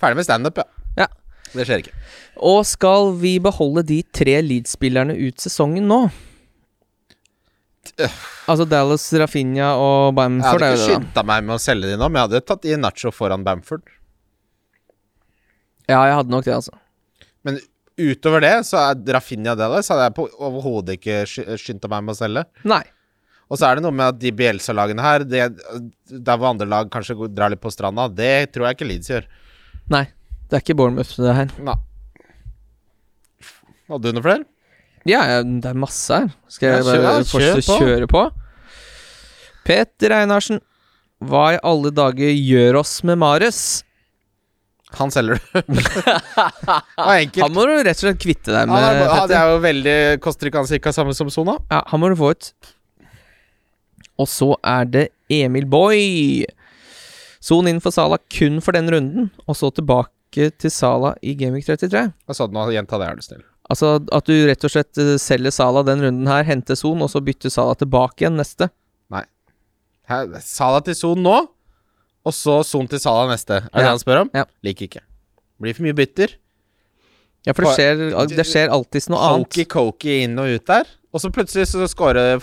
[0.00, 0.64] ferdig med standup, ja.
[0.96, 1.06] Ja.
[1.54, 1.94] Det skjer ikke.
[2.40, 6.10] Og skal vi beholde de tre Leeds-spillerne ut sesongen nå?
[8.48, 12.08] Altså Dallas, Rafinha og Bamford Jeg hadde ikke skynda meg med å selge de nå,
[12.08, 13.82] men jeg hadde tatt i Nacho foran Bamford.
[15.88, 16.74] Ja, jeg hadde nok det, altså.
[17.46, 17.58] Men
[17.98, 22.14] utover det, så er Rafinha Dallas hadde jeg på overhodet ikke sky- skynda meg med
[22.16, 22.44] å selge.
[22.68, 22.82] Nei.
[23.48, 25.46] Og så er det noe med at de Bielsa-lagene her, det,
[26.12, 29.28] der hvor andre lag kanskje drar litt på stranda, det tror jeg ikke Leeds gjør.
[29.94, 30.04] Nei.
[30.48, 31.50] Det er ikke Bournemouth, det her.
[31.64, 31.76] Nei.
[33.88, 34.44] Hadde du noe flere?
[35.08, 36.30] Ja, ja, det er masse her.
[36.52, 38.24] Skal jeg bare ja, fortsette å kjøre på?
[39.68, 40.60] Peter Einarsen.
[41.18, 43.60] Hva i alle dager gjør oss med Mares?
[44.96, 45.58] Han selger du.
[47.42, 49.34] Han må du rett og slett kvitte deg med, han Petter.
[49.36, 51.58] er jo veldig Koster ikke han cirka samme som Sona?
[51.68, 52.48] Ja, han må du få ut.
[54.18, 56.46] Og så er det Emil Boy.
[57.44, 61.68] Son inn for Sala kun for den runden, og så tilbake til Sala i Gameweek
[61.68, 62.08] 33.
[62.24, 62.64] Hva sa du nå?
[62.74, 63.44] Gjenta det, er du snill.
[63.68, 67.10] Altså at du rett og slett eh, selger Sala den runden her, henter Son, og
[67.12, 68.70] så bytter Sala tilbake igjen neste.
[69.12, 69.24] Nei.
[70.44, 71.36] Sala til Son nå,
[72.24, 73.60] og så Son til Sala neste.
[73.60, 73.80] Er det Ja.
[73.84, 74.30] det han spør om?
[74.34, 74.44] Ja.
[74.64, 75.04] Liker ikke.
[75.60, 76.36] Blir for mye bytter.
[77.46, 79.46] Ja, for det skjer, det skjer alltids noe annet.
[79.48, 80.88] Hokey-cokey inn og ut der.
[81.14, 81.86] Og så plutselig så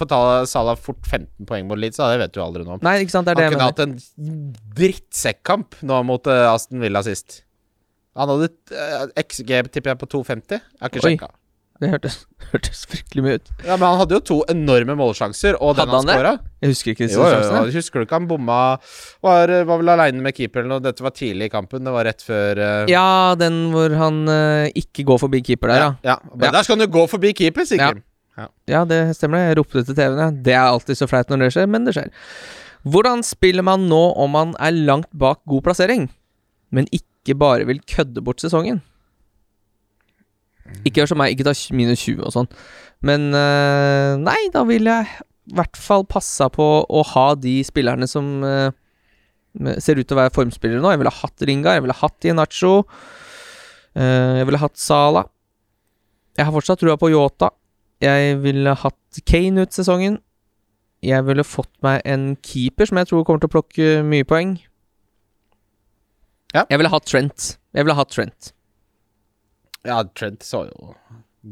[0.10, 2.80] ta Salah fort 15 poeng mot Leeds, det vet du aldri noe om.
[2.82, 6.82] Nei, ikke sant, det er det Han kunne hatt en drittsekkamp nå mot eh, Aston
[6.82, 7.44] Villa sist.
[8.16, 10.56] Han hadde uh, XG, tipper jeg, på 2,50.
[10.56, 11.32] Jeg har ikke sjekka.
[11.84, 12.14] Det hørtes,
[12.54, 13.50] hørtes fryktelig mye ut.
[13.66, 16.16] Ja, men han hadde jo to enorme målsjanser, og den Hadde han han det?
[16.16, 16.32] skåra.
[16.64, 18.60] Jeg husker ikke disse Jo, jo, jo, husker du ikke han bomma
[19.26, 20.86] Var, var vel aleine med keeper og.
[20.86, 21.84] Dette var tidlig i kampen.
[21.84, 22.88] Det var rett før uh...
[22.88, 25.90] Ja, den hvor han uh, ikke går forbi keeper der, ja.
[26.14, 26.16] ja.
[26.32, 26.54] Men Ja.
[26.56, 28.00] der skal han jo gå forbi keeper, sikkert.
[28.72, 29.50] Ja, det stemmer det.
[29.50, 30.22] Jeg ropte til TV-en.
[30.24, 30.30] ja.
[30.48, 32.08] Det er alltid så flaut når det skjer, men det skjer.
[32.88, 36.08] Hvordan spiller man nå om man er langt bak god plassering,
[36.72, 38.84] men ikke bare vil kødde bort sesongen?
[40.86, 42.50] Ikke gjør som meg, ikke ta minus 20 og sånn.
[43.06, 48.08] Men uh, nei, da vil jeg i hvert fall passa på å ha de spillerne
[48.10, 48.74] som uh,
[49.82, 50.92] ser ut til å være formspillere nå.
[50.94, 52.74] Jeg ville hatt Ringa, jeg ville hatt Inacho.
[53.96, 55.28] Uh, jeg ville hatt Sala.
[56.36, 57.54] Jeg har fortsatt trua på Yota.
[58.04, 60.20] Jeg ville hatt Kane ut sesongen.
[61.06, 64.58] Jeg ville fått meg en keeper som jeg tror kommer til å plukke mye poeng.
[66.56, 66.64] Ja.
[66.72, 67.52] Jeg ville hatt Trent.
[67.76, 68.52] Jeg ville hatt Trent.
[69.86, 70.94] Ja, Trent så jo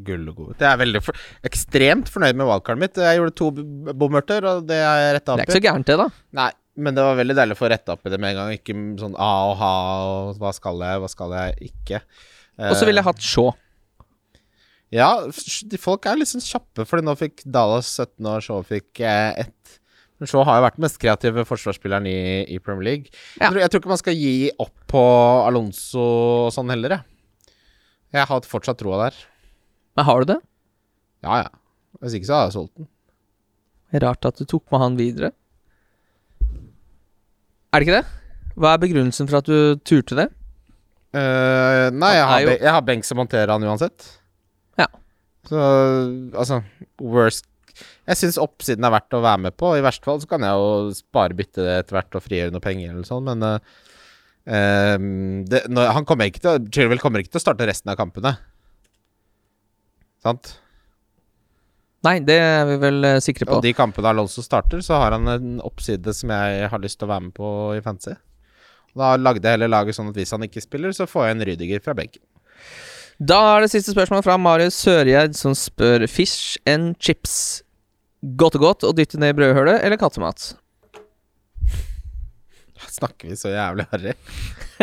[0.07, 0.61] gull og god ut.
[0.63, 2.97] Jeg er veldig for, ekstremt fornøyd med wildcardet mitt.
[2.97, 5.89] Jeg gjorde to bomørter, bommerter, og det har jeg retta Det er ikke så gærent,
[5.89, 6.07] det, da.
[6.39, 6.47] Nei,
[6.87, 8.55] men det var veldig deilig å få retta opp i det med en gang.
[8.57, 9.73] Ikke sånn a og ha
[10.07, 12.01] og hva skal jeg, hva skal jeg ikke.
[12.71, 13.53] Og så ville jeg hatt Shaw.
[14.93, 15.09] Ja,
[15.81, 19.79] folk er sånn kjappe, Fordi nå fikk Dallas 17 år, Shaw fikk eh, ett.
[20.23, 22.19] Men Shaw har jo vært den mest kreative forsvarsspilleren i,
[22.55, 23.09] i Premier League.
[23.35, 23.41] Ja.
[23.41, 25.01] Jeg, tror, jeg tror ikke man skal gi opp på
[25.43, 26.05] Alonso
[26.45, 27.57] og sånn heller, jeg.
[28.15, 29.19] Jeg har fortsatt troa der.
[29.99, 30.39] Men har du det?
[31.27, 31.51] Ja, ja.
[31.99, 32.87] Hvis ikke så har jeg solgt den.
[34.05, 35.33] Rart at du tok med han videre.
[37.73, 38.07] Er det ikke det?
[38.55, 40.29] Hva er begrunnelsen for at du turte det?
[41.11, 44.07] Uh, nei, jeg har, jeg har Benk som håndterer han uansett.
[44.79, 44.87] Ja.
[45.51, 45.67] Så
[46.31, 46.63] altså
[47.03, 47.49] Worst
[48.09, 49.73] Jeg syns oppsiden er verdt å være med på.
[49.77, 52.63] I verste fall så kan jeg jo spare bytte det etter hvert og frigjøre noe
[52.63, 53.45] penger eller sånn, men
[54.45, 57.99] ehm, det, når, han kommer ikke til Chilwell kommer ikke til å starte resten av
[57.99, 58.35] kampene.
[60.23, 60.55] Sant?
[62.03, 63.57] Nei, det er vi vel eh, sikre på.
[63.57, 67.07] Og de kampene Alonso starter, så har han en oppside som jeg har lyst til
[67.07, 68.17] å være med på i fantasy.
[68.93, 71.45] Da lagde jeg heller laget sånn at hvis han ikke spiller, så får jeg en
[71.47, 72.21] Rydiger fra benken.
[73.23, 77.62] Da er det siste spørsmål fra Marius Sørgjerd, som spør Fish and chips.
[78.23, 80.53] Godt og godt å dytte ned i brødhølet eller kattemat?
[82.93, 84.13] Snakker vi så jævlig harry?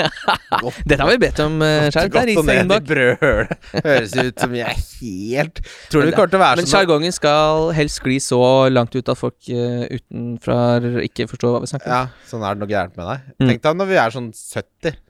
[0.89, 2.09] Dette har vi bedt om uh, sjøl.
[2.13, 2.87] Det er og i innbak.
[2.89, 3.69] brødhølet.
[3.85, 5.61] Høres ut som jeg er helt
[5.93, 8.41] Tror du det kommer til å være Men sånn sjargongen skal helst skli så
[8.73, 10.59] langt ut at folk uh, utenfra
[11.07, 11.97] ikke forstår hva vi snakker om.
[11.97, 13.31] Ja, sånn er det noe gærent med deg.
[13.37, 13.47] Mm.
[13.53, 15.01] Tenk deg når vi er sånn 70.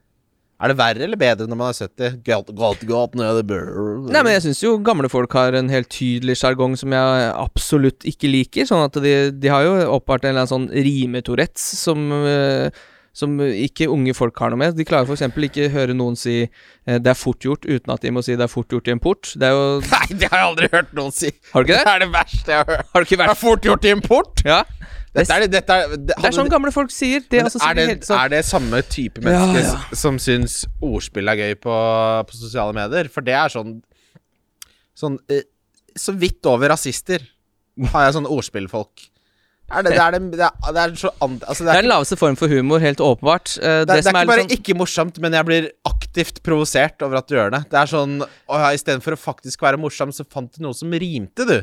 [0.61, 2.21] Er det verre eller bedre når man er 70?
[2.27, 3.17] God, God, God.
[4.13, 8.05] Nei, men jeg syns jo gamle folk har en helt tydelig sjargong som jeg absolutt
[8.09, 8.69] ikke liker.
[8.69, 12.69] Sånn at de, de har jo oppart en eller annen sånn rimetourettes som eh,
[13.17, 14.77] som ikke unge folk har noe med.
[14.79, 15.25] De klarer f.eks.
[15.49, 18.47] ikke høre noen si eh, 'det er fort gjort' uten at de må si 'det
[18.47, 19.33] er fort gjort i en port'.
[19.35, 21.33] Det er jo Nei, det har jeg aldri hørt noen si.
[21.53, 21.85] Har du ikke det?
[21.85, 22.87] Det er det verste jeg har hørt.
[22.93, 24.45] Har du ikke Det er fort gjort i en port?
[24.47, 24.63] Ja.
[25.11, 27.25] Dette er, det- dette er, det, Det er sånn gamle folk sier.
[27.27, 29.97] Det er, altså er, det, helt sånn er det samme type mennesker Ja, ja.
[29.99, 31.75] som syns ordspill er gøy på,
[32.31, 33.09] på sosiale medier?
[33.11, 33.81] For det er sånn
[35.01, 35.43] Sånn eh,
[35.99, 37.25] Så vidt over rasister
[37.91, 39.07] har jeg sånne ordspillfolk.
[39.71, 41.85] Er det, det, er det, det, er, det er så and, altså det Det er,
[41.87, 43.53] den laveste form for humor, helt åpenbart.
[43.63, 47.21] Eh, det, det er ikke bare sånn- ikke morsomt, men jeg blir aktivt provosert over
[47.23, 47.61] at du gjør det.
[47.71, 48.17] Det er sånn
[48.75, 51.57] istedenfor å faktisk være morsom, så fant du noe som rimte, du.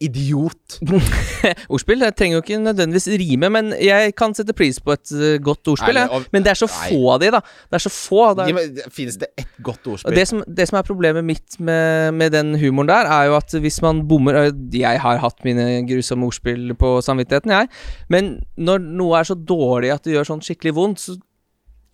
[0.00, 0.78] Idiot.
[1.72, 5.34] Ordspill det trenger jo ikke nødvendigvis rime, men jeg kan sette pris på et eh,
[5.44, 5.98] godt ordspill.
[5.98, 6.88] Nei, og- Men det er så nei.
[6.88, 7.40] få av de, da.
[7.68, 8.22] Det er så få.
[8.38, 10.16] Det er, Finnes det ett godt ordspill?
[10.16, 13.52] det som, det som er problemet mitt med, med den humoren der, er jo at
[13.60, 17.68] hvis man bommer øh, Jeg har hatt mine grusomme ordspill på samvittigheten, jeg.
[18.08, 21.18] Men når noe er så dårlig at det gjør sånn skikkelig vondt, så,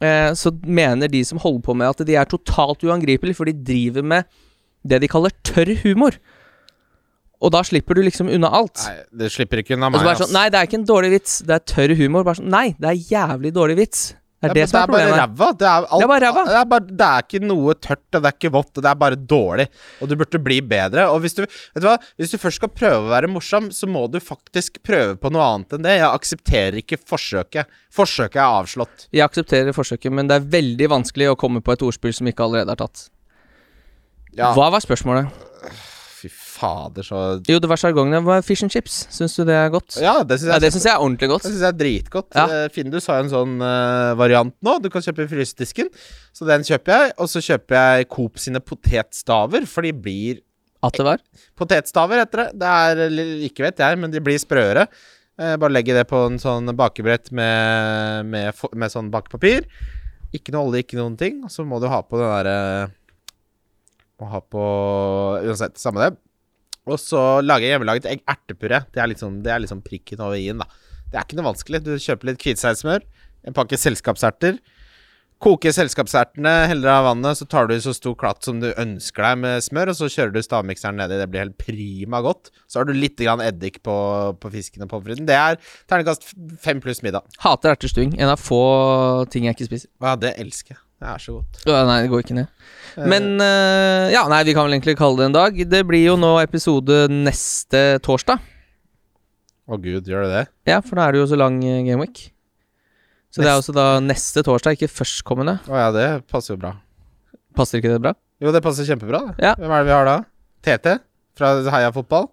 [0.01, 3.57] eh, så mener de som holder på med at de er totalt uangripelige, for de
[3.67, 4.31] driver med
[4.87, 6.15] det de kaller tørr humor.
[7.45, 8.81] Og da slipper du liksom unna alt.
[8.87, 10.05] Nei, det slipper ikke unna meg.
[10.07, 11.41] bare sånn, Nei, det er ikke en dårlig vits.
[11.45, 12.25] Det er tørr humor.
[12.25, 14.07] Bare sånn, Nei, det er jævlig dårlig vits.
[14.37, 15.19] Det er det, som er bare problemet.
[15.19, 15.47] ræva.
[15.59, 16.43] Det er, alt, Det er bare ræva.
[16.47, 18.91] Det er, bare, det er ikke noe tørt, og det er ikke vått, og det
[18.91, 19.67] er bare dårlig.
[20.05, 21.07] Og du burde bli bedre.
[21.13, 21.95] Og hvis du, vet du hva?
[22.21, 25.43] Hvis du først skal prøve å være morsom, så må du faktisk prøve på noe
[25.55, 25.97] annet enn det.
[25.99, 27.73] Jeg aksepterer ikke forsøket.
[27.97, 29.09] Forsøket er avslått.
[29.17, 32.45] Jeg aksepterer forsøket, men det er veldig vanskelig å komme på et ordspill som ikke
[32.45, 33.09] allerede er tatt.
[34.37, 35.33] Ja, Hva var spørsmålet?
[36.57, 38.25] Fader, så Jo, det var sjargongen.
[38.27, 39.03] Hva er Fish and chips?
[39.13, 39.99] Syns du det er godt?
[40.03, 41.45] Ja, det syns Ja, jeg, det syns jeg er ordentlig godt.
[41.45, 42.31] det synes jeg er dritgodt.
[42.37, 42.47] Ja.
[42.47, 44.77] Eh, Findus har en sånn uh, variant nå.
[44.85, 45.91] Du kan kjøpe i frysedisken.
[46.37, 47.13] Så den kjøper jeg.
[47.21, 50.41] Og så kjøper jeg Coop sine potetstaver, for de blir
[50.87, 51.23] At det var?
[51.59, 52.49] Potetstaver heter det.
[52.63, 53.21] Det er
[53.51, 54.89] Ikke vet jeg, men de blir sprøere.
[55.37, 59.69] Uh, bare legge det på en sånn bakebrett med, med, med sånn bakepapir.
[60.35, 61.43] Ikke noe olje, ikke noen ting.
[61.47, 62.61] Og så må du ha på den derre
[64.21, 64.63] Må ha på
[65.45, 66.17] Uansett, samme det.
[66.87, 68.85] Og så lager jeg hjemmelaget egg ertepuré.
[68.95, 70.69] Det er liksom, det er liksom prikken over i-en, da.
[71.11, 71.83] Det er ikke noe vanskelig.
[71.87, 73.05] Du kjøper litt hvitseigsmør,
[73.47, 74.59] en pakke selskapserter.
[75.43, 79.43] Koker selskapsertene, heller av vannet, så tar du så stor klatt som du ønsker deg
[79.43, 81.19] med smør, og så kjører du stavmikseren nedi.
[81.21, 82.49] Det blir helt prima godt.
[82.65, 83.97] Så har du litt grann eddik på,
[84.41, 85.29] på fisken og pommes fritesen.
[85.29, 85.61] Det er
[85.91, 86.31] terningkast
[86.65, 87.29] fem pluss middag.
[87.45, 88.17] Hater ertestuing.
[88.17, 88.63] En av få
[89.35, 89.93] ting jeg ikke spiser.
[90.01, 90.86] Ja, det elsker jeg.
[90.97, 91.59] Det er så godt.
[91.69, 92.69] Ja, nei, det går ikke ned.
[92.97, 95.59] Men uh, Ja, nei, vi kan vel egentlig kalle det en dag.
[95.69, 98.41] Det blir jo nå episode neste torsdag.
[99.67, 100.45] Å gud, gjør det det?
[100.71, 102.29] Ja, for da er det jo så lang eh, gameweek.
[103.35, 105.59] Så det er også da neste torsdag, ikke førstkommende.
[105.67, 106.71] Å ja, det passer jo bra.
[107.59, 108.15] Passer ikke det bra?
[108.41, 109.21] Jo, det passer kjempebra.
[109.27, 109.35] Da.
[109.43, 109.53] Ja.
[109.59, 110.17] Hvem er det vi har da?
[110.65, 110.95] Tete
[111.37, 112.31] fra Heia Fotball.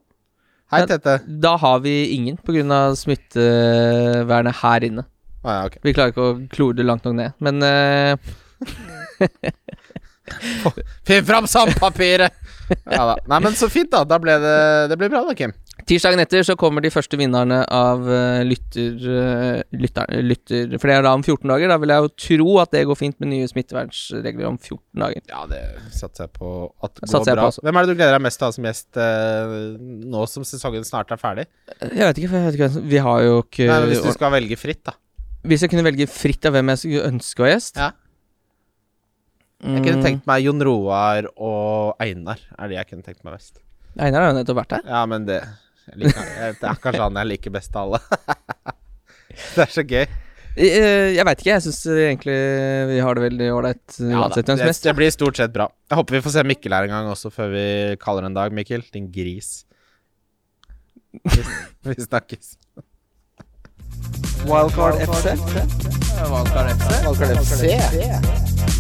[0.72, 0.86] Hei.
[0.90, 1.18] Tete.
[1.44, 2.80] Da har vi ingen pga.
[2.98, 5.04] smittevernet her inne.
[5.44, 5.82] Å ja, ok.
[5.84, 7.36] Vi klarer ikke å klore det langt nok ned.
[7.44, 8.32] Men eh,
[11.08, 12.32] Finn fram sandpapiret!
[12.88, 13.18] ja da.
[13.28, 14.04] Nei, men så fint, da.
[14.08, 14.56] Da ble det,
[14.92, 15.52] det ble bra, da, Kim.
[15.90, 20.96] tirsdagen etter så kommer de første vinnerne av eh, lytter, eh, lytter, lytter For det
[20.96, 21.74] er da om 14 dager.
[21.74, 25.26] Da vil jeg jo tro at det går fint med nye smittevernsregler om 14 dager.
[25.34, 25.62] Ja, det
[25.92, 26.54] satser jeg på
[26.88, 27.50] at går Satser bra.
[27.60, 29.58] Hvem er det du gleder deg mest til å ha som gjest eh,
[30.16, 31.50] nå som sesongen snart er ferdig?
[31.84, 34.14] Jeg vet ikke, for jeg vet ikke Vi har jo ikke Nei, men Hvis du
[34.16, 34.96] skal velge fritt, da.
[35.44, 37.92] Hvis jeg kunne velge fritt av hvem jeg skulle ønske å ha gjest Ja.
[39.64, 42.40] Jeg kunne Mm, tenkt meg Jon Roar og Einar.
[42.60, 43.62] Er det jeg kunne tenkt meg mest.
[43.98, 44.82] Einar har jo nettopp vært her.
[44.90, 45.38] Ja, men det
[45.88, 48.00] jeg liker, jeg, Det er kanskje han jeg liker best av alle.
[49.56, 50.06] det er så gøy.
[50.54, 52.36] Eh, Jeg veit ikke, jeg syns egentlig
[52.92, 54.84] vi har det veldig ålreit Ja, uansett hvem som det, helst.
[54.86, 55.66] det blir stort sett bra.
[55.90, 57.66] Jeg håper vi får se Mikkel her en gang også, før vi
[58.04, 58.84] kaller en dag, Mikkel.
[58.94, 59.64] Din gris.
[61.24, 61.42] Vi,
[61.88, 62.58] vi snakkes.
[64.46, 65.38] Wildcard FC.
[66.28, 68.53] Wildcard FC.